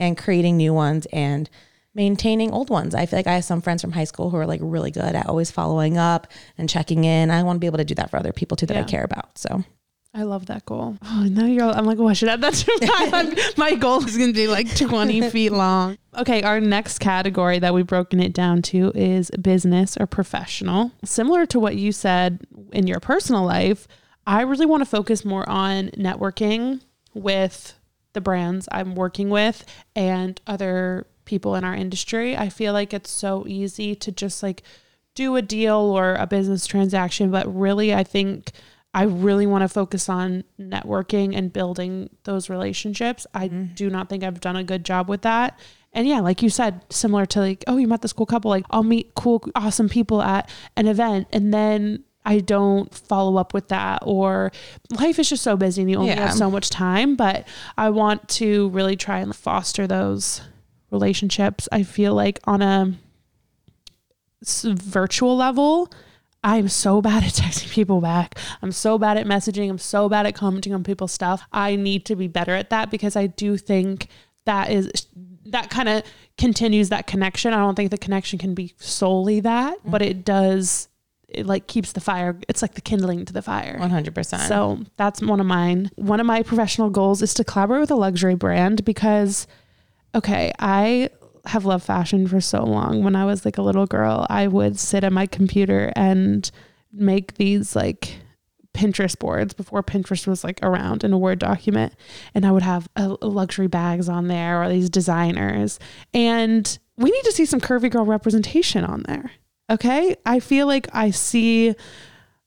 and 0.00 0.18
creating 0.18 0.56
new 0.56 0.74
ones 0.74 1.06
and 1.12 1.48
maintaining 1.94 2.50
old 2.50 2.70
ones. 2.70 2.94
I 2.94 3.06
feel 3.06 3.18
like 3.18 3.26
I 3.26 3.34
have 3.34 3.44
some 3.44 3.60
friends 3.60 3.80
from 3.80 3.92
high 3.92 4.04
school 4.04 4.30
who 4.30 4.36
are 4.36 4.46
like 4.46 4.60
really 4.62 4.90
good 4.90 5.14
at 5.14 5.26
always 5.26 5.50
following 5.50 5.96
up 5.96 6.26
and 6.58 6.68
checking 6.68 7.04
in. 7.04 7.30
I 7.30 7.42
want 7.42 7.56
to 7.56 7.60
be 7.60 7.66
able 7.66 7.78
to 7.78 7.84
do 7.84 7.94
that 7.94 8.10
for 8.10 8.16
other 8.16 8.32
people 8.32 8.56
too 8.56 8.66
that 8.66 8.76
I 8.76 8.82
care 8.82 9.04
about. 9.04 9.38
So 9.38 9.64
I 10.16 10.22
love 10.22 10.46
that 10.46 10.64
goal. 10.64 10.96
Oh, 11.02 11.26
now 11.28 11.46
you're. 11.46 11.64
I'm 11.64 11.86
like, 11.86 11.98
oh, 11.98 12.06
I 12.06 12.12
should 12.12 12.28
add 12.28 12.40
that 12.42 12.54
to 12.54 13.08
my. 13.56 13.70
my 13.70 13.74
goal 13.74 14.04
is 14.04 14.16
going 14.16 14.30
to 14.30 14.36
be 14.36 14.46
like 14.46 14.74
20 14.76 15.28
feet 15.30 15.50
long. 15.50 15.98
Okay, 16.16 16.42
our 16.42 16.60
next 16.60 17.00
category 17.00 17.58
that 17.58 17.74
we've 17.74 17.86
broken 17.86 18.20
it 18.20 18.32
down 18.32 18.62
to 18.62 18.92
is 18.94 19.32
business 19.42 19.96
or 19.96 20.06
professional. 20.06 20.92
Similar 21.04 21.46
to 21.46 21.58
what 21.58 21.74
you 21.74 21.90
said 21.90 22.46
in 22.72 22.86
your 22.86 23.00
personal 23.00 23.44
life, 23.44 23.88
I 24.24 24.42
really 24.42 24.66
want 24.66 24.82
to 24.82 24.86
focus 24.88 25.24
more 25.24 25.48
on 25.48 25.88
networking 25.90 26.80
with 27.12 27.74
the 28.12 28.20
brands 28.20 28.68
I'm 28.70 28.94
working 28.94 29.30
with 29.30 29.64
and 29.96 30.40
other 30.46 31.08
people 31.24 31.54
in 31.54 31.64
our 31.64 31.74
industry. 31.74 32.36
I 32.36 32.48
feel 32.48 32.72
like 32.72 32.92
it's 32.92 33.10
so 33.10 33.44
easy 33.46 33.94
to 33.96 34.12
just 34.12 34.42
like 34.42 34.62
do 35.14 35.36
a 35.36 35.42
deal 35.42 35.76
or 35.76 36.14
a 36.14 36.26
business 36.26 36.66
transaction, 36.66 37.30
but 37.30 37.52
really, 37.54 37.94
I 37.94 38.04
think 38.04 38.50
I 38.94 39.02
really 39.04 39.46
want 39.46 39.62
to 39.62 39.68
focus 39.68 40.08
on 40.08 40.44
networking 40.58 41.36
and 41.36 41.52
building 41.52 42.10
those 42.22 42.48
relationships. 42.48 43.26
I 43.34 43.48
mm-hmm. 43.48 43.74
do 43.74 43.90
not 43.90 44.08
think 44.08 44.22
I've 44.22 44.40
done 44.40 44.56
a 44.56 44.64
good 44.64 44.84
job 44.84 45.08
with 45.08 45.22
that. 45.22 45.58
And 45.92 46.06
yeah, 46.08 46.20
like 46.20 46.42
you 46.42 46.50
said, 46.50 46.84
similar 46.90 47.26
to 47.26 47.40
like, 47.40 47.64
oh, 47.66 47.76
you 47.76 47.88
met 47.88 48.02
this 48.02 48.12
cool 48.12 48.26
couple, 48.26 48.50
like 48.50 48.64
I'll 48.70 48.82
meet 48.82 49.14
cool, 49.14 49.44
awesome 49.54 49.88
people 49.88 50.22
at 50.22 50.48
an 50.76 50.86
event 50.86 51.28
and 51.32 51.52
then 51.52 52.04
I 52.24 52.38
don't 52.38 52.92
follow 52.94 53.36
up 53.36 53.52
with 53.52 53.68
that 53.68 54.00
or 54.02 54.50
life 54.90 55.18
is 55.18 55.28
just 55.28 55.42
so 55.42 55.56
busy 55.56 55.82
and 55.82 55.90
you 55.90 55.98
only 55.98 56.10
Yeah. 56.10 56.26
have 56.26 56.34
so 56.34 56.50
much 56.50 56.70
time. 56.70 57.16
But 57.16 57.46
I 57.76 57.90
want 57.90 58.28
to 58.30 58.68
really 58.70 58.96
try 58.96 59.18
and 59.18 59.34
foster 59.34 59.86
those 59.86 60.40
relationships. 60.94 61.68
I 61.70 61.82
feel 61.82 62.14
like 62.14 62.40
on 62.44 62.62
a 62.62 62.94
virtual 64.64 65.36
level, 65.36 65.92
I'm 66.42 66.68
so 66.68 67.02
bad 67.02 67.24
at 67.24 67.32
texting 67.42 67.70
people 67.70 68.00
back. 68.00 68.38
I'm 68.62 68.72
so 68.72 68.98
bad 68.98 69.16
at 69.16 69.26
messaging. 69.26 69.68
I'm 69.68 69.78
so 69.78 70.08
bad 70.08 70.26
at 70.26 70.34
commenting 70.34 70.72
on 70.72 70.84
people's 70.84 71.12
stuff. 71.12 71.42
I 71.52 71.76
need 71.76 72.06
to 72.06 72.16
be 72.16 72.28
better 72.28 72.54
at 72.54 72.70
that 72.70 72.90
because 72.90 73.16
I 73.16 73.26
do 73.26 73.56
think 73.56 74.08
that 74.46 74.70
is 74.70 75.06
that 75.46 75.70
kind 75.70 75.88
of 75.88 76.02
continues 76.38 76.88
that 76.88 77.06
connection. 77.06 77.52
I 77.52 77.58
don't 77.58 77.74
think 77.74 77.90
the 77.90 77.98
connection 77.98 78.38
can 78.38 78.54
be 78.54 78.74
solely 78.78 79.40
that, 79.40 79.78
but 79.84 80.02
it 80.02 80.24
does 80.24 80.88
it 81.28 81.46
like 81.46 81.66
keeps 81.66 81.92
the 81.92 82.00
fire. 82.00 82.38
It's 82.48 82.62
like 82.62 82.74
the 82.74 82.80
kindling 82.80 83.24
to 83.24 83.32
the 83.32 83.42
fire. 83.42 83.78
100%. 83.78 84.48
So 84.48 84.80
that's 84.96 85.20
one 85.20 85.40
of 85.40 85.46
mine. 85.46 85.90
One 85.96 86.20
of 86.20 86.26
my 86.26 86.42
professional 86.42 86.90
goals 86.90 87.22
is 87.22 87.34
to 87.34 87.44
collaborate 87.44 87.80
with 87.80 87.90
a 87.90 87.96
luxury 87.96 88.36
brand 88.36 88.84
because, 88.84 89.46
okay, 90.14 90.52
I 90.58 91.10
have 91.46 91.64
loved 91.64 91.84
fashion 91.84 92.26
for 92.26 92.40
so 92.40 92.64
long. 92.64 93.04
When 93.04 93.16
I 93.16 93.24
was 93.24 93.44
like 93.44 93.58
a 93.58 93.62
little 93.62 93.86
girl, 93.86 94.26
I 94.30 94.46
would 94.46 94.78
sit 94.78 95.04
at 95.04 95.12
my 95.12 95.26
computer 95.26 95.92
and 95.94 96.50
make 96.92 97.34
these 97.34 97.76
like 97.76 98.20
Pinterest 98.72 99.18
boards 99.18 99.54
before 99.54 99.82
Pinterest 99.82 100.26
was 100.26 100.42
like 100.42 100.58
around 100.62 101.04
in 101.04 101.12
a 101.12 101.18
Word 101.18 101.38
document. 101.38 101.94
And 102.34 102.44
I 102.44 102.50
would 102.50 102.62
have 102.62 102.88
uh, 102.96 103.16
luxury 103.22 103.68
bags 103.68 104.08
on 104.08 104.28
there 104.28 104.62
or 104.62 104.68
these 104.68 104.90
designers. 104.90 105.78
And 106.12 106.78
we 106.96 107.10
need 107.10 107.24
to 107.24 107.32
see 107.32 107.44
some 107.44 107.60
curvy 107.60 107.90
girl 107.90 108.04
representation 108.04 108.84
on 108.84 109.02
there. 109.06 109.30
Okay. 109.70 110.16
I 110.26 110.40
feel 110.40 110.66
like 110.66 110.88
I 110.92 111.10
see 111.10 111.74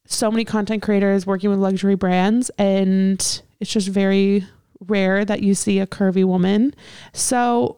so 0.06 0.32
many 0.32 0.46
content 0.46 0.82
creators 0.82 1.26
working 1.26 1.50
with 1.50 1.60
luxury 1.60 1.96
brands 1.96 2.50
and 2.58 3.20
it's 3.60 3.72
just 3.72 3.90
very 3.90 4.46
rare 4.80 5.26
that 5.26 5.42
you 5.42 5.56
see 5.56 5.80
a 5.80 5.88
curvy 5.88 6.24
woman. 6.24 6.74
So 7.14 7.78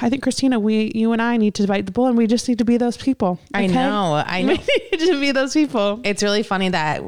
I 0.00 0.08
think 0.08 0.22
Christina, 0.22 0.60
we 0.60 0.92
you 0.94 1.12
and 1.12 1.20
I 1.20 1.36
need 1.36 1.54
to 1.54 1.66
bite 1.66 1.86
the 1.86 1.92
bullet 1.92 2.10
and 2.10 2.18
we 2.18 2.26
just 2.26 2.48
need 2.48 2.58
to 2.58 2.64
be 2.64 2.76
those 2.76 2.96
people. 2.96 3.38
I 3.52 3.64
okay? 3.64 3.74
know. 3.74 4.22
I 4.24 4.42
know. 4.42 4.56
We 4.92 4.98
need 4.98 5.06
to 5.12 5.20
be 5.20 5.32
those 5.32 5.54
people. 5.54 6.00
It's 6.04 6.22
really 6.22 6.42
funny 6.42 6.68
that 6.70 7.02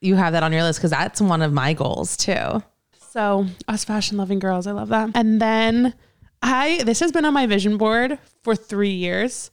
you 0.00 0.14
have 0.14 0.32
that 0.32 0.42
on 0.42 0.52
your 0.52 0.62
list 0.62 0.78
because 0.78 0.90
that's 0.90 1.20
one 1.20 1.42
of 1.42 1.52
my 1.52 1.74
goals 1.74 2.16
too. 2.16 2.62
So 3.10 3.46
us 3.66 3.84
fashion 3.84 4.16
loving 4.16 4.38
girls, 4.38 4.66
I 4.66 4.72
love 4.72 4.88
that. 4.88 5.10
And 5.14 5.40
then 5.40 5.94
I 6.42 6.82
this 6.84 7.00
has 7.00 7.12
been 7.12 7.24
on 7.24 7.34
my 7.34 7.46
vision 7.46 7.76
board 7.76 8.18
for 8.42 8.54
three 8.54 8.90
years 8.90 9.50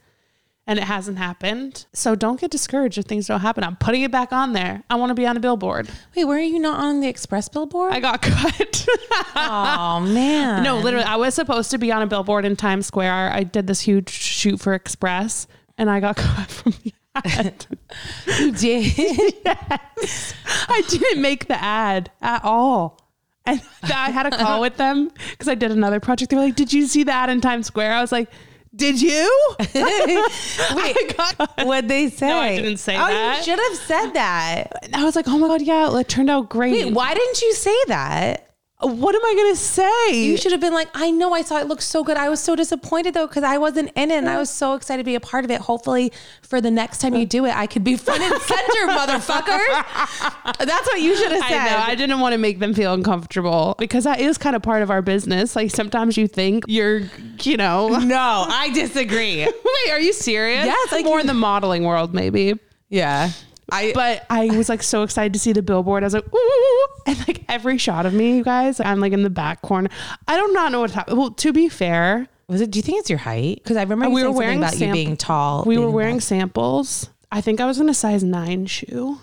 and 0.68 0.80
it 0.80 0.86
hasn't 0.86 1.18
happened. 1.18 1.86
So 1.94 2.16
don't 2.16 2.40
get 2.40 2.52
discouraged 2.52 2.98
if 2.98 3.06
things 3.06 3.28
don't 3.28 3.42
happen. 3.42 3.64
I'm 3.64 3.76
putting 3.76 4.02
it 4.02 4.12
back 4.12 4.34
on 4.34 4.54
there. 4.54 4.84
I 4.90 4.96
want 4.96 5.12
to 5.12 5.14
be 5.14 5.26
on 5.28 5.38
a 5.38 5.40
billboard. 5.40 5.90
Wait, 6.16 6.26
were 6.26 6.40
you 6.40 6.60
not 6.60 6.80
on 6.80 7.02
the 7.02 7.08
Express 7.08 7.50
billboard? 7.50 7.94
I 7.94 8.00
got 8.00 8.22
cut. 8.24 8.88
oh 9.36 10.00
man. 10.00 10.64
no, 10.64 10.78
literally, 10.80 11.06
I 11.06 11.18
was 11.18 11.36
supposed 11.36 11.72
to 11.72 11.78
be 11.78 11.92
on 11.92 12.02
a 12.02 12.08
billboard 12.08 12.46
in 12.46 12.56
Times 12.56 12.88
Square. 12.88 13.32
I 13.34 13.44
did 13.44 13.68
this 13.68 13.82
huge 13.82 14.10
shoot 14.10 14.60
for 14.60 14.74
Express 14.74 15.48
and 15.78 15.90
I 15.90 16.00
got 16.00 16.16
cut 16.18 16.50
from 16.50 16.74
the 16.84 16.94
ad. 17.16 17.66
you 18.40 18.52
did. 18.52 19.34
yes. 19.46 20.34
I 20.68 20.82
didn't 20.88 21.22
make 21.22 21.48
the 21.48 21.62
ad 21.62 22.12
at 22.22 22.44
all. 22.44 23.00
And 23.48 23.62
I 23.84 24.10
had 24.10 24.26
a 24.26 24.32
call 24.32 24.60
with 24.60 24.78
them 24.78 25.12
because 25.30 25.48
I 25.48 25.54
did 25.54 25.70
another 25.70 26.00
project. 26.00 26.32
They 26.32 26.36
were 26.36 26.42
like, 26.42 26.56
Did 26.56 26.74
you 26.74 26.88
see 26.88 27.04
the 27.04 27.12
ad 27.12 27.30
in 27.30 27.42
Times 27.42 27.68
Square? 27.68 27.94
I 27.94 28.02
was 28.02 28.12
like, 28.12 28.28
Did 28.76 29.02
you? 29.02 29.30
Wait, 29.60 29.74
I 29.78 31.12
got 31.16 31.66
what'd 31.66 31.90
they 31.90 32.10
say? 32.10 32.28
No, 32.28 32.40
I 32.40 32.56
didn't 32.58 32.78
say 32.78 32.96
oh, 32.96 33.08
that. 33.08 33.38
you 33.38 33.44
should 33.44 33.60
have 33.60 33.78
said 33.88 34.12
that. 34.12 34.90
I 34.94 35.04
was 35.04 35.16
like, 35.16 35.28
Oh 35.28 35.38
my 35.38 35.48
God, 35.48 35.62
yeah, 35.62 35.98
it 35.98 36.10
turned 36.10 36.30
out 36.30 36.50
great. 36.50 36.72
Wait, 36.72 36.94
why 36.94 37.14
didn't 37.14 37.42
you 37.42 37.54
say 37.54 37.76
that? 37.88 38.45
What 38.82 39.16
am 39.16 39.22
I 39.24 39.34
going 39.36 39.54
to 39.54 39.60
say? 39.60 40.26
You 40.26 40.36
should 40.36 40.52
have 40.52 40.60
been 40.60 40.74
like, 40.74 40.90
I 40.94 41.10
know 41.10 41.34
I 41.34 41.44
saw 41.44 41.60
it 41.60 41.68
looked 41.68 41.82
so 41.82 42.04
good. 42.04 42.18
I 42.18 42.28
was 42.28 42.42
so 42.42 42.58
disappointed 42.58 43.14
though 43.14 43.26
because 43.26 43.44
I 43.44 43.58
wasn't 43.58 43.90
in 43.96 44.12
it 44.12 44.16
and 44.18 44.30
I 44.30 44.38
was 44.38 44.50
so 44.50 44.74
excited 44.74 45.02
to 45.02 45.06
be 45.06 45.16
a 45.16 45.20
part 45.22 45.46
of 45.46 45.52
it. 45.52 45.62
Hopefully, 45.62 46.12
for 46.42 46.60
the 46.60 46.70
next 46.70 46.98
time 47.00 47.16
you 47.16 47.26
do 47.26 47.46
it, 47.46 47.56
I 47.56 47.68
could 47.68 47.86
be 47.86 47.96
front 47.96 48.22
and 48.22 48.42
center, 48.42 48.88
motherfucker. 48.88 50.66
That's 50.66 50.88
what 50.88 51.02
you 51.02 51.16
should 51.16 51.32
have 51.32 51.42
said. 51.48 51.58
I 51.58 51.70
know. 51.70 51.78
I 51.78 51.96
didn't 51.96 52.20
want 52.20 52.34
to 52.34 52.38
make 52.38 52.60
them 52.60 52.74
feel 52.74 52.94
uncomfortable 52.94 53.76
because 53.80 54.04
that 54.04 54.20
is 54.20 54.38
kind 54.38 54.58
of 54.58 54.62
part 54.62 54.84
of 54.84 54.92
our 54.92 55.02
business. 55.02 55.56
Like 55.56 55.72
sometimes 55.72 56.18
you 56.18 56.28
think 56.28 56.66
you're, 56.68 57.04
you 57.44 57.56
know. 57.56 57.88
no, 58.00 58.46
I 58.50 58.72
disagree. 58.74 59.38
Wait, 59.46 59.92
are 59.92 60.00
you 60.02 60.12
serious? 60.12 60.66
Yes, 60.66 60.92
like- 60.92 61.06
more 61.06 61.22
in 61.22 61.28
the 61.28 61.34
modeling 61.34 61.84
world, 61.86 62.14
maybe. 62.14 62.60
Yeah. 62.90 63.32
I 63.72 63.92
But 63.94 64.26
I 64.30 64.56
was 64.56 64.70
like 64.70 64.84
so 64.84 65.04
excited 65.04 65.34
to 65.34 65.40
see 65.40 65.54
the 65.54 65.62
billboard. 65.62 66.04
I 66.04 66.06
was 66.06 66.14
like, 66.14 66.34
ooh, 66.34 66.88
and 67.08 67.18
like 67.28 67.44
every 67.50 67.78
shot 67.78 68.06
of 68.06 68.14
me, 68.14 68.38
you 68.38 68.44
guys, 68.44 68.80
I'm 68.80 69.00
like 69.00 69.14
in 69.14 69.24
the 69.24 69.30
back 69.30 69.62
corner. 69.62 69.90
I 70.28 70.38
do 70.38 70.52
not 70.54 70.72
know 70.72 70.82
what's 70.82 70.94
happening. 70.94 71.18
Well, 71.18 71.32
to 71.32 71.54
be 71.54 71.70
fair, 71.70 72.28
was 72.48 72.62
it. 72.62 72.72
Do 72.72 72.78
you 72.78 72.84
think 72.84 73.00
it's 73.00 73.10
your 73.10 73.20
height? 73.20 73.62
Because 73.64 73.78
I 73.78 73.82
remember 73.82 74.06
uh, 74.06 74.10
we 74.10 74.24
were 74.24 74.32
wearing 74.32 74.60
about 74.60 74.80
you 74.80 74.92
being 74.92 75.18
tall. 75.18 75.64
we 75.66 75.78
were 75.78 75.90
wearing 75.90 76.20
samples. 76.20 77.10
I 77.32 77.42
think 77.42 77.60
I 77.60 77.66
was 77.66 77.80
in 77.80 77.90
a 77.90 77.94
size 77.94 78.24
nine 78.24 78.66
shoe. 78.68 79.20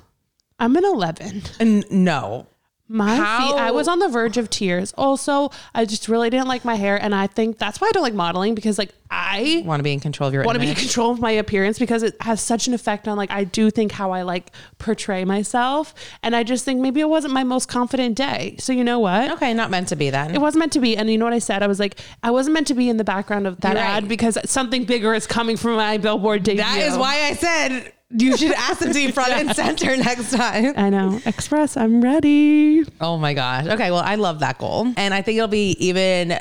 I'm 0.58 0.76
an 0.76 0.84
11. 0.84 1.42
N- 1.60 1.84
no. 1.90 2.46
My 2.92 3.16
How- 3.16 3.38
feet, 3.38 3.56
I 3.56 3.70
was 3.70 3.88
on 3.88 4.00
the 4.00 4.08
verge 4.08 4.36
of 4.36 4.50
tears. 4.50 4.92
Also, 4.98 5.50
I 5.74 5.86
just 5.86 6.08
really 6.08 6.28
didn't 6.28 6.46
like 6.46 6.62
my 6.62 6.74
hair. 6.74 7.02
And 7.02 7.14
I 7.14 7.26
think 7.26 7.56
that's 7.56 7.80
why 7.80 7.88
I 7.88 7.90
don't 7.92 8.02
like 8.02 8.12
modeling 8.12 8.54
because, 8.54 8.76
like, 8.76 8.90
I 9.10 9.62
Want 9.64 9.80
to 9.80 9.82
be 9.82 9.92
in 9.92 10.00
control 10.00 10.28
of 10.28 10.34
your 10.34 10.44
want 10.44 10.56
to 10.56 10.60
be 10.60 10.68
in 10.68 10.74
control 10.74 11.10
of 11.10 11.18
my 11.18 11.30
appearance 11.30 11.78
because 11.78 12.02
it 12.02 12.16
has 12.20 12.40
such 12.40 12.66
an 12.66 12.74
effect 12.74 13.08
on, 13.08 13.16
like, 13.16 13.30
I 13.30 13.44
do 13.44 13.70
think 13.70 13.92
how 13.92 14.10
I, 14.10 14.22
like, 14.22 14.52
portray 14.78 15.24
myself. 15.24 15.94
And 16.22 16.36
I 16.36 16.42
just 16.42 16.66
think 16.66 16.80
maybe 16.80 17.00
it 17.00 17.08
wasn't 17.08 17.32
my 17.32 17.44
most 17.44 17.66
confident 17.66 18.14
day. 18.14 18.56
So, 18.58 18.74
you 18.74 18.84
know 18.84 18.98
what? 18.98 19.30
Okay, 19.32 19.54
not 19.54 19.70
meant 19.70 19.88
to 19.88 19.96
be 19.96 20.10
then. 20.10 20.34
It 20.34 20.40
wasn't 20.42 20.60
meant 20.60 20.72
to 20.72 20.80
be. 20.80 20.94
And 20.94 21.10
you 21.10 21.16
know 21.16 21.24
what 21.24 21.34
I 21.34 21.38
said? 21.38 21.62
I 21.62 21.68
was 21.68 21.80
like, 21.80 21.98
I 22.22 22.30
wasn't 22.30 22.52
meant 22.52 22.66
to 22.66 22.74
be 22.74 22.90
in 22.90 22.98
the 22.98 23.04
background 23.04 23.46
of 23.46 23.58
that 23.62 23.76
right. 23.76 23.82
ad 23.82 24.06
because 24.06 24.36
something 24.44 24.84
bigger 24.84 25.14
is 25.14 25.26
coming 25.26 25.56
from 25.56 25.76
my 25.76 25.96
billboard 25.96 26.42
debut. 26.42 26.62
that 26.62 26.78
is 26.78 26.96
why 26.98 27.22
I 27.22 27.32
said 27.34 27.92
you 28.12 28.36
should 28.36 28.52
ask 28.52 28.80
them 28.80 28.88
to 28.88 28.94
be 28.94 29.10
front 29.10 29.32
and 29.32 29.54
center 29.56 29.96
next 29.96 30.32
time. 30.32 30.74
I 30.76 30.90
know. 30.90 31.20
Express, 31.24 31.76
I'm 31.76 32.00
ready. 32.00 32.84
Oh 33.00 33.16
my 33.16 33.34
gosh. 33.34 33.66
Okay, 33.66 33.90
well, 33.90 34.02
I 34.04 34.16
love 34.16 34.40
that 34.40 34.58
goal. 34.58 34.92
And 34.96 35.14
I 35.14 35.22
think 35.22 35.36
it'll 35.36 35.48
be 35.48 35.76
even 35.78 36.38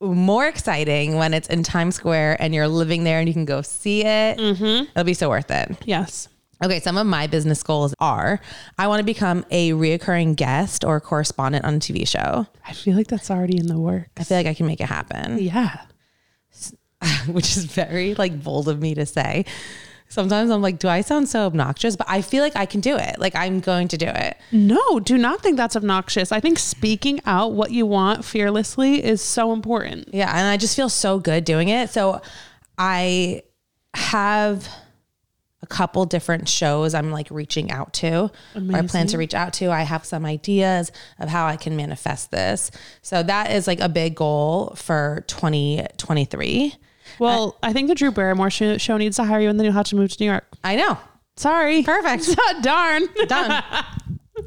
more 0.00 0.46
exciting 0.46 1.16
when 1.16 1.32
it's 1.32 1.48
in 1.48 1.62
Times 1.62 1.94
Square 1.94 2.36
and 2.40 2.54
you're 2.54 2.68
living 2.68 3.04
there 3.04 3.18
and 3.18 3.28
you 3.28 3.32
can 3.32 3.44
go 3.44 3.62
see 3.62 4.02
it. 4.02 4.38
Mm-hmm. 4.38 4.90
It'll 4.90 5.04
be 5.04 5.14
so 5.14 5.28
worth 5.28 5.50
it. 5.50 5.76
Yes. 5.84 6.28
Okay, 6.64 6.80
some 6.80 6.96
of 6.96 7.06
my 7.06 7.26
business 7.26 7.62
goals 7.62 7.94
are 8.00 8.40
I 8.78 8.88
want 8.88 9.00
to 9.00 9.04
become 9.04 9.44
a 9.50 9.72
reoccurring 9.72 10.36
guest 10.36 10.84
or 10.84 11.00
correspondent 11.00 11.64
on 11.64 11.74
a 11.74 11.78
TV 11.78 12.08
show. 12.08 12.46
I 12.66 12.72
feel 12.72 12.96
like 12.96 13.08
that's 13.08 13.30
already 13.30 13.58
in 13.58 13.66
the 13.66 13.78
work. 13.78 14.08
I 14.16 14.24
feel 14.24 14.38
like 14.38 14.46
I 14.46 14.54
can 14.54 14.66
make 14.66 14.80
it 14.80 14.88
happen. 14.88 15.38
Yeah. 15.38 15.82
which 17.26 17.56
is 17.56 17.64
very 17.66 18.14
like 18.14 18.42
bold 18.42 18.68
of 18.68 18.80
me 18.80 18.94
to 18.94 19.04
say. 19.06 19.44
Sometimes 20.08 20.50
I'm 20.50 20.62
like, 20.62 20.78
do 20.78 20.88
I 20.88 21.00
sound 21.00 21.28
so 21.28 21.46
obnoxious? 21.46 21.96
But 21.96 22.06
I 22.08 22.22
feel 22.22 22.42
like 22.42 22.56
I 22.56 22.66
can 22.66 22.80
do 22.80 22.96
it. 22.96 23.18
Like 23.18 23.34
I'm 23.34 23.60
going 23.60 23.88
to 23.88 23.96
do 23.96 24.06
it. 24.06 24.36
No, 24.52 25.00
do 25.00 25.18
not 25.18 25.42
think 25.42 25.56
that's 25.56 25.76
obnoxious. 25.76 26.32
I 26.32 26.40
think 26.40 26.58
speaking 26.58 27.20
out 27.26 27.52
what 27.52 27.70
you 27.72 27.86
want 27.86 28.24
fearlessly 28.24 29.04
is 29.04 29.20
so 29.20 29.52
important. 29.52 30.08
Yeah. 30.12 30.30
And 30.30 30.46
I 30.46 30.56
just 30.56 30.76
feel 30.76 30.88
so 30.88 31.18
good 31.18 31.44
doing 31.44 31.68
it. 31.68 31.90
So 31.90 32.22
I 32.78 33.42
have 33.94 34.68
a 35.62 35.66
couple 35.66 36.04
different 36.04 36.48
shows 36.48 36.94
I'm 36.94 37.10
like 37.10 37.30
reaching 37.30 37.70
out 37.70 37.92
to 37.94 38.30
or 38.54 38.76
I 38.76 38.82
plan 38.82 39.08
to 39.08 39.18
reach 39.18 39.34
out 39.34 39.54
to. 39.54 39.70
I 39.70 39.82
have 39.82 40.04
some 40.04 40.24
ideas 40.24 40.92
of 41.18 41.28
how 41.28 41.46
I 41.46 41.56
can 41.56 41.76
manifest 41.76 42.30
this. 42.30 42.70
So 43.02 43.22
that 43.22 43.50
is 43.50 43.66
like 43.66 43.80
a 43.80 43.88
big 43.88 44.14
goal 44.14 44.74
for 44.76 45.24
2023. 45.26 46.74
Well, 47.18 47.56
I 47.62 47.72
think 47.72 47.88
the 47.88 47.94
Drew 47.94 48.10
Barrymore 48.10 48.50
show, 48.50 48.78
show 48.78 48.96
needs 48.96 49.16
to 49.16 49.24
hire 49.24 49.40
you 49.40 49.48
and 49.48 49.58
then 49.58 49.64
you'll 49.64 49.74
have 49.74 49.86
to 49.86 49.96
move 49.96 50.10
to 50.10 50.16
New 50.22 50.30
York. 50.30 50.44
I 50.64 50.76
know. 50.76 50.98
Sorry. 51.36 51.82
Perfect. 51.82 52.36
Darn. 52.62 53.08
Done. 53.26 53.62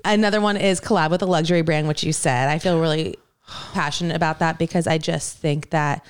Another 0.05 0.41
one 0.41 0.57
is 0.57 0.79
collab 0.79 1.11
with 1.11 1.21
a 1.21 1.25
luxury 1.25 1.61
brand, 1.61 1.87
which 1.87 2.03
you 2.03 2.13
said. 2.13 2.49
I 2.49 2.59
feel 2.59 2.79
really 2.79 3.15
passionate 3.73 4.15
about 4.15 4.39
that 4.39 4.57
because 4.57 4.87
I 4.87 4.97
just 4.97 5.37
think 5.37 5.71
that, 5.71 6.05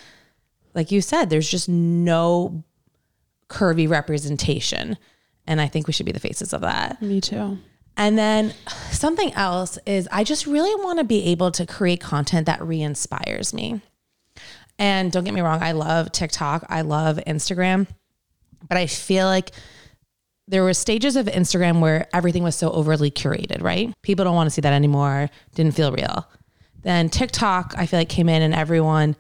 like 0.74 0.92
you 0.92 1.02
said, 1.02 1.30
there's 1.30 1.50
just 1.50 1.70
no 1.70 2.64
curvy 3.50 3.90
representation. 3.90 4.98
And 5.48 5.60
I 5.60 5.68
think 5.68 5.88
we 5.88 5.94
should 5.94 6.06
be 6.06 6.12
the 6.12 6.20
faces 6.20 6.54
of 6.54 6.62
that. 6.62 7.02
Me 7.02 7.20
too. 7.20 7.58
And 7.98 8.18
then 8.18 8.54
something 8.92 9.34
else 9.34 9.78
is 9.86 10.08
I 10.12 10.24
just 10.24 10.46
really 10.46 10.74
want 10.84 11.00
to 11.00 11.04
be 11.04 11.26
able 11.26 11.52
to 11.52 11.66
create 11.66 12.00
content 12.00 12.46
that 12.46 12.62
re 12.66 12.82
inspires 12.82 13.54
me. 13.54 13.82
And 14.80 15.12
don't 15.12 15.26
get 15.26 15.34
me 15.34 15.42
wrong, 15.42 15.62
I 15.62 15.74
love 15.74 16.12
TikTok, 16.12 16.66
I 16.70 16.82
love 16.82 17.20
Instagram, 17.28 17.86
but 18.68 18.78
I 18.78 18.88
feel 18.88 19.28
like 19.28 19.52
there 20.48 20.64
were 20.64 20.74
stages 20.74 21.16
of 21.16 21.28
Instagram 21.28 21.82
where 21.82 22.08
everything 22.14 22.44
was 22.44 22.56
so 22.56 22.72
overly 22.72 23.12
curated, 23.12 23.62
right? 23.62 23.94
People 24.02 24.26
don't 24.26 24.36
want 24.36 24.48
to 24.48 24.52
see 24.52 24.62
that 24.62 24.74
anymore, 24.74 25.30
didn't 25.54 25.76
feel 25.76 25.92
real. 25.92 26.28
Then 26.82 27.10
TikTok, 27.10 27.76
I 27.78 27.86
feel 27.86 28.00
like 28.00 28.10
came 28.10 28.30
in 28.30 28.42
and 28.42 28.56
everyone 28.56 29.16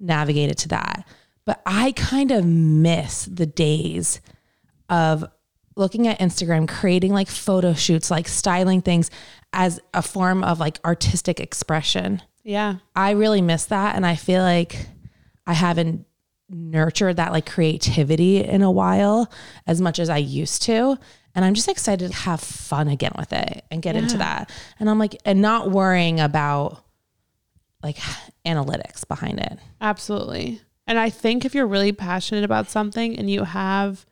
navigated 0.00 0.58
to 0.58 0.68
that. 0.68 1.08
But 1.46 1.62
I 1.64 1.92
kind 1.92 2.32
of 2.32 2.44
miss 2.44 3.24
the 3.24 3.46
days 3.46 4.20
of 4.90 5.24
looking 5.76 6.08
at 6.08 6.18
Instagram, 6.18 6.68
creating 6.68 7.12
like 7.12 7.28
photo 7.28 7.72
shoots, 7.72 8.10
like 8.10 8.28
styling 8.28 8.82
things 8.82 9.10
as 9.52 9.80
a 9.94 10.02
form 10.02 10.42
of 10.42 10.58
like 10.60 10.80
artistic 10.84 11.40
expression. 11.40 12.20
Yeah. 12.48 12.76
I 12.96 13.10
really 13.10 13.42
miss 13.42 13.66
that. 13.66 13.94
And 13.94 14.06
I 14.06 14.16
feel 14.16 14.42
like 14.42 14.86
I 15.46 15.52
haven't 15.52 16.06
nurtured 16.48 17.16
that 17.16 17.30
like 17.30 17.44
creativity 17.44 18.42
in 18.42 18.62
a 18.62 18.70
while 18.70 19.30
as 19.66 19.82
much 19.82 19.98
as 19.98 20.08
I 20.08 20.16
used 20.16 20.62
to. 20.62 20.98
And 21.34 21.44
I'm 21.44 21.52
just 21.52 21.68
excited 21.68 22.10
to 22.10 22.16
have 22.16 22.40
fun 22.40 22.88
again 22.88 23.12
with 23.18 23.34
it 23.34 23.66
and 23.70 23.82
get 23.82 23.96
into 23.96 24.16
that. 24.16 24.50
And 24.80 24.88
I'm 24.88 24.98
like, 24.98 25.14
and 25.26 25.42
not 25.42 25.70
worrying 25.70 26.20
about 26.20 26.82
like 27.82 27.98
analytics 28.46 29.06
behind 29.06 29.40
it. 29.40 29.58
Absolutely. 29.82 30.62
And 30.86 30.98
I 30.98 31.10
think 31.10 31.44
if 31.44 31.54
you're 31.54 31.66
really 31.66 31.92
passionate 31.92 32.44
about 32.44 32.70
something 32.70 33.18
and 33.18 33.30
you 33.30 33.44
have, 33.44 34.06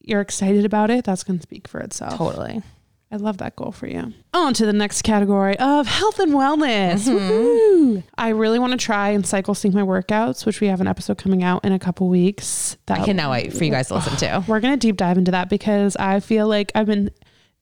you're 0.00 0.20
excited 0.20 0.64
about 0.64 0.90
it, 0.90 1.04
that's 1.04 1.24
going 1.24 1.40
to 1.40 1.42
speak 1.42 1.66
for 1.66 1.80
itself. 1.80 2.16
Totally. 2.16 2.62
I 3.10 3.16
love 3.16 3.38
that 3.38 3.54
goal 3.54 3.70
for 3.70 3.86
you. 3.86 4.12
On 4.34 4.52
to 4.54 4.66
the 4.66 4.72
next 4.72 5.02
category 5.02 5.56
of 5.58 5.86
health 5.86 6.18
and 6.18 6.32
wellness. 6.32 7.08
Mm-hmm. 7.08 7.28
Woo! 7.28 8.02
I 8.18 8.30
really 8.30 8.58
want 8.58 8.72
to 8.72 8.78
try 8.78 9.10
and 9.10 9.24
cycle 9.24 9.54
sync 9.54 9.74
my 9.74 9.82
workouts, 9.82 10.44
which 10.44 10.60
we 10.60 10.66
have 10.66 10.80
an 10.80 10.88
episode 10.88 11.16
coming 11.16 11.44
out 11.44 11.64
in 11.64 11.72
a 11.72 11.78
couple 11.78 12.08
weeks. 12.08 12.76
That 12.86 13.00
I 13.00 13.04
cannot 13.04 13.30
wait 13.30 13.52
for 13.52 13.62
you 13.62 13.70
guys 13.70 13.88
to 13.88 13.94
listen 13.94 14.16
to. 14.16 14.44
we're 14.48 14.60
going 14.60 14.74
to 14.74 14.86
deep 14.86 14.96
dive 14.96 15.18
into 15.18 15.30
that 15.30 15.48
because 15.48 15.96
I 15.96 16.18
feel 16.18 16.48
like 16.48 16.72
I've 16.74 16.86
been 16.86 17.10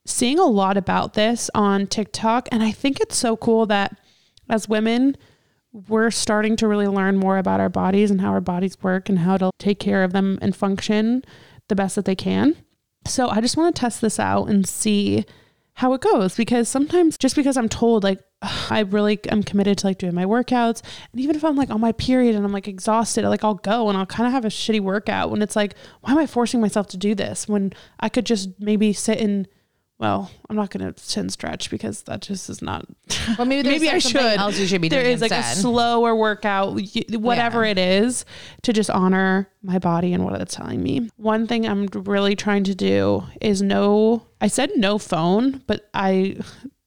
seeing 0.06 0.38
a 0.38 0.46
lot 0.46 0.78
about 0.78 1.12
this 1.12 1.50
on 1.54 1.86
TikTok. 1.88 2.48
And 2.50 2.62
I 2.62 2.72
think 2.72 3.00
it's 3.00 3.16
so 3.16 3.36
cool 3.36 3.66
that 3.66 3.98
as 4.48 4.66
women, 4.66 5.16
we're 5.88 6.10
starting 6.10 6.56
to 6.56 6.68
really 6.68 6.86
learn 6.86 7.16
more 7.16 7.36
about 7.36 7.60
our 7.60 7.68
bodies 7.68 8.10
and 8.10 8.20
how 8.20 8.30
our 8.30 8.40
bodies 8.40 8.76
work 8.82 9.08
and 9.08 9.18
how 9.18 9.36
to 9.36 9.50
take 9.58 9.78
care 9.78 10.04
of 10.04 10.12
them 10.12 10.38
and 10.40 10.56
function 10.56 11.22
the 11.68 11.74
best 11.74 11.96
that 11.96 12.04
they 12.04 12.14
can. 12.14 12.56
So 13.06 13.28
I 13.28 13.40
just 13.40 13.56
want 13.56 13.74
to 13.74 13.80
test 13.80 14.00
this 14.00 14.18
out 14.18 14.48
and 14.48 14.66
see 14.66 15.24
how 15.74 15.92
it 15.92 16.00
goes 16.00 16.36
because 16.36 16.68
sometimes 16.68 17.18
just 17.18 17.34
because 17.34 17.56
I'm 17.56 17.68
told 17.68 18.04
like 18.04 18.20
I 18.70 18.80
really 18.80 19.18
am 19.28 19.42
committed 19.42 19.78
to 19.78 19.88
like 19.88 19.98
doing 19.98 20.14
my 20.14 20.24
workouts 20.24 20.82
and 21.10 21.20
even 21.20 21.34
if 21.34 21.44
I'm 21.44 21.56
like 21.56 21.70
on 21.70 21.80
my 21.80 21.90
period 21.92 22.36
and 22.36 22.44
I'm 22.44 22.52
like 22.52 22.68
exhausted 22.68 23.24
like 23.24 23.42
I'll 23.42 23.54
go 23.54 23.88
and 23.88 23.98
I'll 23.98 24.06
kind 24.06 24.28
of 24.28 24.32
have 24.32 24.44
a 24.44 24.48
shitty 24.48 24.80
workout 24.80 25.32
when 25.32 25.42
it's 25.42 25.56
like 25.56 25.74
why 26.02 26.12
am 26.12 26.18
I 26.18 26.26
forcing 26.26 26.60
myself 26.60 26.86
to 26.88 26.96
do 26.96 27.14
this 27.14 27.48
when 27.48 27.72
I 27.98 28.08
could 28.08 28.24
just 28.24 28.50
maybe 28.60 28.92
sit 28.92 29.18
and 29.20 29.48
well, 29.98 30.30
I'm 30.50 30.56
not 30.56 30.70
going 30.70 30.92
to 30.92 31.20
and 31.20 31.32
stretch 31.32 31.70
because 31.70 32.02
that 32.02 32.20
just 32.20 32.50
is 32.50 32.60
not. 32.60 32.84
Well, 33.38 33.46
maybe 33.46 33.62
there's 33.62 33.80
maybe 33.80 33.90
I 33.90 33.98
should. 33.98 34.20
else 34.38 34.58
you 34.58 34.66
should 34.66 34.80
be 34.80 34.88
There 34.88 35.02
doing 35.02 35.14
is 35.14 35.20
like 35.20 35.30
a 35.30 35.42
slower 35.42 36.14
workout, 36.16 36.78
whatever 37.10 37.64
Yeah. 37.64 37.70
it 37.70 37.78
is, 37.78 38.24
to 38.62 38.72
just 38.72 38.90
honor 38.90 39.48
my 39.62 39.78
body 39.78 40.12
and 40.12 40.24
what 40.24 40.40
it's 40.40 40.54
telling 40.56 40.82
me. 40.82 41.08
One 41.16 41.46
thing 41.46 41.66
I'm 41.66 41.86
really 41.92 42.34
trying 42.34 42.64
to 42.64 42.74
do 42.74 43.22
is 43.40 43.62
no. 43.62 44.26
I 44.40 44.48
said 44.48 44.72
no 44.76 44.98
phone, 44.98 45.62
but 45.66 45.88
I 45.94 46.38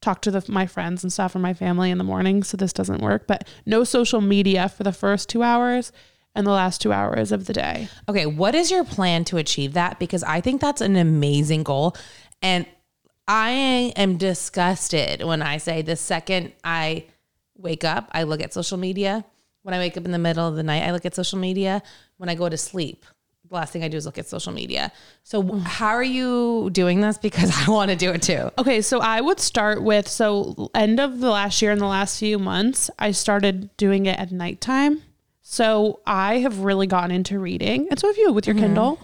talk 0.02 0.22
to 0.24 0.32
the, 0.32 0.44
my 0.48 0.68
friends 0.68 1.04
and 1.04 1.12
stuff 1.12 1.34
and 1.34 1.42
my 1.42 1.54
family 1.54 1.90
in 1.90 1.98
the 1.98 2.04
morning, 2.04 2.44
so 2.44 2.56
this 2.58 2.74
doesn't 2.74 3.02
work. 3.02 3.26
But 3.26 3.48
no 3.66 3.84
social 3.84 4.22
media 4.22 4.70
for 4.70 4.84
the 4.84 4.92
first 4.92 5.28
two 5.30 5.44
hours 5.44 5.92
and 6.36 6.46
the 6.46 6.52
last 6.52 6.82
two 6.82 6.92
hours 6.94 7.32
of 7.32 7.46
the 7.46 7.54
day. 7.54 7.88
Okay, 8.08 8.26
what 8.28 8.54
is 8.54 8.70
your 8.70 8.84
plan 8.84 9.24
to 9.26 9.38
achieve 9.38 9.74
that? 9.74 9.98
Because 9.98 10.24
I 10.24 10.40
think 10.42 10.62
that's 10.62 10.82
an 10.82 10.96
amazing 10.98 11.64
goal. 11.64 11.96
And 12.44 12.68
I 13.28 13.94
am 13.96 14.18
disgusted 14.18 15.24
when 15.24 15.42
I 15.42 15.58
say 15.58 15.82
the 15.82 15.96
second 15.96 16.54
I 16.64 17.06
wake 17.58 17.84
up, 17.84 18.10
I 18.14 18.24
look 18.24 18.42
at 18.42 18.54
social 18.54 18.78
media. 18.78 19.26
When 19.64 19.74
I 19.74 19.80
wake 19.80 19.98
up 19.98 20.06
in 20.06 20.12
the 20.12 20.20
middle 20.20 20.48
of 20.48 20.56
the 20.56 20.64
night, 20.64 20.84
I 20.84 20.92
look 20.92 21.06
at 21.06 21.14
social 21.14 21.38
media. 21.38 21.84
When 22.18 22.30
I 22.30 22.36
go 22.36 22.48
to 22.48 22.56
sleep, 22.56 23.04
the 23.50 23.56
last 23.56 23.74
thing 23.74 23.84
I 23.84 23.90
do 23.90 23.98
is 23.98 24.06
look 24.06 24.18
at 24.18 24.28
social 24.28 24.54
media. 24.54 24.92
So, 25.24 25.58
how 25.60 25.90
are 25.90 26.04
you 26.04 26.70
doing 26.72 27.02
this? 27.02 27.18
Because 27.18 27.52
I 27.68 27.70
want 27.70 27.92
to 27.92 27.98
do 27.98 28.12
it 28.12 28.22
too. 28.22 28.50
Okay, 28.58 28.82
so 28.82 29.00
I 29.02 29.20
would 29.20 29.40
start 29.40 29.84
with 29.84 30.08
so 30.08 30.70
end 30.74 31.00
of 31.00 31.20
the 31.20 31.30
last 31.30 31.62
year 31.62 31.72
and 31.72 31.82
the 31.82 31.86
last 31.86 32.20
few 32.20 32.40
months, 32.40 32.90
I 32.98 33.12
started 33.12 33.76
doing 33.76 34.06
it 34.06 34.18
at 34.18 34.32
nighttime. 34.32 35.04
So 35.50 36.02
I 36.06 36.40
have 36.40 36.60
really 36.60 36.88
gotten 36.88 37.10
into 37.10 37.40
reading, 37.40 37.88
and 37.90 37.98
so 37.98 38.08
have 38.08 38.18
you 38.18 38.34
with 38.34 38.48
your 38.48 38.56
Mm-hmm. 38.58 38.66
Kindle. 38.66 39.00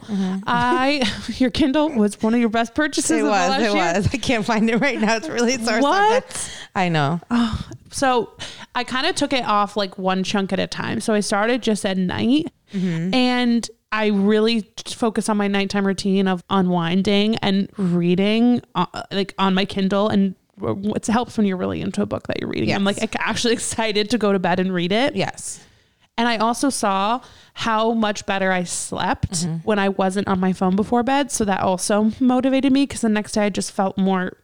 I 0.46 1.10
your 1.38 1.50
Kindle 1.52 1.88
was 1.92 2.22
one 2.22 2.34
of 2.34 2.42
your 2.42 2.50
best 2.50 2.76
purchases. 2.76 3.12
of 3.12 3.26
the 3.26 3.32
last 3.32 3.74
year. 3.74 4.04
I 4.14 4.18
can't 4.18 4.46
find 4.46 4.70
it 4.70 4.76
right 4.82 5.00
now. 5.00 5.16
It's 5.16 5.30
really 5.30 5.58
sore 5.58 5.80
What? 5.80 6.52
I 6.76 6.90
know. 6.90 7.22
So 7.92 8.32
I 8.76 8.84
kind 8.84 9.08
of 9.08 9.16
took 9.16 9.32
it 9.32 9.46
off 9.46 9.78
like 9.78 9.98
one 9.98 10.26
chunk 10.26 10.52
at 10.52 10.60
a 10.60 10.68
time. 10.68 11.00
So 11.00 11.14
I 11.14 11.22
started 11.22 11.62
just 11.64 11.86
at 11.86 11.98
night 11.98 12.52
Mm-hmm. 12.74 13.14
and 13.14 13.70
I 13.94 14.08
really 14.08 14.68
focus 14.88 15.30
on 15.30 15.38
my 15.38 15.48
nighttime 15.48 15.86
routine 15.88 16.28
of 16.28 16.44
unwinding 16.50 17.36
and 17.38 17.70
reading 17.78 18.62
uh, 18.76 18.86
like 19.12 19.34
on 19.38 19.54
my 19.54 19.64
Kindle 19.64 20.10
and 20.10 20.36
it 20.62 21.06
helps 21.08 21.38
when 21.38 21.46
you're 21.46 21.56
really 21.58 21.80
into 21.82 22.02
a 22.02 22.06
book 22.06 22.28
that 22.28 22.42
you're 22.42 22.50
reading. 22.50 22.74
I'm 22.74 22.84
like 22.84 22.98
actually 23.20 23.54
excited 23.60 24.10
to 24.10 24.18
go 24.18 24.34
to 24.34 24.40
bed 24.40 24.60
and 24.60 24.74
read 24.74 24.92
it. 24.92 25.16
Yes. 25.16 25.64
And 26.18 26.28
I 26.28 26.38
also 26.38 26.70
saw 26.70 27.22
how 27.56 27.94
much 27.94 28.26
better 28.26 28.52
I 28.52 28.66
slept 28.66 29.32
mm-hmm. 29.32 29.56
when 29.64 29.80
I 29.80 29.90
wasn't 29.90 30.28
on 30.28 30.40
my 30.40 30.54
phone 30.54 30.76
before 30.76 31.02
bed. 31.02 31.32
So 31.32 31.44
that 31.46 31.62
also 31.62 32.12
motivated 32.20 32.72
me 32.72 32.86
because 32.86 33.02
the 33.02 33.10
next 33.10 33.32
day 33.32 33.46
I 33.46 33.50
just 33.50 33.72
felt 33.72 33.98
more 33.98 34.38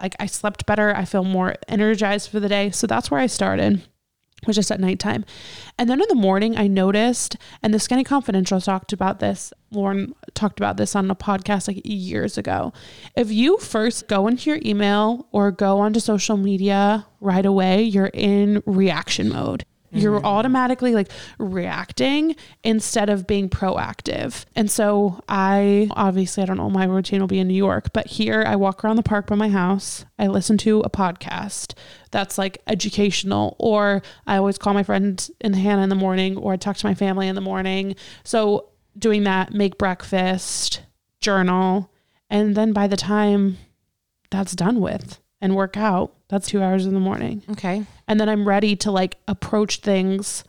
like 0.00 0.14
I 0.20 0.26
slept 0.26 0.66
better. 0.66 0.94
I 0.94 1.04
feel 1.04 1.24
more 1.24 1.56
energized 1.68 2.30
for 2.30 2.38
the 2.38 2.48
day. 2.48 2.70
So 2.70 2.86
that's 2.86 3.10
where 3.10 3.18
I 3.18 3.26
started, 3.26 3.82
was 4.46 4.54
just 4.54 4.70
at 4.70 4.78
nighttime. 4.78 5.24
And 5.78 5.90
then 5.90 6.00
in 6.00 6.06
the 6.08 6.14
morning, 6.14 6.56
I 6.56 6.68
noticed, 6.68 7.36
and 7.60 7.74
the 7.74 7.80
Skinny 7.80 8.04
Confidential 8.04 8.60
talked 8.60 8.92
about 8.92 9.18
this. 9.18 9.52
Lauren 9.72 10.14
talked 10.34 10.60
about 10.60 10.76
this 10.76 10.94
on 10.94 11.10
a 11.10 11.16
podcast 11.16 11.66
like 11.66 11.80
years 11.84 12.38
ago. 12.38 12.72
If 13.16 13.32
you 13.32 13.58
first 13.58 14.06
go 14.06 14.28
into 14.28 14.50
your 14.50 14.60
email 14.64 15.26
or 15.32 15.50
go 15.50 15.80
onto 15.80 15.98
social 15.98 16.36
media 16.36 17.06
right 17.20 17.46
away, 17.46 17.82
you're 17.82 18.10
in 18.14 18.62
reaction 18.64 19.30
mode. 19.30 19.64
You're 19.90 20.18
mm-hmm. 20.18 20.26
automatically 20.26 20.94
like 20.94 21.10
reacting 21.38 22.36
instead 22.64 23.08
of 23.08 23.26
being 23.26 23.48
proactive. 23.48 24.44
And 24.54 24.70
so 24.70 25.20
I 25.28 25.88
obviously, 25.92 26.42
I 26.42 26.46
don't 26.46 26.56
know 26.56 26.64
what 26.64 26.72
my 26.72 26.84
routine 26.84 27.20
will 27.20 27.28
be 27.28 27.38
in 27.38 27.48
New 27.48 27.54
York, 27.54 27.92
but 27.92 28.06
here 28.06 28.44
I 28.46 28.56
walk 28.56 28.84
around 28.84 28.96
the 28.96 29.02
park 29.02 29.26
by 29.26 29.36
my 29.36 29.48
house. 29.48 30.04
I 30.18 30.26
listen 30.26 30.58
to 30.58 30.80
a 30.80 30.90
podcast 30.90 31.74
that's 32.10 32.38
like 32.38 32.62
educational, 32.66 33.56
or 33.58 34.02
I 34.26 34.36
always 34.36 34.58
call 34.58 34.74
my 34.74 34.82
friend 34.82 35.28
in 35.40 35.52
Hannah 35.52 35.82
in 35.82 35.88
the 35.88 35.94
morning, 35.94 36.36
or 36.36 36.52
I 36.52 36.56
talk 36.56 36.76
to 36.78 36.86
my 36.86 36.94
family 36.94 37.28
in 37.28 37.34
the 37.34 37.40
morning. 37.40 37.96
So 38.24 38.70
doing 38.98 39.24
that, 39.24 39.52
make 39.52 39.78
breakfast, 39.78 40.82
journal. 41.20 41.90
And 42.30 42.54
then 42.54 42.72
by 42.72 42.86
the 42.86 42.96
time 42.96 43.58
that's 44.30 44.54
done 44.54 44.80
with 44.80 45.20
and 45.40 45.54
work 45.54 45.76
out, 45.76 46.15
that's 46.28 46.48
two 46.48 46.62
hours 46.62 46.86
in 46.86 46.94
the 46.94 47.00
morning 47.00 47.42
Okay. 47.50 47.84
and 48.08 48.18
then 48.20 48.28
I'm 48.28 48.46
ready 48.46 48.74
to 48.76 48.90
like 48.90 49.16
approach 49.28 49.80
things 49.80 50.44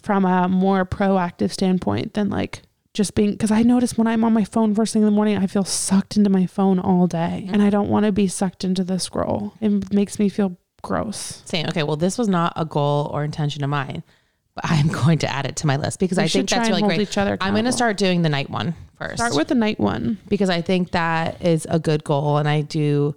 from 0.00 0.24
a 0.24 0.48
more 0.48 0.84
proactive 0.84 1.50
standpoint 1.52 2.14
than 2.14 2.28
like 2.28 2.62
just 2.94 3.14
being 3.14 3.30
because 3.30 3.50
I 3.50 3.62
notice 3.62 3.96
when 3.96 4.06
I'm 4.06 4.24
on 4.24 4.32
my 4.32 4.44
phone 4.44 4.74
first 4.74 4.92
thing 4.92 5.00
in 5.02 5.06
the 5.06 5.12
morning, 5.12 5.38
I 5.38 5.46
feel 5.46 5.64
sucked 5.64 6.16
into 6.18 6.28
my 6.28 6.44
phone 6.44 6.78
all 6.78 7.06
day. 7.06 7.42
Mm-hmm. 7.44 7.54
And 7.54 7.62
I 7.62 7.70
don't 7.70 7.88
want 7.88 8.04
to 8.04 8.12
be 8.12 8.26
sucked 8.28 8.64
into 8.64 8.84
the 8.84 8.98
scroll. 8.98 9.54
It 9.62 9.92
makes 9.94 10.18
me 10.18 10.28
feel 10.28 10.58
gross. 10.82 11.40
Saying, 11.46 11.68
okay, 11.68 11.84
well, 11.84 11.96
this 11.96 12.18
was 12.18 12.28
not 12.28 12.52
a 12.54 12.66
goal 12.66 13.08
or 13.14 13.24
intention 13.24 13.64
of 13.64 13.70
mine, 13.70 14.02
but 14.54 14.64
I'm 14.68 14.88
going 15.04 15.16
to 15.20 15.28
add 15.30 15.46
it 15.46 15.56
to 15.56 15.66
my 15.66 15.76
list 15.76 16.00
because 16.00 16.18
We 16.18 16.24
I 16.24 16.28
think 16.28 16.50
that's 16.50 16.68
really 16.68 16.82
great. 16.82 17.00
each 17.00 17.16
other 17.16 17.38
I'm 17.40 17.54
going 17.54 17.64
to 17.64 17.72
start 17.72 17.96
doing 17.96 18.20
the 18.20 18.28
night 18.28 18.50
one 18.50 18.74
first. 18.98 19.16
Start 19.16 19.36
with 19.36 19.48
the 19.48 19.54
night 19.54 19.80
one. 19.80 20.18
because 20.28 20.50
I 20.50 20.60
think 20.60 20.90
that 20.90 21.40
is 21.40 21.66
a 21.70 21.78
good 21.78 22.04
goal. 22.04 22.36
And 22.36 22.46
I 22.46 22.60
do, 22.60 23.16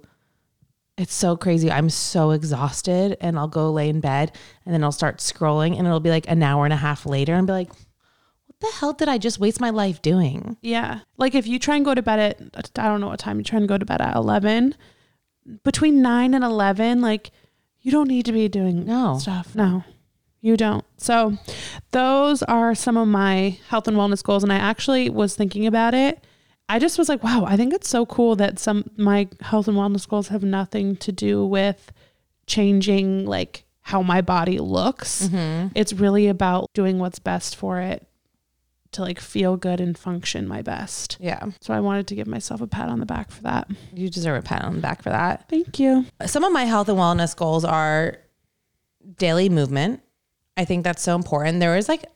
it's 0.98 1.14
so 1.14 1.36
crazy. 1.36 1.70
I'm 1.70 1.90
so 1.90 2.30
exhausted 2.30 3.16
and 3.20 3.38
I'll 3.38 3.48
go 3.48 3.70
lay 3.70 3.88
in 3.88 4.00
bed 4.00 4.32
and 4.64 4.74
then 4.74 4.82
I'll 4.82 4.92
start 4.92 5.18
scrolling 5.18 5.76
and 5.78 5.86
it'll 5.86 6.00
be 6.00 6.10
like 6.10 6.28
an 6.30 6.42
hour 6.42 6.64
and 6.64 6.72
a 6.72 6.76
half 6.78 7.04
later 7.06 7.34
and 7.34 7.46
be 7.46 7.52
like, 7.52 7.68
what 7.68 8.60
the 8.60 8.76
hell 8.78 8.92
did 8.94 9.08
I 9.08 9.18
just 9.18 9.38
waste 9.38 9.60
my 9.60 9.70
life 9.70 10.00
doing? 10.00 10.56
Yeah. 10.62 11.00
Like 11.18 11.34
if 11.34 11.46
you 11.46 11.58
try 11.58 11.76
and 11.76 11.84
go 11.84 11.94
to 11.94 12.00
bed 12.02 12.40
at, 12.54 12.78
I 12.78 12.88
don't 12.88 13.00
know 13.02 13.08
what 13.08 13.18
time 13.18 13.38
you 13.38 13.44
try 13.44 13.58
and 13.58 13.68
go 13.68 13.76
to 13.76 13.84
bed 13.84 14.00
at 14.00 14.16
11, 14.16 14.74
between 15.64 16.00
9 16.02 16.32
and 16.34 16.42
11, 16.42 17.02
like 17.02 17.30
you 17.80 17.92
don't 17.92 18.08
need 18.08 18.24
to 18.26 18.32
be 18.32 18.48
doing 18.48 18.84
No. 18.86 19.18
stuff. 19.18 19.54
No, 19.54 19.84
you 20.40 20.56
don't. 20.56 20.84
So 20.96 21.36
those 21.90 22.42
are 22.44 22.74
some 22.74 22.96
of 22.96 23.06
my 23.06 23.58
health 23.68 23.86
and 23.86 23.96
wellness 23.96 24.22
goals. 24.24 24.42
And 24.42 24.52
I 24.52 24.56
actually 24.56 25.10
was 25.10 25.36
thinking 25.36 25.66
about 25.66 25.92
it. 25.94 26.24
I 26.68 26.78
just 26.78 26.98
was 26.98 27.08
like, 27.08 27.22
wow, 27.22 27.44
I 27.46 27.56
think 27.56 27.72
it's 27.72 27.88
so 27.88 28.06
cool 28.06 28.36
that 28.36 28.58
some 28.58 28.90
my 28.96 29.28
health 29.40 29.68
and 29.68 29.76
wellness 29.76 30.08
goals 30.08 30.28
have 30.28 30.42
nothing 30.42 30.96
to 30.96 31.12
do 31.12 31.44
with 31.46 31.92
changing 32.46 33.24
like 33.26 33.64
how 33.82 34.02
my 34.02 34.20
body 34.20 34.58
looks. 34.58 35.28
Mm-hmm. 35.28 35.68
It's 35.74 35.92
really 35.92 36.26
about 36.26 36.70
doing 36.74 36.98
what's 36.98 37.20
best 37.20 37.54
for 37.54 37.80
it 37.80 38.06
to 38.92 39.02
like 39.02 39.20
feel 39.20 39.56
good 39.56 39.80
and 39.80 39.96
function 39.96 40.48
my 40.48 40.62
best. 40.62 41.18
Yeah. 41.20 41.44
So 41.60 41.72
I 41.72 41.80
wanted 41.80 42.08
to 42.08 42.14
give 42.14 42.26
myself 42.26 42.60
a 42.60 42.66
pat 42.66 42.88
on 42.88 42.98
the 42.98 43.06
back 43.06 43.30
for 43.30 43.42
that. 43.42 43.70
You 43.94 44.08
deserve 44.08 44.38
a 44.38 44.42
pat 44.42 44.64
on 44.64 44.74
the 44.74 44.80
back 44.80 45.02
for 45.02 45.10
that. 45.10 45.48
Thank 45.48 45.78
you. 45.78 46.06
Some 46.24 46.44
of 46.44 46.52
my 46.52 46.64
health 46.64 46.88
and 46.88 46.98
wellness 46.98 47.36
goals 47.36 47.64
are 47.64 48.18
daily 49.18 49.48
movement. 49.48 50.02
I 50.56 50.64
think 50.64 50.82
that's 50.82 51.02
so 51.02 51.14
important. 51.14 51.60
There 51.60 51.76
was 51.76 51.88
like 51.88 52.06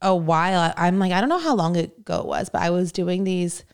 a 0.00 0.14
while, 0.14 0.72
I'm 0.76 0.98
like, 0.98 1.12
I 1.12 1.20
don't 1.20 1.28
know 1.28 1.38
how 1.38 1.54
long 1.54 1.76
ago 1.76 2.20
it 2.20 2.26
was, 2.26 2.48
but 2.48 2.62
I 2.62 2.70
was 2.70 2.92
doing 2.92 3.24
these 3.24 3.64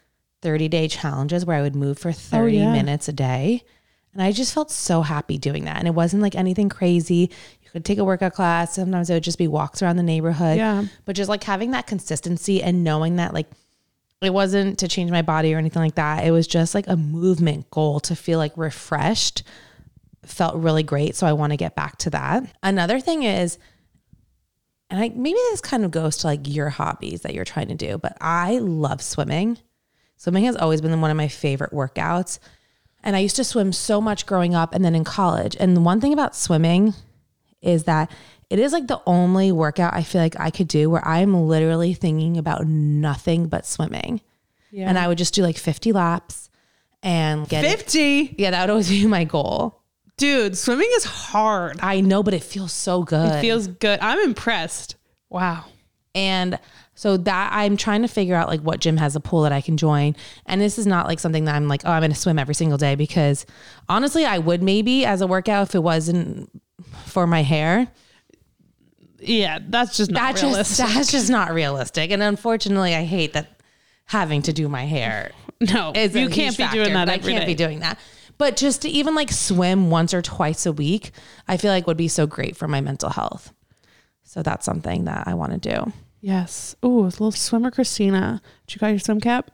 30 0.43 0.69
day 0.69 0.89
challenges 0.89 1.45
where 1.45 1.57
I 1.57 1.63
would 1.63 1.77
move 1.77 1.99
for 1.99 2.13
30 2.13 2.57
yeah. 2.57 2.73
minutes 2.73 3.09
a 3.09 3.13
day. 3.13 3.63
And 4.13 4.23
I 4.23 4.33
just 4.33 4.55
felt 4.55 4.71
so 4.71 5.03
happy 5.03 5.39
doing 5.39 5.65
that. 5.65 5.77
And 5.77 5.87
it 5.87 5.95
wasn't 5.95 6.23
like 6.23 6.35
anything 6.35 6.69
crazy. 6.69 7.31
You 7.63 7.71
could 7.71 7.85
take 7.85 7.99
a 7.99 8.05
workout 8.05 8.33
class. 8.33 8.75
Sometimes 8.75 9.11
it 9.11 9.15
would 9.15 9.23
just 9.23 9.39
be 9.39 9.49
walks 9.49 9.83
around 9.83 9.97
the 9.97 10.03
neighborhood. 10.03 10.57
Yeah. 10.57 10.85
But 11.05 11.17
just 11.17 11.29
like 11.29 11.45
having 11.45 11.73
that 11.73 11.87
consistency 11.87 12.63
and 12.63 12.83
knowing 12.83 13.17
that 13.17 13.35
like 13.35 13.47
it 14.21 14.33
wasn't 14.33 14.79
to 14.81 14.89
change 14.89 15.11
my 15.11 15.23
body 15.23 15.55
or 15.55 15.59
anything 15.59 15.83
like 15.83 15.95
that. 15.95 16.25
It 16.25 16.31
was 16.31 16.47
just 16.47 16.75
like 16.75 16.89
a 16.89 16.97
movement 16.97 17.71
goal 17.71 18.01
to 18.01 18.17
feel 18.17 18.39
like 18.39 18.53
refreshed 18.57 19.43
felt 20.25 20.57
really 20.57 20.83
great. 20.83 21.15
So 21.17 21.27
I 21.27 21.33
want 21.33 21.53
to 21.53 21.57
get 21.57 21.75
back 21.75 21.99
to 21.99 22.11
that. 22.11 22.45
Another 22.63 23.01
thing 23.01 23.23
is, 23.23 23.59
and 24.91 25.01
I 25.01 25.11
maybe 25.11 25.39
this 25.51 25.61
kind 25.61 25.85
of 25.85 25.91
goes 25.91 26.19
to 26.19 26.27
like 26.27 26.41
your 26.49 26.71
hobbies 26.71 27.23
that 27.23 27.35
you're 27.35 27.45
trying 27.45 27.69
to 27.69 27.75
do, 27.75 27.99
but 27.99 28.17
I 28.21 28.59
love 28.59 29.03
swimming. 29.03 29.59
Swimming 30.19 30.45
has 30.45 30.57
always 30.57 30.83
been 30.83 31.01
one 31.01 31.11
of 31.11 31.17
my 31.17 31.29
favorite 31.29 31.73
workouts. 31.73 32.39
And 33.03 33.17
I 33.17 33.21
used 33.21 33.37
to 33.37 33.45
swim 33.45 33.73
so 33.73 34.01
much 34.01 34.27
growing 34.27 34.55
up 34.55 34.75
and 34.75 34.85
then 34.85 34.95
in 34.95 35.05
college. 35.05 35.57
And 35.59 35.77
the 35.77 35.81
one 35.81 36.01
thing 36.01 36.13
about 36.13 36.37
swimming 36.37 36.93
is 37.63 37.85
that 37.85 38.11
it 38.51 38.59
is 38.59 38.73
like 38.73 38.89
the 38.89 39.01
only 39.07 39.53
workout 39.53 39.95
I 39.95 40.03
feel 40.03 40.21
like 40.21 40.39
I 40.39 40.51
could 40.51 40.69
do 40.69 40.91
where 40.91 41.07
I'm 41.07 41.35
literally 41.47 41.95
thinking 41.95 42.37
about 42.37 42.67
nothing 42.67 43.47
but 43.47 43.65
swimming. 43.65 44.21
Yeah. 44.71 44.89
And 44.89 44.99
I 44.99 45.09
would 45.09 45.19
just 45.19 45.35
do 45.35 45.43
like 45.43 45.57
50 45.57 45.93
laps 45.93 46.51
and 47.03 47.49
get 47.49 47.65
it. 47.65 47.79
50. 47.79 48.35
Yeah, 48.37 48.51
that 48.51 48.63
would 48.63 48.71
always 48.71 48.91
be 48.91 49.07
my 49.07 49.25
goal. 49.25 49.81
Dude, 50.17 50.59
swimming 50.59 50.91
is 50.95 51.05
hard. 51.05 51.79
I 51.81 52.01
know, 52.01 52.25
but 52.25 52.35
it 52.35 52.43
feels 52.43 52.73
so 52.73 53.05
good. 53.05 53.37
It 53.37 53.41
feels 53.41 53.69
good. 53.69 54.01
I'm 54.01 54.19
impressed. 54.21 54.97
Wow. 55.31 55.67
And 56.15 56.59
so 56.99 57.17
that 57.17 57.53
I'm 57.53 57.77
trying 57.77 58.03
to 58.03 58.09
figure 58.09 58.35
out 58.35 58.49
like 58.49 58.61
what 58.61 58.81
gym 58.81 58.97
has 58.97 59.15
a 59.15 59.21
pool 59.21 59.43
that 59.43 59.53
I 59.53 59.61
can 59.61 59.77
join. 59.77 60.17
And 60.47 60.61
this 60.61 60.79
is 60.81 60.85
not 60.85 61.07
like 61.07 61.21
something 61.21 61.45
that 61.45 61.55
I'm 61.55 61.69
like, 61.69 61.83
oh, 61.85 61.93
I'm 61.93 62.01
going 62.01 62.11
to 62.11 62.19
swim 62.19 62.41
every 62.41 62.57
single 62.57 62.77
day 62.77 62.97
because 62.97 63.47
honestly, 63.89 64.25
I 64.27 64.39
would 64.39 64.65
maybe 64.65 65.07
as 65.07 65.21
a 65.21 65.27
workout 65.29 65.69
if 65.69 65.75
it 65.77 65.79
wasn't 65.85 66.51
for 67.07 67.25
my 67.25 67.45
hair. 67.45 67.87
Yeah, 69.21 69.61
that's 69.63 69.97
just 69.97 70.11
not 70.11 70.35
That 70.35 70.43
realistic. 70.43 70.77
just 70.87 70.95
that's 70.97 71.13
just 71.13 71.31
not 71.31 71.53
realistic. 71.55 72.11
And 72.11 72.21
unfortunately, 72.21 72.97
I 72.97 73.05
hate 73.05 73.33
that 73.35 73.61
having 74.07 74.43
to 74.43 74.53
do 74.53 74.69
my 74.69 74.85
hair 74.85 75.31
no, 75.61 75.93
you 75.95 76.29
can't 76.29 76.57
be 76.57 76.65
factor, 76.65 76.83
doing 76.83 76.95
that 76.95 77.09
every 77.09 77.35
I 77.35 77.37
can't 77.37 77.47
day. 77.47 77.53
be 77.53 77.55
doing 77.55 77.79
that. 77.79 77.97
But 78.39 78.57
just 78.57 78.83
to 78.83 78.89
even 78.89 79.15
like 79.15 79.31
swim 79.31 79.89
once 79.89 80.13
or 80.13 80.21
twice 80.21 80.67
a 80.67 80.73
week, 80.73 81.13
I 81.47 81.59
feel 81.59 81.71
like 81.71 81.87
would 81.87 81.97
be 81.97 82.09
so 82.09 82.27
great 82.27 82.57
for 82.57 82.67
my 82.67 82.81
mental 82.81 83.11
health. 83.11 83.53
So 84.25 84.43
that's 84.43 84.65
something 84.65 85.05
that 85.05 85.29
I 85.29 85.35
want 85.35 85.63
to 85.63 85.77
do. 85.77 85.93
Yes. 86.21 86.75
Oh, 86.83 86.89
little 87.03 87.31
swimmer 87.33 87.71
Christina. 87.71 88.43
Did 88.67 88.75
you 88.75 88.79
got 88.81 88.89
your 88.89 88.99
swim 88.99 89.21
cap? 89.21 89.51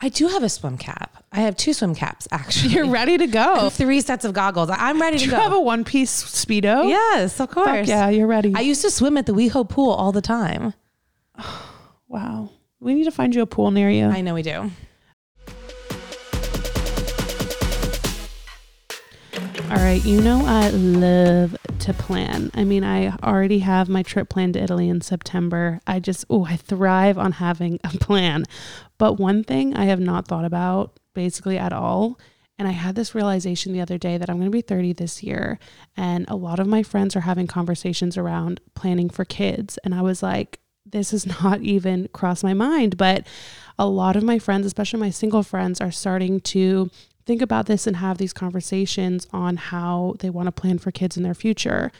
I 0.00 0.08
do 0.08 0.26
have 0.28 0.42
a 0.42 0.48
swim 0.48 0.78
cap. 0.78 1.24
I 1.30 1.40
have 1.40 1.56
two 1.56 1.72
swim 1.72 1.94
caps 1.94 2.26
actually. 2.32 2.70
You're 2.74 2.88
ready 2.90 3.16
to 3.18 3.26
go. 3.26 3.70
three 3.70 4.00
sets 4.00 4.24
of 4.24 4.32
goggles. 4.32 4.68
I'm 4.72 5.00
ready 5.00 5.18
to 5.18 5.24
Do 5.24 5.30
go. 5.30 5.36
you 5.36 5.42
have 5.42 5.52
a 5.52 5.60
one 5.60 5.84
piece 5.84 6.24
speedo? 6.24 6.88
yes, 6.88 7.38
of 7.38 7.50
Fuck 7.50 7.64
course. 7.64 7.88
yeah, 7.88 8.08
you're 8.08 8.26
ready. 8.26 8.52
I 8.56 8.60
used 8.62 8.82
to 8.82 8.90
swim 8.90 9.16
at 9.16 9.26
the 9.26 9.32
WeHo 9.32 9.68
pool 9.68 9.90
all 9.90 10.10
the 10.10 10.20
time. 10.22 10.74
wow. 12.08 12.50
We 12.80 12.94
need 12.94 13.04
to 13.04 13.12
find 13.12 13.32
you 13.34 13.42
a 13.42 13.46
pool 13.46 13.70
near 13.70 13.88
you. 13.90 14.06
I 14.06 14.22
know 14.22 14.34
we 14.34 14.42
do. 14.42 14.70
All 19.70 19.78
right, 19.78 20.04
you 20.04 20.20
know 20.20 20.44
I 20.44 20.68
love 20.70 21.56
to 21.82 21.92
plan. 21.92 22.50
I 22.54 22.62
mean, 22.64 22.84
I 22.84 23.16
already 23.22 23.58
have 23.60 23.88
my 23.88 24.02
trip 24.02 24.28
planned 24.28 24.54
to 24.54 24.62
Italy 24.62 24.88
in 24.88 25.00
September. 25.00 25.80
I 25.86 25.98
just, 25.98 26.24
oh, 26.30 26.44
I 26.44 26.56
thrive 26.56 27.18
on 27.18 27.32
having 27.32 27.80
a 27.84 27.88
plan. 27.98 28.44
But 28.98 29.18
one 29.18 29.42
thing 29.42 29.74
I 29.74 29.86
have 29.86 30.00
not 30.00 30.28
thought 30.28 30.44
about 30.44 30.98
basically 31.14 31.58
at 31.58 31.72
all, 31.72 32.18
and 32.58 32.68
I 32.68 32.72
had 32.72 32.94
this 32.94 33.14
realization 33.14 33.72
the 33.72 33.80
other 33.80 33.98
day 33.98 34.16
that 34.16 34.30
I'm 34.30 34.36
going 34.36 34.46
to 34.46 34.56
be 34.56 34.60
30 34.60 34.92
this 34.92 35.24
year, 35.24 35.58
and 35.96 36.24
a 36.28 36.36
lot 36.36 36.60
of 36.60 36.68
my 36.68 36.84
friends 36.84 37.16
are 37.16 37.20
having 37.20 37.48
conversations 37.48 38.16
around 38.16 38.60
planning 38.74 39.10
for 39.10 39.24
kids. 39.24 39.78
And 39.84 39.92
I 39.92 40.02
was 40.02 40.22
like, 40.22 40.60
this 40.86 41.10
has 41.10 41.26
not 41.42 41.62
even 41.62 42.08
crossed 42.12 42.44
my 42.44 42.54
mind, 42.54 42.96
but 42.96 43.26
a 43.76 43.86
lot 43.86 44.14
of 44.14 44.22
my 44.22 44.38
friends, 44.38 44.66
especially 44.66 45.00
my 45.00 45.10
single 45.10 45.42
friends, 45.42 45.80
are 45.80 45.90
starting 45.90 46.40
to 46.40 46.90
think 47.26 47.42
about 47.42 47.66
this 47.66 47.86
and 47.86 47.96
have 47.96 48.18
these 48.18 48.32
conversations 48.32 49.26
on 49.32 49.56
how 49.56 50.14
they 50.20 50.30
want 50.30 50.46
to 50.46 50.52
plan 50.52 50.78
for 50.78 50.90
kids 50.90 51.16
in 51.16 51.22
their 51.22 51.34
future. 51.34 51.92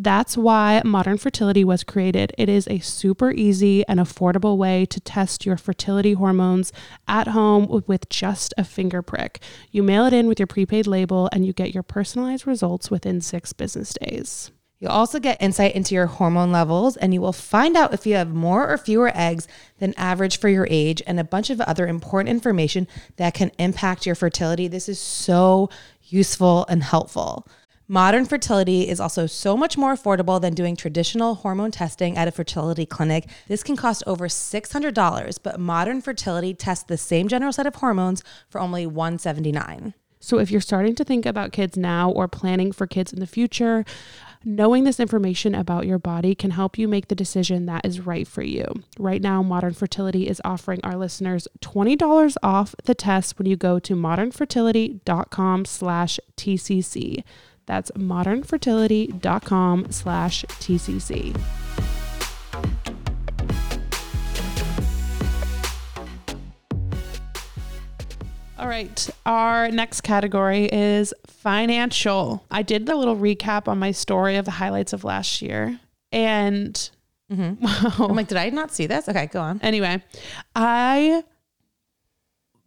That's 0.00 0.36
why 0.36 0.80
Modern 0.84 1.18
Fertility 1.18 1.64
was 1.64 1.82
created. 1.82 2.32
It 2.38 2.48
is 2.48 2.68
a 2.68 2.78
super 2.78 3.32
easy 3.32 3.84
and 3.88 3.98
affordable 3.98 4.56
way 4.56 4.86
to 4.86 5.00
test 5.00 5.44
your 5.44 5.56
fertility 5.56 6.12
hormones 6.12 6.72
at 7.08 7.28
home 7.28 7.82
with 7.86 8.08
just 8.08 8.54
a 8.56 8.62
finger 8.62 9.02
prick. 9.02 9.40
You 9.72 9.82
mail 9.82 10.06
it 10.06 10.12
in 10.12 10.28
with 10.28 10.38
your 10.38 10.46
prepaid 10.46 10.86
label 10.86 11.28
and 11.32 11.44
you 11.44 11.52
get 11.52 11.74
your 11.74 11.82
personalized 11.82 12.46
results 12.46 12.92
within 12.92 13.20
six 13.20 13.52
business 13.52 13.92
days. 14.00 14.52
You'll 14.80 14.92
also 14.92 15.18
get 15.18 15.42
insight 15.42 15.74
into 15.74 15.94
your 15.94 16.06
hormone 16.06 16.52
levels, 16.52 16.96
and 16.96 17.12
you 17.12 17.20
will 17.20 17.32
find 17.32 17.76
out 17.76 17.92
if 17.92 18.06
you 18.06 18.14
have 18.14 18.32
more 18.32 18.70
or 18.70 18.78
fewer 18.78 19.10
eggs 19.12 19.48
than 19.80 19.92
average 19.96 20.38
for 20.38 20.48
your 20.48 20.68
age, 20.70 21.02
and 21.06 21.18
a 21.18 21.24
bunch 21.24 21.50
of 21.50 21.60
other 21.60 21.88
important 21.88 22.28
information 22.28 22.86
that 23.16 23.34
can 23.34 23.50
impact 23.58 24.06
your 24.06 24.14
fertility. 24.14 24.68
This 24.68 24.88
is 24.88 25.00
so 25.00 25.68
useful 26.04 26.64
and 26.68 26.84
helpful. 26.84 27.46
Modern 27.90 28.26
fertility 28.26 28.86
is 28.86 29.00
also 29.00 29.26
so 29.26 29.56
much 29.56 29.78
more 29.78 29.94
affordable 29.94 30.40
than 30.40 30.54
doing 30.54 30.76
traditional 30.76 31.36
hormone 31.36 31.70
testing 31.70 32.16
at 32.16 32.28
a 32.28 32.30
fertility 32.30 32.84
clinic. 32.84 33.26
This 33.48 33.62
can 33.62 33.76
cost 33.76 34.04
over 34.06 34.28
$600, 34.28 35.38
but 35.42 35.58
modern 35.58 36.02
fertility 36.02 36.52
tests 36.52 36.84
the 36.84 36.98
same 36.98 37.28
general 37.28 37.50
set 37.50 37.66
of 37.66 37.76
hormones 37.76 38.22
for 38.50 38.60
only 38.60 38.86
179. 38.86 39.94
So, 40.20 40.38
if 40.38 40.50
you're 40.50 40.60
starting 40.60 40.94
to 40.96 41.04
think 41.04 41.24
about 41.24 41.52
kids 41.52 41.76
now 41.76 42.10
or 42.10 42.28
planning 42.28 42.72
for 42.72 42.86
kids 42.86 43.12
in 43.12 43.20
the 43.20 43.26
future, 43.26 43.84
knowing 44.48 44.84
this 44.84 44.98
information 44.98 45.54
about 45.54 45.86
your 45.86 45.98
body 45.98 46.34
can 46.34 46.50
help 46.50 46.78
you 46.78 46.88
make 46.88 47.08
the 47.08 47.14
decision 47.14 47.66
that 47.66 47.84
is 47.84 48.00
right 48.00 48.26
for 48.26 48.42
you. 48.42 48.64
Right 48.98 49.20
now, 49.20 49.42
Modern 49.42 49.74
Fertility 49.74 50.26
is 50.26 50.40
offering 50.42 50.80
our 50.82 50.96
listeners 50.96 51.46
$20 51.60 52.36
off 52.42 52.74
the 52.84 52.94
test 52.94 53.38
when 53.38 53.46
you 53.46 53.56
go 53.56 53.78
to 53.78 53.94
modernfertility.com 53.94 55.66
slash 55.66 56.18
TCC. 56.36 57.22
That's 57.66 57.90
modernfertility.com 57.90 59.92
slash 59.92 60.44
TCC. 60.46 61.38
All 68.58 68.68
right. 68.68 69.10
Our 69.24 69.70
next 69.70 70.00
category 70.00 70.64
is 70.66 71.14
financial. 71.26 72.44
I 72.50 72.62
did 72.62 72.86
the 72.86 72.96
little 72.96 73.16
recap 73.16 73.68
on 73.68 73.78
my 73.78 73.92
story 73.92 74.36
of 74.36 74.44
the 74.44 74.50
highlights 74.52 74.92
of 74.92 75.04
last 75.04 75.40
year. 75.42 75.78
And 76.10 76.90
mm-hmm. 77.30 78.02
I'm 78.02 78.16
like, 78.16 78.28
did 78.28 78.38
I 78.38 78.50
not 78.50 78.72
see 78.72 78.86
this? 78.86 79.08
Okay, 79.08 79.26
go 79.26 79.40
on. 79.40 79.60
Anyway, 79.62 80.02
I 80.56 81.22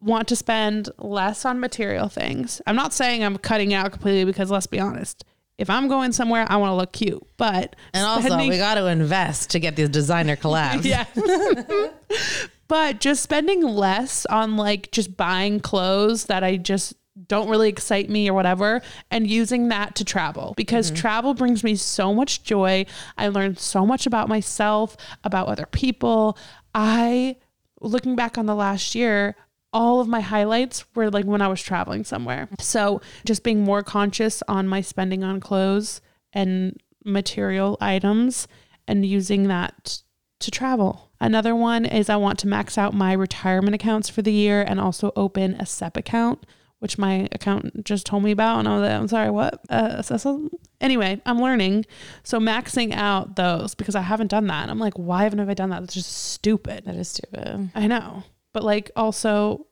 want 0.01 0.27
to 0.29 0.35
spend 0.35 0.89
less 0.97 1.45
on 1.45 1.59
material 1.59 2.07
things. 2.07 2.61
I'm 2.65 2.75
not 2.75 2.93
saying 2.93 3.23
I'm 3.23 3.37
cutting 3.37 3.73
out 3.73 3.91
completely 3.91 4.25
because 4.25 4.49
let's 4.49 4.67
be 4.67 4.79
honest. 4.79 5.25
If 5.57 5.69
I'm 5.69 5.87
going 5.87 6.11
somewhere, 6.11 6.45
I 6.49 6.55
want 6.55 6.71
to 6.71 6.75
look 6.75 6.91
cute. 6.91 7.23
But 7.37 7.75
And 7.93 8.03
also, 8.03 8.35
we 8.37 8.57
got 8.57 8.75
to 8.75 8.87
invest 8.87 9.51
to 9.51 9.59
get 9.59 9.75
these 9.75 9.89
designer 9.89 10.35
collabs. 10.37 10.85
yeah. 10.85 11.05
but 12.71 13.01
just 13.01 13.21
spending 13.21 13.61
less 13.61 14.25
on 14.27 14.55
like 14.55 14.89
just 14.91 15.17
buying 15.17 15.59
clothes 15.59 16.27
that 16.27 16.41
I 16.41 16.55
just 16.55 16.93
don't 17.27 17.49
really 17.49 17.67
excite 17.67 18.09
me 18.09 18.29
or 18.29 18.33
whatever 18.33 18.81
and 19.11 19.29
using 19.29 19.67
that 19.67 19.95
to 19.95 20.05
travel 20.05 20.53
because 20.55 20.87
mm-hmm. 20.87 21.01
travel 21.01 21.33
brings 21.33 21.65
me 21.65 21.75
so 21.75 22.13
much 22.13 22.43
joy. 22.43 22.85
I 23.17 23.27
learned 23.27 23.59
so 23.59 23.85
much 23.85 24.07
about 24.07 24.29
myself, 24.29 24.95
about 25.25 25.49
other 25.49 25.65
people. 25.65 26.37
I 26.73 27.35
looking 27.81 28.15
back 28.15 28.37
on 28.37 28.45
the 28.45 28.55
last 28.55 28.95
year, 28.95 29.35
all 29.73 29.99
of 29.99 30.07
my 30.07 30.21
highlights 30.21 30.85
were 30.95 31.09
like 31.09 31.25
when 31.25 31.41
I 31.41 31.49
was 31.49 31.61
traveling 31.61 32.05
somewhere. 32.05 32.47
So, 32.61 33.01
just 33.25 33.43
being 33.43 33.65
more 33.65 33.83
conscious 33.83 34.41
on 34.47 34.69
my 34.69 34.79
spending 34.79 35.25
on 35.25 35.41
clothes 35.41 35.99
and 36.31 36.77
material 37.03 37.77
items 37.81 38.47
and 38.87 39.05
using 39.05 39.49
that 39.49 40.03
to 40.39 40.51
travel. 40.51 41.10
Another 41.21 41.55
one 41.55 41.85
is 41.85 42.09
I 42.09 42.15
want 42.15 42.39
to 42.39 42.47
max 42.47 42.79
out 42.79 42.95
my 42.95 43.13
retirement 43.13 43.75
accounts 43.75 44.09
for 44.09 44.23
the 44.23 44.33
year 44.33 44.63
and 44.63 44.79
also 44.79 45.13
open 45.15 45.53
a 45.53 45.67
SEP 45.67 45.95
account, 45.95 46.47
which 46.79 46.97
my 46.97 47.29
accountant 47.31 47.85
just 47.85 48.07
told 48.07 48.23
me 48.23 48.31
about. 48.31 48.57
And 48.57 48.67
I 48.67 48.73
was 48.73 48.81
like, 48.81 48.99
I'm 48.99 49.07
sorry, 49.07 49.29
what? 49.29 49.61
Uh, 49.69 50.39
anyway, 50.81 51.21
I'm 51.27 51.39
learning. 51.39 51.85
So 52.23 52.39
maxing 52.39 52.91
out 52.95 53.35
those 53.35 53.75
because 53.75 53.93
I 53.93 54.01
haven't 54.01 54.31
done 54.31 54.47
that. 54.47 54.63
And 54.63 54.71
I'm 54.71 54.79
like, 54.79 54.95
why 54.95 55.23
haven't 55.23 55.39
I 55.39 55.53
done 55.53 55.69
that? 55.69 55.81
That's 55.81 55.93
just 55.93 56.11
stupid. 56.11 56.85
That 56.85 56.95
is 56.95 57.09
stupid. 57.09 57.69
I 57.75 57.85
know. 57.85 58.23
But 58.51 58.63
like 58.63 58.89
also, 58.95 59.67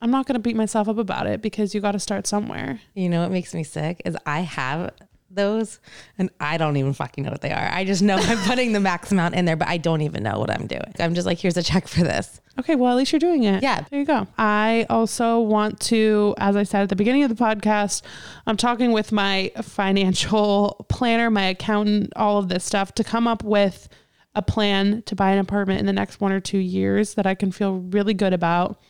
I'm 0.00 0.12
not 0.12 0.26
going 0.26 0.34
to 0.34 0.40
beat 0.40 0.56
myself 0.56 0.88
up 0.88 0.98
about 0.98 1.26
it 1.26 1.42
because 1.42 1.74
you 1.74 1.80
got 1.80 1.92
to 1.92 1.98
start 1.98 2.28
somewhere. 2.28 2.80
You 2.94 3.08
know 3.08 3.22
what 3.22 3.32
makes 3.32 3.54
me 3.54 3.64
sick 3.64 4.02
is 4.04 4.16
I 4.24 4.40
have 4.40 4.92
those 5.30 5.80
and 6.18 6.30
I 6.40 6.58
don't 6.58 6.76
even 6.76 6.92
fucking 6.92 7.24
know 7.24 7.30
what 7.30 7.40
they 7.40 7.52
are. 7.52 7.70
I 7.72 7.84
just 7.84 8.02
know 8.02 8.16
I'm 8.16 8.38
putting 8.48 8.72
the 8.72 8.80
max 8.80 9.12
amount 9.12 9.34
in 9.34 9.44
there, 9.44 9.56
but 9.56 9.68
I 9.68 9.76
don't 9.76 10.00
even 10.02 10.22
know 10.22 10.38
what 10.38 10.50
I'm 10.50 10.66
doing. 10.66 10.92
I'm 10.98 11.14
just 11.14 11.26
like, 11.26 11.38
here's 11.38 11.56
a 11.56 11.62
check 11.62 11.88
for 11.88 12.00
this. 12.00 12.40
Okay, 12.58 12.74
well, 12.74 12.90
at 12.92 12.96
least 12.96 13.12
you're 13.12 13.20
doing 13.20 13.44
it. 13.44 13.62
Yeah. 13.62 13.84
There 13.90 14.00
you 14.00 14.06
go. 14.06 14.26
I 14.36 14.86
also 14.90 15.40
want 15.40 15.80
to, 15.82 16.34
as 16.38 16.56
I 16.56 16.64
said 16.64 16.82
at 16.82 16.88
the 16.88 16.96
beginning 16.96 17.22
of 17.22 17.28
the 17.28 17.42
podcast, 17.42 18.02
I'm 18.46 18.56
talking 18.56 18.92
with 18.92 19.12
my 19.12 19.52
financial 19.62 20.84
planner, 20.88 21.30
my 21.30 21.44
accountant, 21.44 22.12
all 22.16 22.38
of 22.38 22.48
this 22.48 22.64
stuff 22.64 22.92
to 22.96 23.04
come 23.04 23.26
up 23.26 23.42
with 23.42 23.88
a 24.34 24.42
plan 24.42 25.02
to 25.06 25.16
buy 25.16 25.30
an 25.30 25.38
apartment 25.38 25.80
in 25.80 25.86
the 25.86 25.92
next 25.92 26.20
one 26.20 26.32
or 26.32 26.40
two 26.40 26.58
years 26.58 27.14
that 27.14 27.26
I 27.26 27.34
can 27.34 27.50
feel 27.50 27.76
really 27.76 28.14
good 28.14 28.32
about. 28.32 28.80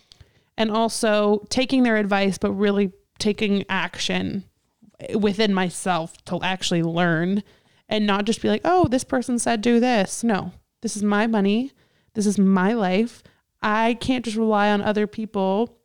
And 0.57 0.70
also 0.70 1.47
taking 1.49 1.84
their 1.84 1.97
advice, 1.97 2.36
but 2.36 2.53
really 2.53 2.93
taking 3.18 3.64
action 3.68 4.45
within 5.14 5.55
myself 5.55 6.16
to 6.26 6.40
actually 6.42 6.82
learn 6.82 7.42
and 7.88 8.07
not 8.07 8.24
just 8.24 8.40
be 8.40 8.48
like, 8.48 8.62
oh, 8.64 8.86
this 8.88 9.05
person 9.05 9.38
said 9.38 9.61
do 9.61 9.80
this. 9.80 10.22
No, 10.22 10.53
this 10.82 10.96
is 10.96 11.03
my 11.03 11.26
money. 11.26 11.72
This 12.14 12.26
is 12.26 12.38
my 12.38 12.72
life. 12.72 13.22
I 13.62 13.94
can't 14.01 14.24
just 14.24 14.36
rely 14.36 14.70
on 14.70 14.80
other 14.80 15.07
people 15.07 15.76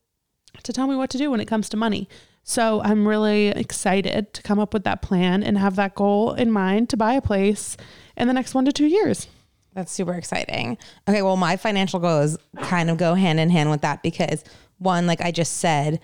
to 0.64 0.72
tell 0.74 0.88
me 0.88 0.96
what 0.96 1.10
to 1.12 1.18
do 1.18 1.32
when 1.32 1.42
it 1.42 1.48
comes 1.48 1.70
to 1.70 1.78
money. 1.78 2.08
So 2.44 2.82
I'm 2.84 3.08
really 3.08 3.48
excited 3.48 4.34
to 4.34 4.42
come 4.44 4.60
up 4.60 4.74
with 4.74 4.84
that 4.84 5.02
plan 5.02 5.42
and 5.42 5.58
have 5.58 5.76
that 5.78 5.96
goal 5.96 6.34
in 6.34 6.52
mind 6.52 6.90
to 6.90 6.98
buy 6.98 7.14
a 7.14 7.22
place 7.22 7.76
in 8.16 8.28
the 8.28 8.34
next 8.34 8.54
one 8.54 8.66
to 8.66 8.72
two 8.72 8.86
years. 8.86 9.28
That's 9.74 9.92
super 9.92 10.14
exciting. 10.14 10.78
Okay, 11.10 11.22
well, 11.22 11.38
my 11.38 11.58
financial 11.58 12.00
goals 12.00 12.38
kind 12.62 12.90
of 12.90 12.98
go 12.98 13.16
hand 13.16 13.40
in 13.40 13.50
hand 13.50 13.72
with 13.72 13.82
that 13.82 14.04
because 14.04 14.44
one, 14.78 15.08
like 15.08 15.22
I 15.22 15.32
just 15.32 15.56
said, 15.56 16.00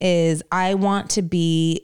is 0.00 0.42
I 0.52 0.74
want 0.74 1.10
to 1.10 1.22
be 1.22 1.82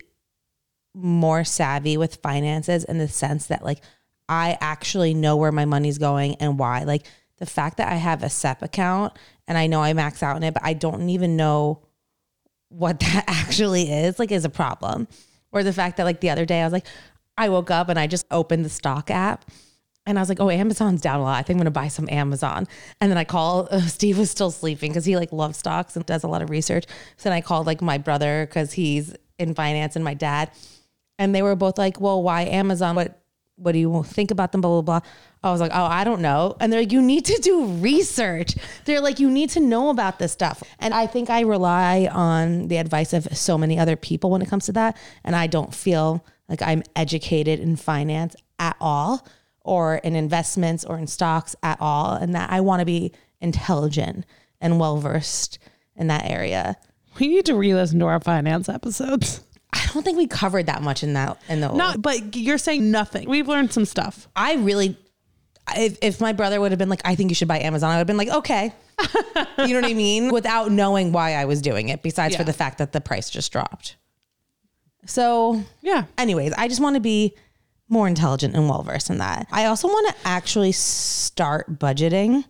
more 0.95 1.45
savvy 1.45 1.97
with 1.97 2.17
finances 2.17 2.85
in 2.85 2.99
the 2.99 3.09
sense 3.09 3.47
that 3.47 3.65
like 3.65 3.81
I 4.29 4.57
actually 4.61 5.15
know 5.15 5.37
where 5.37 5.53
my 5.53 5.65
money's 5.65 5.99
going 5.99 6.37
and 6.37 6.59
why. 6.59 6.85
Like 6.85 7.07
the 7.39 7.47
fact 7.47 7.79
that 7.79 7.91
I 7.91 7.97
have 7.97 8.23
a 8.23 8.31
SEP 8.31 8.63
account 8.63 9.15
and 9.47 9.59
I 9.59 9.67
know 9.67 9.83
I 9.83 9.93
max 9.93 10.23
out 10.23 10.37
in 10.37 10.43
it, 10.43 10.55
but 10.55 10.65
I 10.65 10.75
don't 10.75 11.09
even 11.09 11.37
know 11.37 11.83
what 12.69 13.01
that 13.01 13.25
actually 13.27 13.91
is, 13.91 14.19
like 14.19 14.31
is 14.31 14.45
a 14.45 14.51
problem. 14.51 15.09
Or 15.51 15.63
the 15.63 15.73
fact 15.73 15.97
that 15.97 16.05
like 16.05 16.21
the 16.21 16.31
other 16.31 16.47
day 16.47 16.61
I 16.61 16.65
was 16.65 16.73
like, 16.73 16.87
I 17.37 17.49
woke 17.49 17.71
up 17.71 17.89
and 17.89 17.99
I 17.99 18.07
just 18.07 18.27
opened 18.31 18.65
the 18.65 18.71
stock 18.71 19.11
app 19.11 19.45
and 20.07 20.19
I 20.19 20.23
was 20.23 20.29
like, 20.29 20.41
oh, 20.41 20.51
Amazon's 20.51 21.01
down 21.01 21.21
a 21.21 21.23
lot. 21.23 21.39
I 21.39 21.43
think 21.43 21.57
I'm 21.57 21.59
going 21.59 21.65
to 21.67 21.71
buy 21.71 21.89
some 21.89 22.09
Amazon. 22.11 22.67
And 23.01 23.11
then 23.11 23.19
I 23.19 23.25
call, 23.25 23.69
uh, 23.71 23.81
Steve 23.83 24.19
was 24.19 24.31
still 24.31 24.51
sleeping 24.51 24.91
because 24.91 25.05
he 25.05 25.17
like 25.17 25.33
loves 25.33 25.59
stocks 25.59 25.97
and 25.97 26.05
does 26.05 26.25
a 26.25 26.29
lot 26.29 26.43
of 26.43 26.51
research. 26.51 26.87
So 27.17 27.29
then 27.29 27.33
I 27.33 27.41
called 27.41 27.67
like 27.67 27.81
my 27.81 27.99
brother 27.99 28.47
because 28.47 28.73
he's 28.73 29.15
in 29.39 29.55
finance 29.55 29.97
and 29.97 30.05
my 30.05 30.15
dad. 30.15 30.51
And 31.19 31.35
they 31.35 31.43
were 31.43 31.57
both 31.57 31.79
like, 31.79 32.01
well, 32.01 32.23
why 32.23 32.43
Amazon? 32.43 32.97
What, 32.97 33.21
what 33.57 33.73
do 33.73 33.79
you 33.79 34.03
think 34.05 34.31
about 34.31 34.53
them? 34.53 34.61
Blah, 34.61 34.81
blah, 34.81 35.01
blah. 35.01 35.09
I 35.45 35.51
was 35.51 35.61
like, 35.61 35.73
oh, 35.75 35.85
I 35.85 36.05
don't 36.05 36.23
know. 36.23 36.57
And 36.61 36.73
they're 36.73 36.81
like, 36.81 36.93
you 36.93 37.03
need 37.03 37.25
to 37.27 37.39
do 37.43 37.67
research. 37.67 38.55
They're 38.85 39.01
like, 39.01 39.19
you 39.19 39.31
need 39.31 39.51
to 39.51 39.61
know 39.61 39.91
about 39.91 40.19
this 40.19 40.33
stuff. 40.33 40.63
And 40.79 40.95
I 40.95 41.07
think 41.07 41.31
I 41.31 41.41
rely 41.41 42.09
on 42.13 42.69
the 42.69 42.77
advice 42.77 43.13
of 43.13 43.27
so 43.37 43.59
many 43.59 43.79
other 43.79 43.97
people 43.97 44.31
when 44.31 44.43
it 44.43 44.49
comes 44.49 44.67
to 44.67 44.73
that. 44.73 44.97
And 45.25 45.35
I 45.35 45.47
don't 45.47 45.75
feel 45.75 46.25
like 46.49 46.63
I'm 46.63 46.83
educated 46.95 47.61
in 47.61 47.77
finance 47.77 48.37
at 48.59 48.77
all 48.81 49.27
or 49.61 49.97
in 49.97 50.15
investments 50.15 50.85
or 50.85 50.99
in 50.99 51.07
stocks 51.07 51.57
at 51.63 51.79
all. 51.81 52.13
And 52.13 52.35
that 52.35 52.51
I 52.51 52.61
want 52.61 52.81
to 52.81 52.87
be 52.87 53.13
intelligent 53.41 54.25
and 54.61 54.79
well 54.79 54.99
versed 54.99 55.59
in 55.97 56.07
that 56.07 56.25
area. 56.25 56.77
We 57.19 57.29
need 57.29 57.47
to 57.47 57.55
re-listen 57.55 57.99
to 57.99 58.07
our 58.07 58.21
finance 58.21 58.69
episodes. 58.69 59.43
I 59.73 59.87
don't 59.93 60.03
think 60.03 60.19
we 60.19 60.27
covered 60.27 60.67
that 60.67 60.83
much 60.83 61.03
in 61.03 61.15
that 61.15 61.41
in 61.49 61.61
the 61.61 61.69
old. 61.69 61.79
Not, 61.79 62.03
but 62.03 62.37
you're 62.37 62.59
saying 62.59 62.91
nothing. 62.91 63.29
We've 63.29 63.49
learned 63.49 63.73
some 63.73 63.85
stuff. 63.85 64.29
I 64.37 64.55
really, 64.57 64.97
if, 65.77 65.99
if 66.03 66.21
my 66.21 66.33
brother 66.33 66.61
would 66.61 66.73
have 66.73 66.79
been 66.79 66.89
like, 66.91 67.03
I 67.05 67.15
think 67.15 67.31
you 67.31 67.35
should 67.35 67.49
buy 67.49 67.61
Amazon, 67.61 67.91
I 67.91 67.95
would 67.95 67.99
have 68.01 68.07
been 68.07 68.17
like, 68.19 68.29
okay. 68.29 68.73
you 69.59 69.69
know 69.69 69.81
what 69.81 69.91
I 69.91 69.95
mean? 69.95 70.31
Without 70.33 70.71
knowing 70.71 71.13
why 71.13 71.35
I 71.35 71.47
was 71.47 71.63
doing 71.63 71.89
it, 71.89 72.03
besides 72.03 72.37
for 72.37 72.45
the 72.45 72.53
fact 72.53 72.79
that 72.79 72.93
the 72.93 73.01
price 73.01 73.31
just 73.31 73.51
dropped. 73.51 73.97
So, 75.07 75.65
Yeah. 75.81 76.05
anyways, 76.19 76.53
I 76.53 76.69
just 76.69 76.81
want 76.81 76.95
to 76.95 77.01
be 77.01 77.35
more 77.89 78.07
intelligent 78.09 78.55
and 78.55 78.69
well 78.69 78.83
versed 78.83 79.11
in 79.11 79.19
that. 79.19 79.47
I 79.51 79.67
also 79.67 79.89
want 79.89 80.15
to 80.15 80.27
actually 80.27 80.73
start 80.73 81.79
budgeting 81.79 82.45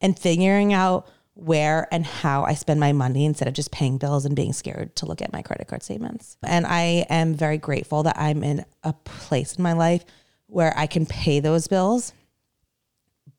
and 0.00 0.18
figuring 0.18 0.72
out 0.72 1.08
where 1.36 1.86
and 1.92 2.06
how 2.06 2.44
I 2.44 2.54
spend 2.54 2.80
my 2.80 2.92
money 2.92 3.26
instead 3.26 3.46
of 3.46 3.52
just 3.52 3.70
paying 3.70 3.98
bills 3.98 4.24
and 4.24 4.34
being 4.34 4.54
scared 4.54 4.96
to 4.96 5.06
look 5.06 5.20
at 5.20 5.34
my 5.34 5.42
credit 5.42 5.68
card 5.68 5.82
statements. 5.82 6.38
And 6.42 6.66
I 6.66 7.04
am 7.10 7.34
very 7.34 7.58
grateful 7.58 8.02
that 8.04 8.16
I'm 8.18 8.42
in 8.42 8.64
a 8.82 8.94
place 8.94 9.56
in 9.56 9.62
my 9.62 9.74
life 9.74 10.02
where 10.46 10.72
I 10.78 10.86
can 10.86 11.04
pay 11.04 11.40
those 11.40 11.68
bills. 11.68 12.14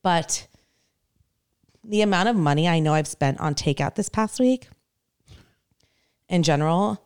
But 0.03 0.45
the 1.83 2.03
amount 2.03 2.29
of 2.29 2.35
money 2.35 2.67
I 2.67 2.79
know 2.79 2.93
I've 2.93 3.07
spent 3.07 3.39
on 3.39 3.55
takeout 3.55 3.95
this 3.95 4.09
past 4.09 4.39
week 4.39 4.67
in 6.29 6.43
general, 6.43 7.01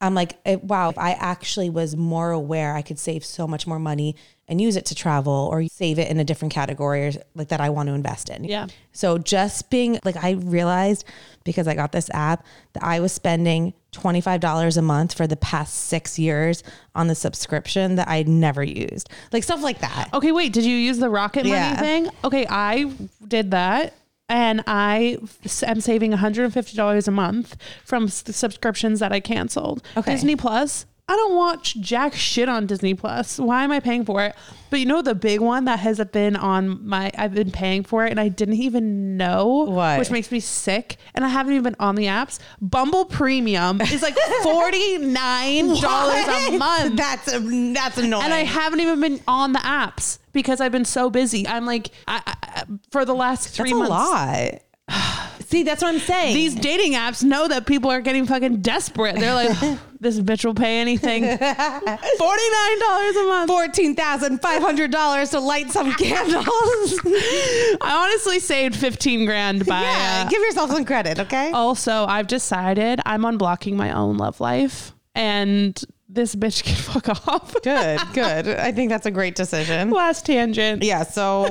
I'm 0.00 0.14
like, 0.14 0.38
eh, 0.46 0.56
wow, 0.62 0.88
if 0.88 0.98
I 0.98 1.12
actually 1.12 1.68
was 1.68 1.94
more 1.94 2.30
aware, 2.30 2.74
I 2.74 2.82
could 2.82 2.98
save 2.98 3.22
so 3.22 3.46
much 3.46 3.66
more 3.66 3.78
money 3.78 4.16
and 4.52 4.60
use 4.60 4.76
it 4.76 4.84
to 4.84 4.94
travel 4.94 5.48
or 5.50 5.64
save 5.66 5.98
it 5.98 6.08
in 6.10 6.20
a 6.20 6.24
different 6.24 6.52
category 6.52 7.06
or 7.08 7.12
like 7.34 7.48
that 7.48 7.60
I 7.60 7.70
want 7.70 7.88
to 7.88 7.94
invest 7.94 8.28
in. 8.28 8.44
Yeah. 8.44 8.66
So 8.92 9.16
just 9.18 9.70
being 9.70 9.98
like, 10.04 10.22
I 10.22 10.32
realized 10.32 11.04
because 11.42 11.66
I 11.66 11.74
got 11.74 11.90
this 11.90 12.10
app 12.12 12.44
that 12.74 12.84
I 12.84 13.00
was 13.00 13.12
spending 13.12 13.72
$25 13.92 14.76
a 14.76 14.82
month 14.82 15.14
for 15.14 15.26
the 15.26 15.36
past 15.36 15.74
six 15.74 16.18
years 16.18 16.62
on 16.94 17.06
the 17.08 17.14
subscription 17.14 17.94
that 17.96 18.08
I'd 18.08 18.28
never 18.28 18.62
used. 18.62 19.08
Like 19.32 19.42
stuff 19.42 19.62
like 19.62 19.80
that. 19.80 20.10
Okay, 20.12 20.32
wait. 20.32 20.52
Did 20.52 20.64
you 20.66 20.76
use 20.76 20.98
the 20.98 21.08
Rocket 21.10 21.44
Money 21.44 21.50
Yeah. 21.56 21.76
thing? 21.80 22.08
Okay, 22.22 22.46
I 22.48 22.92
did 23.26 23.50
that. 23.52 23.94
And 24.28 24.62
I 24.66 25.18
am 25.66 25.80
saving 25.80 26.12
$150 26.12 27.08
a 27.08 27.10
month 27.10 27.56
from 27.84 28.04
s- 28.04 28.22
the 28.22 28.32
subscriptions 28.32 29.00
that 29.00 29.12
I 29.12 29.20
canceled. 29.20 29.82
Okay. 29.96 30.12
Disney 30.12 30.36
Plus. 30.36 30.86
I 31.08 31.16
don't 31.16 31.34
watch 31.34 31.78
jack 31.80 32.14
shit 32.14 32.48
on 32.48 32.66
Disney 32.66 32.94
Plus. 32.94 33.38
Why 33.38 33.64
am 33.64 33.72
I 33.72 33.80
paying 33.80 34.04
for 34.04 34.22
it? 34.24 34.34
But 34.70 34.80
you 34.80 34.86
know 34.86 35.02
the 35.02 35.14
big 35.14 35.40
one 35.40 35.66
that 35.66 35.80
has 35.80 36.02
been 36.12 36.36
on 36.36 36.86
my 36.86 37.10
I've 37.18 37.34
been 37.34 37.50
paying 37.50 37.82
for 37.82 38.06
it 38.06 38.10
and 38.12 38.20
I 38.20 38.28
didn't 38.28 38.54
even 38.54 39.16
know, 39.18 39.66
What? 39.68 39.98
which 39.98 40.10
makes 40.10 40.30
me 40.30 40.40
sick. 40.40 40.96
And 41.14 41.24
I 41.24 41.28
haven't 41.28 41.52
even 41.52 41.64
been 41.64 41.76
on 41.80 41.96
the 41.96 42.06
apps. 42.06 42.38
Bumble 42.62 43.04
Premium 43.04 43.80
is 43.82 44.00
like 44.00 44.16
forty 44.42 44.98
nine 44.98 45.78
dollars 45.80 46.24
a 46.28 46.56
month. 46.56 46.96
That's 46.96 47.30
a, 47.32 47.40
that's 47.74 47.98
annoying. 47.98 48.24
and 48.24 48.32
I 48.32 48.44
haven't 48.44 48.80
even 48.80 49.00
been 49.00 49.20
on 49.28 49.52
the 49.52 49.58
apps 49.58 50.18
because 50.32 50.60
I've 50.62 50.72
been 50.72 50.84
so 50.86 51.10
busy. 51.10 51.46
I'm 51.46 51.66
like, 51.66 51.90
I, 52.08 52.22
I, 52.26 52.64
for 52.90 53.04
the 53.04 53.14
last 53.14 53.48
three 53.50 53.70
that's 53.70 53.74
a 53.74 53.88
months. 53.88 53.90
lot. 53.90 54.62
See, 55.46 55.64
that's 55.64 55.82
what 55.82 55.92
I'm 55.94 56.00
saying. 56.00 56.32
These 56.34 56.54
dating 56.54 56.94
apps 56.94 57.22
know 57.22 57.46
that 57.46 57.66
people 57.66 57.90
are 57.90 58.00
getting 58.00 58.24
fucking 58.24 58.62
desperate. 58.62 59.16
They're 59.16 59.34
like, 59.34 59.50
this 60.00 60.18
bitch 60.18 60.46
will 60.46 60.54
pay 60.54 60.80
anything. 60.80 61.24
$49 61.24 61.36
a 61.36 63.26
month. 63.28 63.48
fourteen 63.50 63.94
thousand 63.94 64.40
five 64.40 64.62
hundred 64.62 64.90
dollars 64.90 65.28
to 65.30 65.40
light 65.40 65.70
some 65.70 65.92
candles. 65.98 66.46
I 66.46 68.08
honestly 68.08 68.38
saved 68.40 68.76
15 68.76 69.26
grand 69.26 69.66
by. 69.66 69.82
yeah, 69.82 70.22
uh, 70.26 70.30
give 70.30 70.40
yourself 70.40 70.70
some 70.70 70.86
credit, 70.86 71.18
okay? 71.20 71.50
also, 71.52 72.06
I've 72.06 72.28
decided 72.28 73.00
I'm 73.04 73.20
unblocking 73.22 73.74
my 73.74 73.92
own 73.92 74.16
love 74.16 74.40
life. 74.40 74.94
And 75.14 75.78
this 76.08 76.34
bitch 76.34 76.64
can 76.64 76.76
fuck 76.76 77.10
off. 77.28 77.52
Good, 77.62 78.00
good. 78.14 78.48
I 78.48 78.72
think 78.72 78.88
that's 78.88 79.04
a 79.04 79.10
great 79.10 79.34
decision. 79.34 79.90
Last 79.90 80.24
tangent. 80.24 80.82
Yeah. 80.82 81.02
So, 81.02 81.44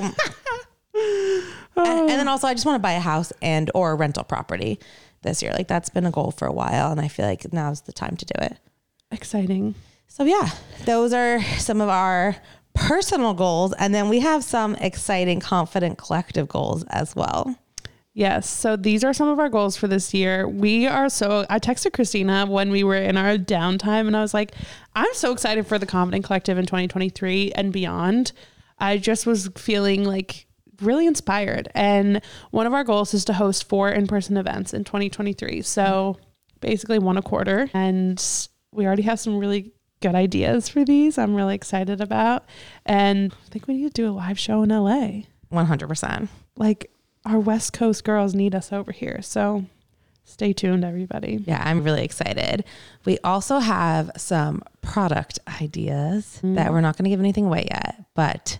and, 1.75 1.87
and 1.87 2.09
then 2.09 2.27
oh. 2.27 2.31
also, 2.31 2.47
I 2.47 2.53
just 2.53 2.65
want 2.65 2.75
to 2.75 2.81
buy 2.81 2.93
a 2.93 2.99
house 2.99 3.31
and 3.41 3.71
or 3.73 3.91
a 3.91 3.95
rental 3.95 4.23
property 4.23 4.79
this 5.21 5.41
year. 5.41 5.51
Like 5.53 5.67
that's 5.67 5.89
been 5.89 6.05
a 6.05 6.11
goal 6.11 6.31
for 6.31 6.47
a 6.47 6.53
while, 6.53 6.91
and 6.91 6.99
I 6.99 7.07
feel 7.07 7.25
like 7.25 7.51
now's 7.53 7.81
the 7.81 7.93
time 7.93 8.17
to 8.17 8.25
do 8.25 8.33
it. 8.39 8.57
Exciting. 9.11 9.75
So 10.07 10.23
yeah, 10.23 10.49
those 10.85 11.13
are 11.13 11.41
some 11.57 11.81
of 11.81 11.89
our 11.89 12.35
personal 12.73 13.33
goals, 13.33 13.73
and 13.73 13.93
then 13.93 14.09
we 14.09 14.19
have 14.19 14.43
some 14.43 14.75
exciting, 14.75 15.39
confident, 15.39 15.97
collective 15.97 16.47
goals 16.47 16.83
as 16.89 17.15
well. 17.15 17.55
Yes. 18.13 18.49
So 18.49 18.75
these 18.75 19.05
are 19.05 19.13
some 19.13 19.29
of 19.29 19.39
our 19.39 19.47
goals 19.47 19.77
for 19.77 19.87
this 19.87 20.13
year. 20.13 20.47
We 20.47 20.85
are 20.85 21.07
so, 21.07 21.45
I 21.49 21.59
texted 21.59 21.93
Christina 21.93 22.45
when 22.45 22.69
we 22.69 22.83
were 22.83 22.97
in 22.97 23.15
our 23.15 23.37
downtime 23.37 24.07
and 24.07 24.17
I 24.17 24.21
was 24.21 24.33
like, 24.33 24.53
I'm 24.95 25.13
so 25.13 25.31
excited 25.31 25.65
for 25.65 25.79
the 25.79 25.85
Confident 25.85 26.25
Collective 26.25 26.57
in 26.57 26.65
2023 26.65 27.53
and 27.53 27.71
beyond. 27.71 28.33
I 28.79 28.97
just 28.97 29.25
was 29.25 29.49
feeling 29.55 30.03
like 30.03 30.45
really 30.81 31.07
inspired. 31.07 31.69
And 31.75 32.21
one 32.51 32.67
of 32.67 32.73
our 32.73 32.83
goals 32.83 33.13
is 33.13 33.25
to 33.25 33.33
host 33.33 33.67
four 33.67 33.89
in 33.89 34.07
person 34.07 34.37
events 34.37 34.73
in 34.73 34.83
2023. 34.83 35.61
So 35.61 36.17
basically 36.59 36.99
one 36.99 37.17
a 37.17 37.21
quarter. 37.21 37.69
And 37.73 38.23
we 38.71 38.85
already 38.85 39.03
have 39.03 39.19
some 39.19 39.37
really 39.37 39.71
good 40.01 40.15
ideas 40.15 40.67
for 40.69 40.83
these. 40.83 41.17
I'm 41.17 41.35
really 41.35 41.55
excited 41.55 42.01
about. 42.01 42.45
And 42.85 43.33
I 43.33 43.49
think 43.49 43.67
we 43.67 43.75
need 43.75 43.93
to 43.95 44.01
do 44.01 44.09
a 44.09 44.11
live 44.11 44.39
show 44.39 44.63
in 44.63 44.69
LA 44.69 45.21
One 45.49 45.65
hundred 45.65 45.87
percent. 45.87 46.29
like 46.55 46.89
our 47.25 47.39
West 47.39 47.73
Coast 47.73 48.03
girls 48.03 48.33
need 48.33 48.55
us 48.55 48.71
over 48.71 48.91
here. 48.91 49.19
So 49.21 49.65
stay 50.23 50.53
tuned, 50.53 50.83
everybody. 50.83 51.43
Yeah, 51.45 51.61
I'm 51.63 51.83
really 51.83 52.03
excited. 52.03 52.63
We 53.05 53.19
also 53.23 53.59
have 53.59 54.09
some 54.17 54.63
product 54.81 55.37
ideas 55.61 56.39
that 56.41 56.47
mm-hmm. 56.47 56.73
we're 56.73 56.81
not 56.81 56.97
going 56.97 57.03
to 57.03 57.09
give 57.09 57.19
anything 57.19 57.45
away 57.45 57.67
yet, 57.69 58.05
but 58.15 58.59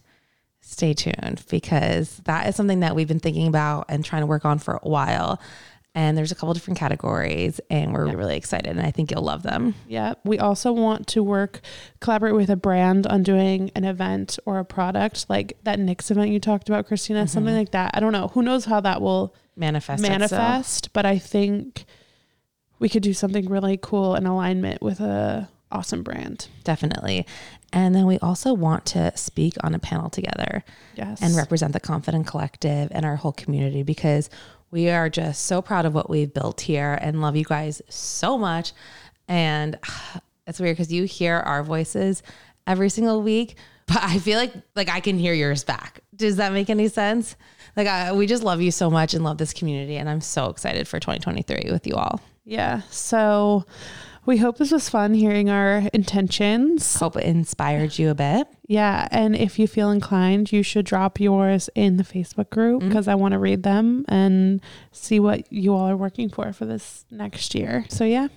stay 0.72 0.94
tuned 0.94 1.44
because 1.50 2.18
that 2.26 2.48
is 2.48 2.56
something 2.56 2.80
that 2.80 2.96
we've 2.96 3.08
been 3.08 3.20
thinking 3.20 3.48
about 3.48 3.86
and 3.90 4.04
trying 4.04 4.22
to 4.22 4.26
work 4.26 4.46
on 4.46 4.58
for 4.60 4.80
a 4.82 4.90
while. 4.90 5.42
And 5.94 6.18
there's 6.18 6.32
a 6.32 6.36
couple 6.36 6.54
different 6.54 6.80
categories, 6.80 7.60
and 7.70 7.94
we're 7.94 8.16
really 8.16 8.38
excited. 8.38 8.70
And 8.70 8.80
I 8.80 8.92
think 8.92 9.12
you'll 9.12 9.24
love 9.24 9.44
them. 9.44 9.76
Yeah. 9.90 10.14
We 10.24 10.40
also 10.40 10.72
want 10.72 11.08
to 11.08 11.22
work, 11.22 11.60
collaborate 12.00 12.34
with 12.34 12.50
a 12.50 12.56
brand 12.56 13.06
on 13.08 13.24
doing 13.24 13.72
an 13.76 13.84
event 13.84 14.40
or 14.46 14.60
a 14.60 14.64
product 14.64 15.26
like 15.30 15.58
that 15.64 15.80
Nick's 15.80 16.10
event 16.10 16.32
you 16.32 16.40
talked 16.40 16.70
about, 16.70 16.88
Christina, 16.88 17.20
mm-hmm. 17.22 17.28
something 17.28 17.56
like 17.56 17.72
that. 17.72 17.92
I 17.94 18.00
don't 18.00 18.14
know. 18.14 18.30
Who 18.30 18.42
knows 18.42 18.64
how 18.64 18.80
that 18.80 19.02
will 19.02 19.36
Manifest. 19.58 20.00
itself. 20.02 20.20
manifest, 20.20 20.94
but 20.94 21.06
I 21.06 21.18
think 21.18 21.84
we 22.80 22.88
could 22.88 23.04
do 23.04 23.14
something 23.14 23.50
really 23.50 23.78
cool 23.82 24.16
in 24.16 24.26
alignment 24.26 24.82
with 24.82 25.02
a 25.02 25.50
awesome 25.72 26.04
brand. 26.04 26.48
Definitely. 26.64 27.26
And 27.74 27.96
then 27.96 28.06
we 28.06 28.20
also 28.20 28.54
want 28.54 28.86
to 28.88 29.16
speak 29.16 29.56
on 29.64 29.74
a 29.74 29.80
panel 29.80 30.10
together. 30.10 30.64
Yes. 30.96 31.22
and 31.22 31.36
represent 31.36 31.74
the 31.74 31.80
confident 31.80 32.28
collective 32.28 32.90
and 32.92 33.06
our 33.06 33.16
whole 33.16 33.32
community 33.32 33.82
because 33.82 34.30
we 34.70 34.90
are 34.90 35.10
just 35.10 35.46
so 35.46 35.62
proud 35.62 35.86
of 35.86 35.94
what 35.94 36.10
we've 36.10 36.34
built 36.34 36.62
here 36.62 36.98
and 37.02 37.22
love 37.22 37.36
you 37.36 37.44
guys 37.46 37.82
so 37.90 38.38
much. 38.38 38.74
And 39.28 39.78
it's 40.48 40.60
weird 40.60 40.76
because 40.78 40.92
you 40.92 41.04
hear 41.06 41.36
our 41.38 41.64
voices 41.64 42.24
every 42.68 42.90
single 42.90 43.22
week, 43.22 43.56
but 43.88 44.00
I 44.02 44.20
feel 44.20 44.38
like 44.38 44.54
like 44.76 44.90
I 44.90 45.00
can 45.00 45.18
hear 45.18 45.34
yours 45.34 45.64
back. 45.64 46.02
Does 46.16 46.36
that 46.38 46.54
make 46.54 46.70
any 46.70 46.88
sense? 46.88 47.36
Like 47.76 47.88
I, 47.88 48.12
we 48.14 48.28
just 48.28 48.44
love 48.44 48.62
you 48.62 48.72
so 48.72 48.90
much 48.90 49.14
and 49.14 49.24
love 49.24 49.38
this 49.38 49.54
community, 49.54 49.98
and 49.98 50.10
I'm 50.10 50.22
so 50.22 50.50
excited 50.50 50.88
for 50.88 51.00
2023 51.00 51.72
with 51.72 51.88
you 51.88 51.96
all. 51.96 52.22
yeah. 52.46 52.82
So 52.90 53.66
we 54.26 54.38
hope 54.38 54.58
this 54.58 54.72
was 54.72 54.88
fun 54.88 55.14
hearing 55.14 55.50
our 55.50 55.84
intentions. 55.94 56.98
Hope 56.98 57.18
it 57.18 57.24
inspired 57.24 57.98
you 57.98 58.10
a 58.10 58.16
bit. 58.16 58.48
Yeah. 58.68 59.08
And 59.12 59.36
if 59.36 59.58
you 59.58 59.68
feel 59.68 59.90
inclined, 59.90 60.52
you 60.52 60.62
should 60.62 60.86
drop 60.86 61.20
yours 61.20 61.70
in 61.74 61.98
the 61.98 62.04
Facebook 62.04 62.50
group 62.52 62.82
mm-hmm. 62.82 62.90
because 62.90 63.08
I 63.08 63.16
want 63.16 63.32
to 63.32 63.40
read 63.40 63.64
them 63.64 64.06
and 64.08 64.62
see 64.92 65.20
what 65.20 65.52
you 65.52 65.74
all 65.74 65.90
are 65.90 65.98
working 65.98 66.30
for 66.30 66.54
for 66.54 66.66
this 66.66 67.06
next 67.10 67.56
year. 67.56 67.86
So, 67.90 68.04
yeah. 68.04 68.28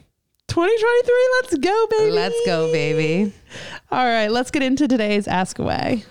2023, 0.48 1.28
let's 1.42 1.58
go, 1.58 1.86
baby. 1.90 2.10
Let's 2.12 2.46
go, 2.46 2.72
baby. 2.72 3.32
All 3.90 4.04
right, 4.04 4.30
let's 4.30 4.50
get 4.50 4.62
into 4.62 4.86
today's 4.86 5.26
Ask 5.26 5.58
Away. 5.58 6.04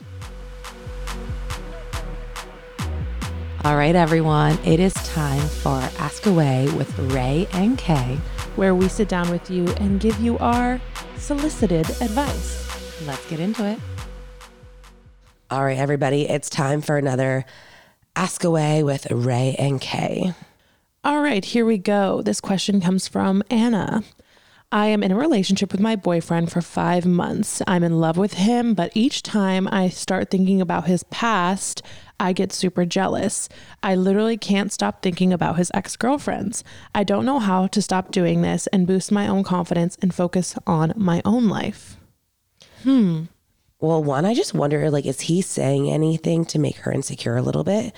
All 3.63 3.78
right, 3.78 3.95
everyone. 3.95 4.57
It 4.65 4.80
is 4.80 4.93
time 4.93 5.47
for 5.47 5.78
Ask 5.99 6.26
Away 6.26 6.67
with 6.76 6.97
Ray 7.13 7.47
and 7.53 7.78
Kay. 7.78 8.19
Where 8.56 8.76
we 8.76 8.88
sit 8.88 9.08
down 9.08 9.30
with 9.30 9.49
you 9.49 9.68
and 9.80 9.99
give 9.99 10.20
you 10.20 10.38
our 10.39 10.80
solicited 11.18 11.89
advice. 12.01 13.01
Let's 13.06 13.26
get 13.30 13.39
into 13.39 13.66
it. 13.66 13.80
All 15.49 15.64
right, 15.64 15.78
everybody, 15.78 16.28
it's 16.28 16.49
time 16.49 16.82
for 16.82 16.97
another 16.97 17.45
Ask 18.16 18.43
Away 18.43 18.84
with 18.84 19.10
Ray 19.12 19.56
and 19.58 19.80
Kay. 19.82 20.34
All 21.04 21.22
right, 21.22 21.43
here 21.43 21.66
we 21.66 21.78
go. 21.78 22.22
This 22.22 22.39
question 22.39 22.80
comes 22.80 23.08
from 23.08 23.43
Anna. 23.49 24.04
I 24.74 24.88
am 24.88 25.03
in 25.03 25.11
a 25.11 25.15
relationship 25.15 25.71
with 25.71 25.80
my 25.80 25.95
boyfriend 25.95 26.51
for 26.51 26.59
five 26.59 27.05
months. 27.05 27.61
I'm 27.67 27.84
in 27.84 27.99
love 27.99 28.17
with 28.17 28.34
him, 28.34 28.74
but 28.74 28.91
each 28.95 29.21
time 29.21 29.69
I 29.71 29.89
start 29.89 30.32
thinking 30.32 30.61
about 30.61 30.88
his 30.88 31.03
past, 31.03 31.84
I 32.19 32.34
get 32.34 32.51
super 32.51 32.84
jealous. 32.84 33.47
I 33.84 33.93
literally 33.93 34.36
can't 34.36 34.71
stop 34.71 35.03
thinking 35.03 35.32
about 35.32 35.57
his 35.57 35.69
ex 35.76 35.95
girlfriends. 35.95 36.63
I 36.95 37.03
don't 37.03 37.24
know 37.24 37.38
how 37.38 37.67
to 37.67 37.84
stop 37.84 38.09
doing 38.11 38.41
this 38.41 38.65
and 38.74 38.88
boost 38.88 39.11
my 39.11 39.28
own 39.28 39.43
confidence 39.43 39.95
and 40.01 40.11
focus 40.11 40.55
on 40.65 40.93
my 40.95 41.21
own 41.24 41.49
life. 41.49 41.97
Hmm. 42.82 43.26
Well, 43.80 44.03
one, 44.03 44.26
I 44.26 44.34
just 44.34 44.55
wonder 44.55 44.89
like, 44.89 45.05
is 45.05 45.21
he 45.21 45.43
saying 45.43 45.91
anything 45.91 46.45
to 46.45 46.57
make 46.57 46.78
her 46.78 46.91
insecure 46.91 47.38
a 47.38 47.43
little 47.43 47.63
bit? 47.63 47.93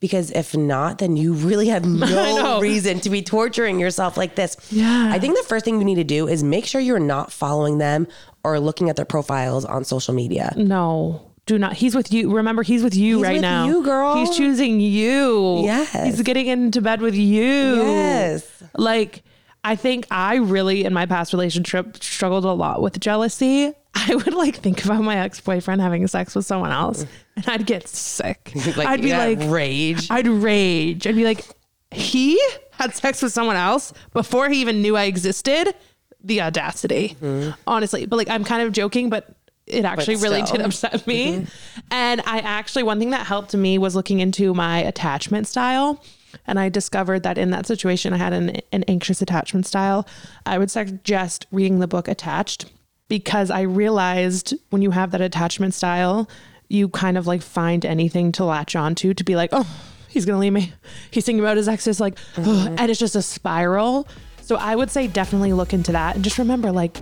Because 0.00 0.30
if 0.32 0.54
not, 0.54 0.98
then 0.98 1.16
you 1.16 1.32
really 1.32 1.68
have 1.68 1.84
no 1.86 2.60
reason 2.60 3.00
to 3.00 3.10
be 3.10 3.22
torturing 3.22 3.80
yourself 3.80 4.16
like 4.16 4.34
this. 4.34 4.56
Yeah. 4.70 5.08
I 5.12 5.18
think 5.18 5.36
the 5.36 5.44
first 5.44 5.64
thing 5.64 5.78
you 5.78 5.84
need 5.84 5.94
to 5.94 6.04
do 6.04 6.28
is 6.28 6.42
make 6.44 6.66
sure 6.66 6.80
you're 6.80 6.98
not 6.98 7.32
following 7.32 7.78
them 7.78 8.06
or 8.42 8.60
looking 8.60 8.90
at 8.90 8.96
their 8.96 9.06
profiles 9.06 9.64
on 9.64 9.84
social 9.84 10.12
media. 10.12 10.52
No, 10.56 11.30
do 11.46 11.58
not. 11.58 11.74
He's 11.74 11.94
with 11.94 12.12
you. 12.12 12.34
Remember, 12.34 12.62
he's 12.62 12.82
with 12.82 12.94
you 12.94 13.18
He's 13.18 13.24
right 13.24 13.32
with 13.34 13.42
now. 13.42 13.66
you, 13.66 13.82
girl. 13.82 14.16
He's 14.16 14.36
choosing 14.36 14.80
you. 14.80 15.62
Yes. 15.64 15.92
He's 15.92 16.22
getting 16.22 16.46
into 16.48 16.82
bed 16.82 17.00
with 17.00 17.14
you. 17.14 17.42
Yes. 17.82 18.62
Like, 18.76 19.22
I 19.62 19.76
think 19.76 20.06
I 20.10 20.36
really, 20.36 20.84
in 20.84 20.92
my 20.92 21.06
past 21.06 21.32
relationship, 21.32 22.02
struggled 22.02 22.44
a 22.44 22.52
lot 22.52 22.82
with 22.82 23.00
jealousy. 23.00 23.72
I 23.94 24.14
would 24.14 24.34
like 24.34 24.56
think 24.56 24.84
about 24.84 25.02
my 25.02 25.18
ex 25.18 25.40
boyfriend 25.40 25.80
having 25.80 26.06
sex 26.06 26.34
with 26.34 26.44
someone 26.44 26.72
else, 26.72 27.06
and 27.36 27.48
I'd 27.48 27.66
get 27.66 27.88
sick. 27.88 28.52
Like, 28.76 28.88
I'd 28.88 29.02
be 29.02 29.08
yeah, 29.08 29.24
like, 29.24 29.38
rage. 29.44 30.10
I'd 30.10 30.26
rage. 30.26 31.06
I'd 31.06 31.14
be 31.14 31.24
like, 31.24 31.44
he 31.90 32.40
had 32.72 32.94
sex 32.94 33.22
with 33.22 33.32
someone 33.32 33.56
else 33.56 33.92
before 34.12 34.48
he 34.48 34.60
even 34.60 34.82
knew 34.82 34.96
I 34.96 35.04
existed. 35.04 35.74
The 36.22 36.40
audacity, 36.40 37.16
mm-hmm. 37.20 37.50
honestly. 37.66 38.06
But 38.06 38.16
like, 38.16 38.30
I'm 38.30 38.44
kind 38.44 38.62
of 38.62 38.72
joking, 38.72 39.10
but 39.10 39.36
it 39.66 39.84
actually 39.84 40.16
really 40.16 40.42
did 40.42 40.60
upset 40.60 41.06
me. 41.06 41.32
Mm-hmm. 41.32 41.80
And 41.90 42.20
I 42.22 42.38
actually, 42.38 42.82
one 42.82 42.98
thing 42.98 43.10
that 43.10 43.26
helped 43.26 43.54
me 43.54 43.78
was 43.78 43.94
looking 43.94 44.20
into 44.20 44.54
my 44.54 44.78
attachment 44.78 45.46
style. 45.46 46.02
And 46.46 46.58
I 46.58 46.68
discovered 46.68 47.22
that 47.22 47.38
in 47.38 47.50
that 47.50 47.66
situation, 47.66 48.12
I 48.12 48.16
had 48.16 48.32
an, 48.32 48.60
an 48.72 48.84
anxious 48.88 49.22
attachment 49.22 49.66
style. 49.66 50.06
I 50.44 50.58
would 50.58 50.70
suggest 50.70 51.46
reading 51.52 51.78
the 51.78 51.86
book 51.86 52.08
Attached 52.08 52.66
because 53.08 53.50
I 53.50 53.62
realized 53.62 54.54
when 54.70 54.82
you 54.82 54.90
have 54.90 55.10
that 55.12 55.20
attachment 55.20 55.74
style, 55.74 56.28
you 56.68 56.88
kind 56.88 57.18
of 57.18 57.26
like 57.26 57.42
find 57.42 57.84
anything 57.84 58.32
to 58.32 58.44
latch 58.44 58.74
onto 58.74 59.14
to 59.14 59.24
be 59.24 59.36
like, 59.36 59.50
oh, 59.52 59.68
he's 60.08 60.24
gonna 60.24 60.38
leave 60.38 60.52
me. 60.52 60.72
He's 61.10 61.24
thinking 61.24 61.40
about 61.40 61.56
his 61.56 61.68
exes, 61.68 62.00
like, 62.00 62.18
"Ugh," 62.36 62.74
and 62.78 62.90
it's 62.90 63.00
just 63.00 63.16
a 63.16 63.22
spiral. 63.22 64.08
So 64.40 64.56
I 64.56 64.76
would 64.76 64.90
say 64.90 65.06
definitely 65.06 65.52
look 65.52 65.72
into 65.72 65.92
that 65.92 66.14
and 66.16 66.24
just 66.24 66.38
remember, 66.38 66.70
like, 66.72 66.98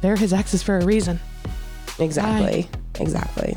they're 0.00 0.16
his 0.16 0.32
exes 0.32 0.62
for 0.62 0.78
a 0.78 0.84
reason. 0.84 1.20
Exactly. 1.98 2.68
Exactly. 3.00 3.56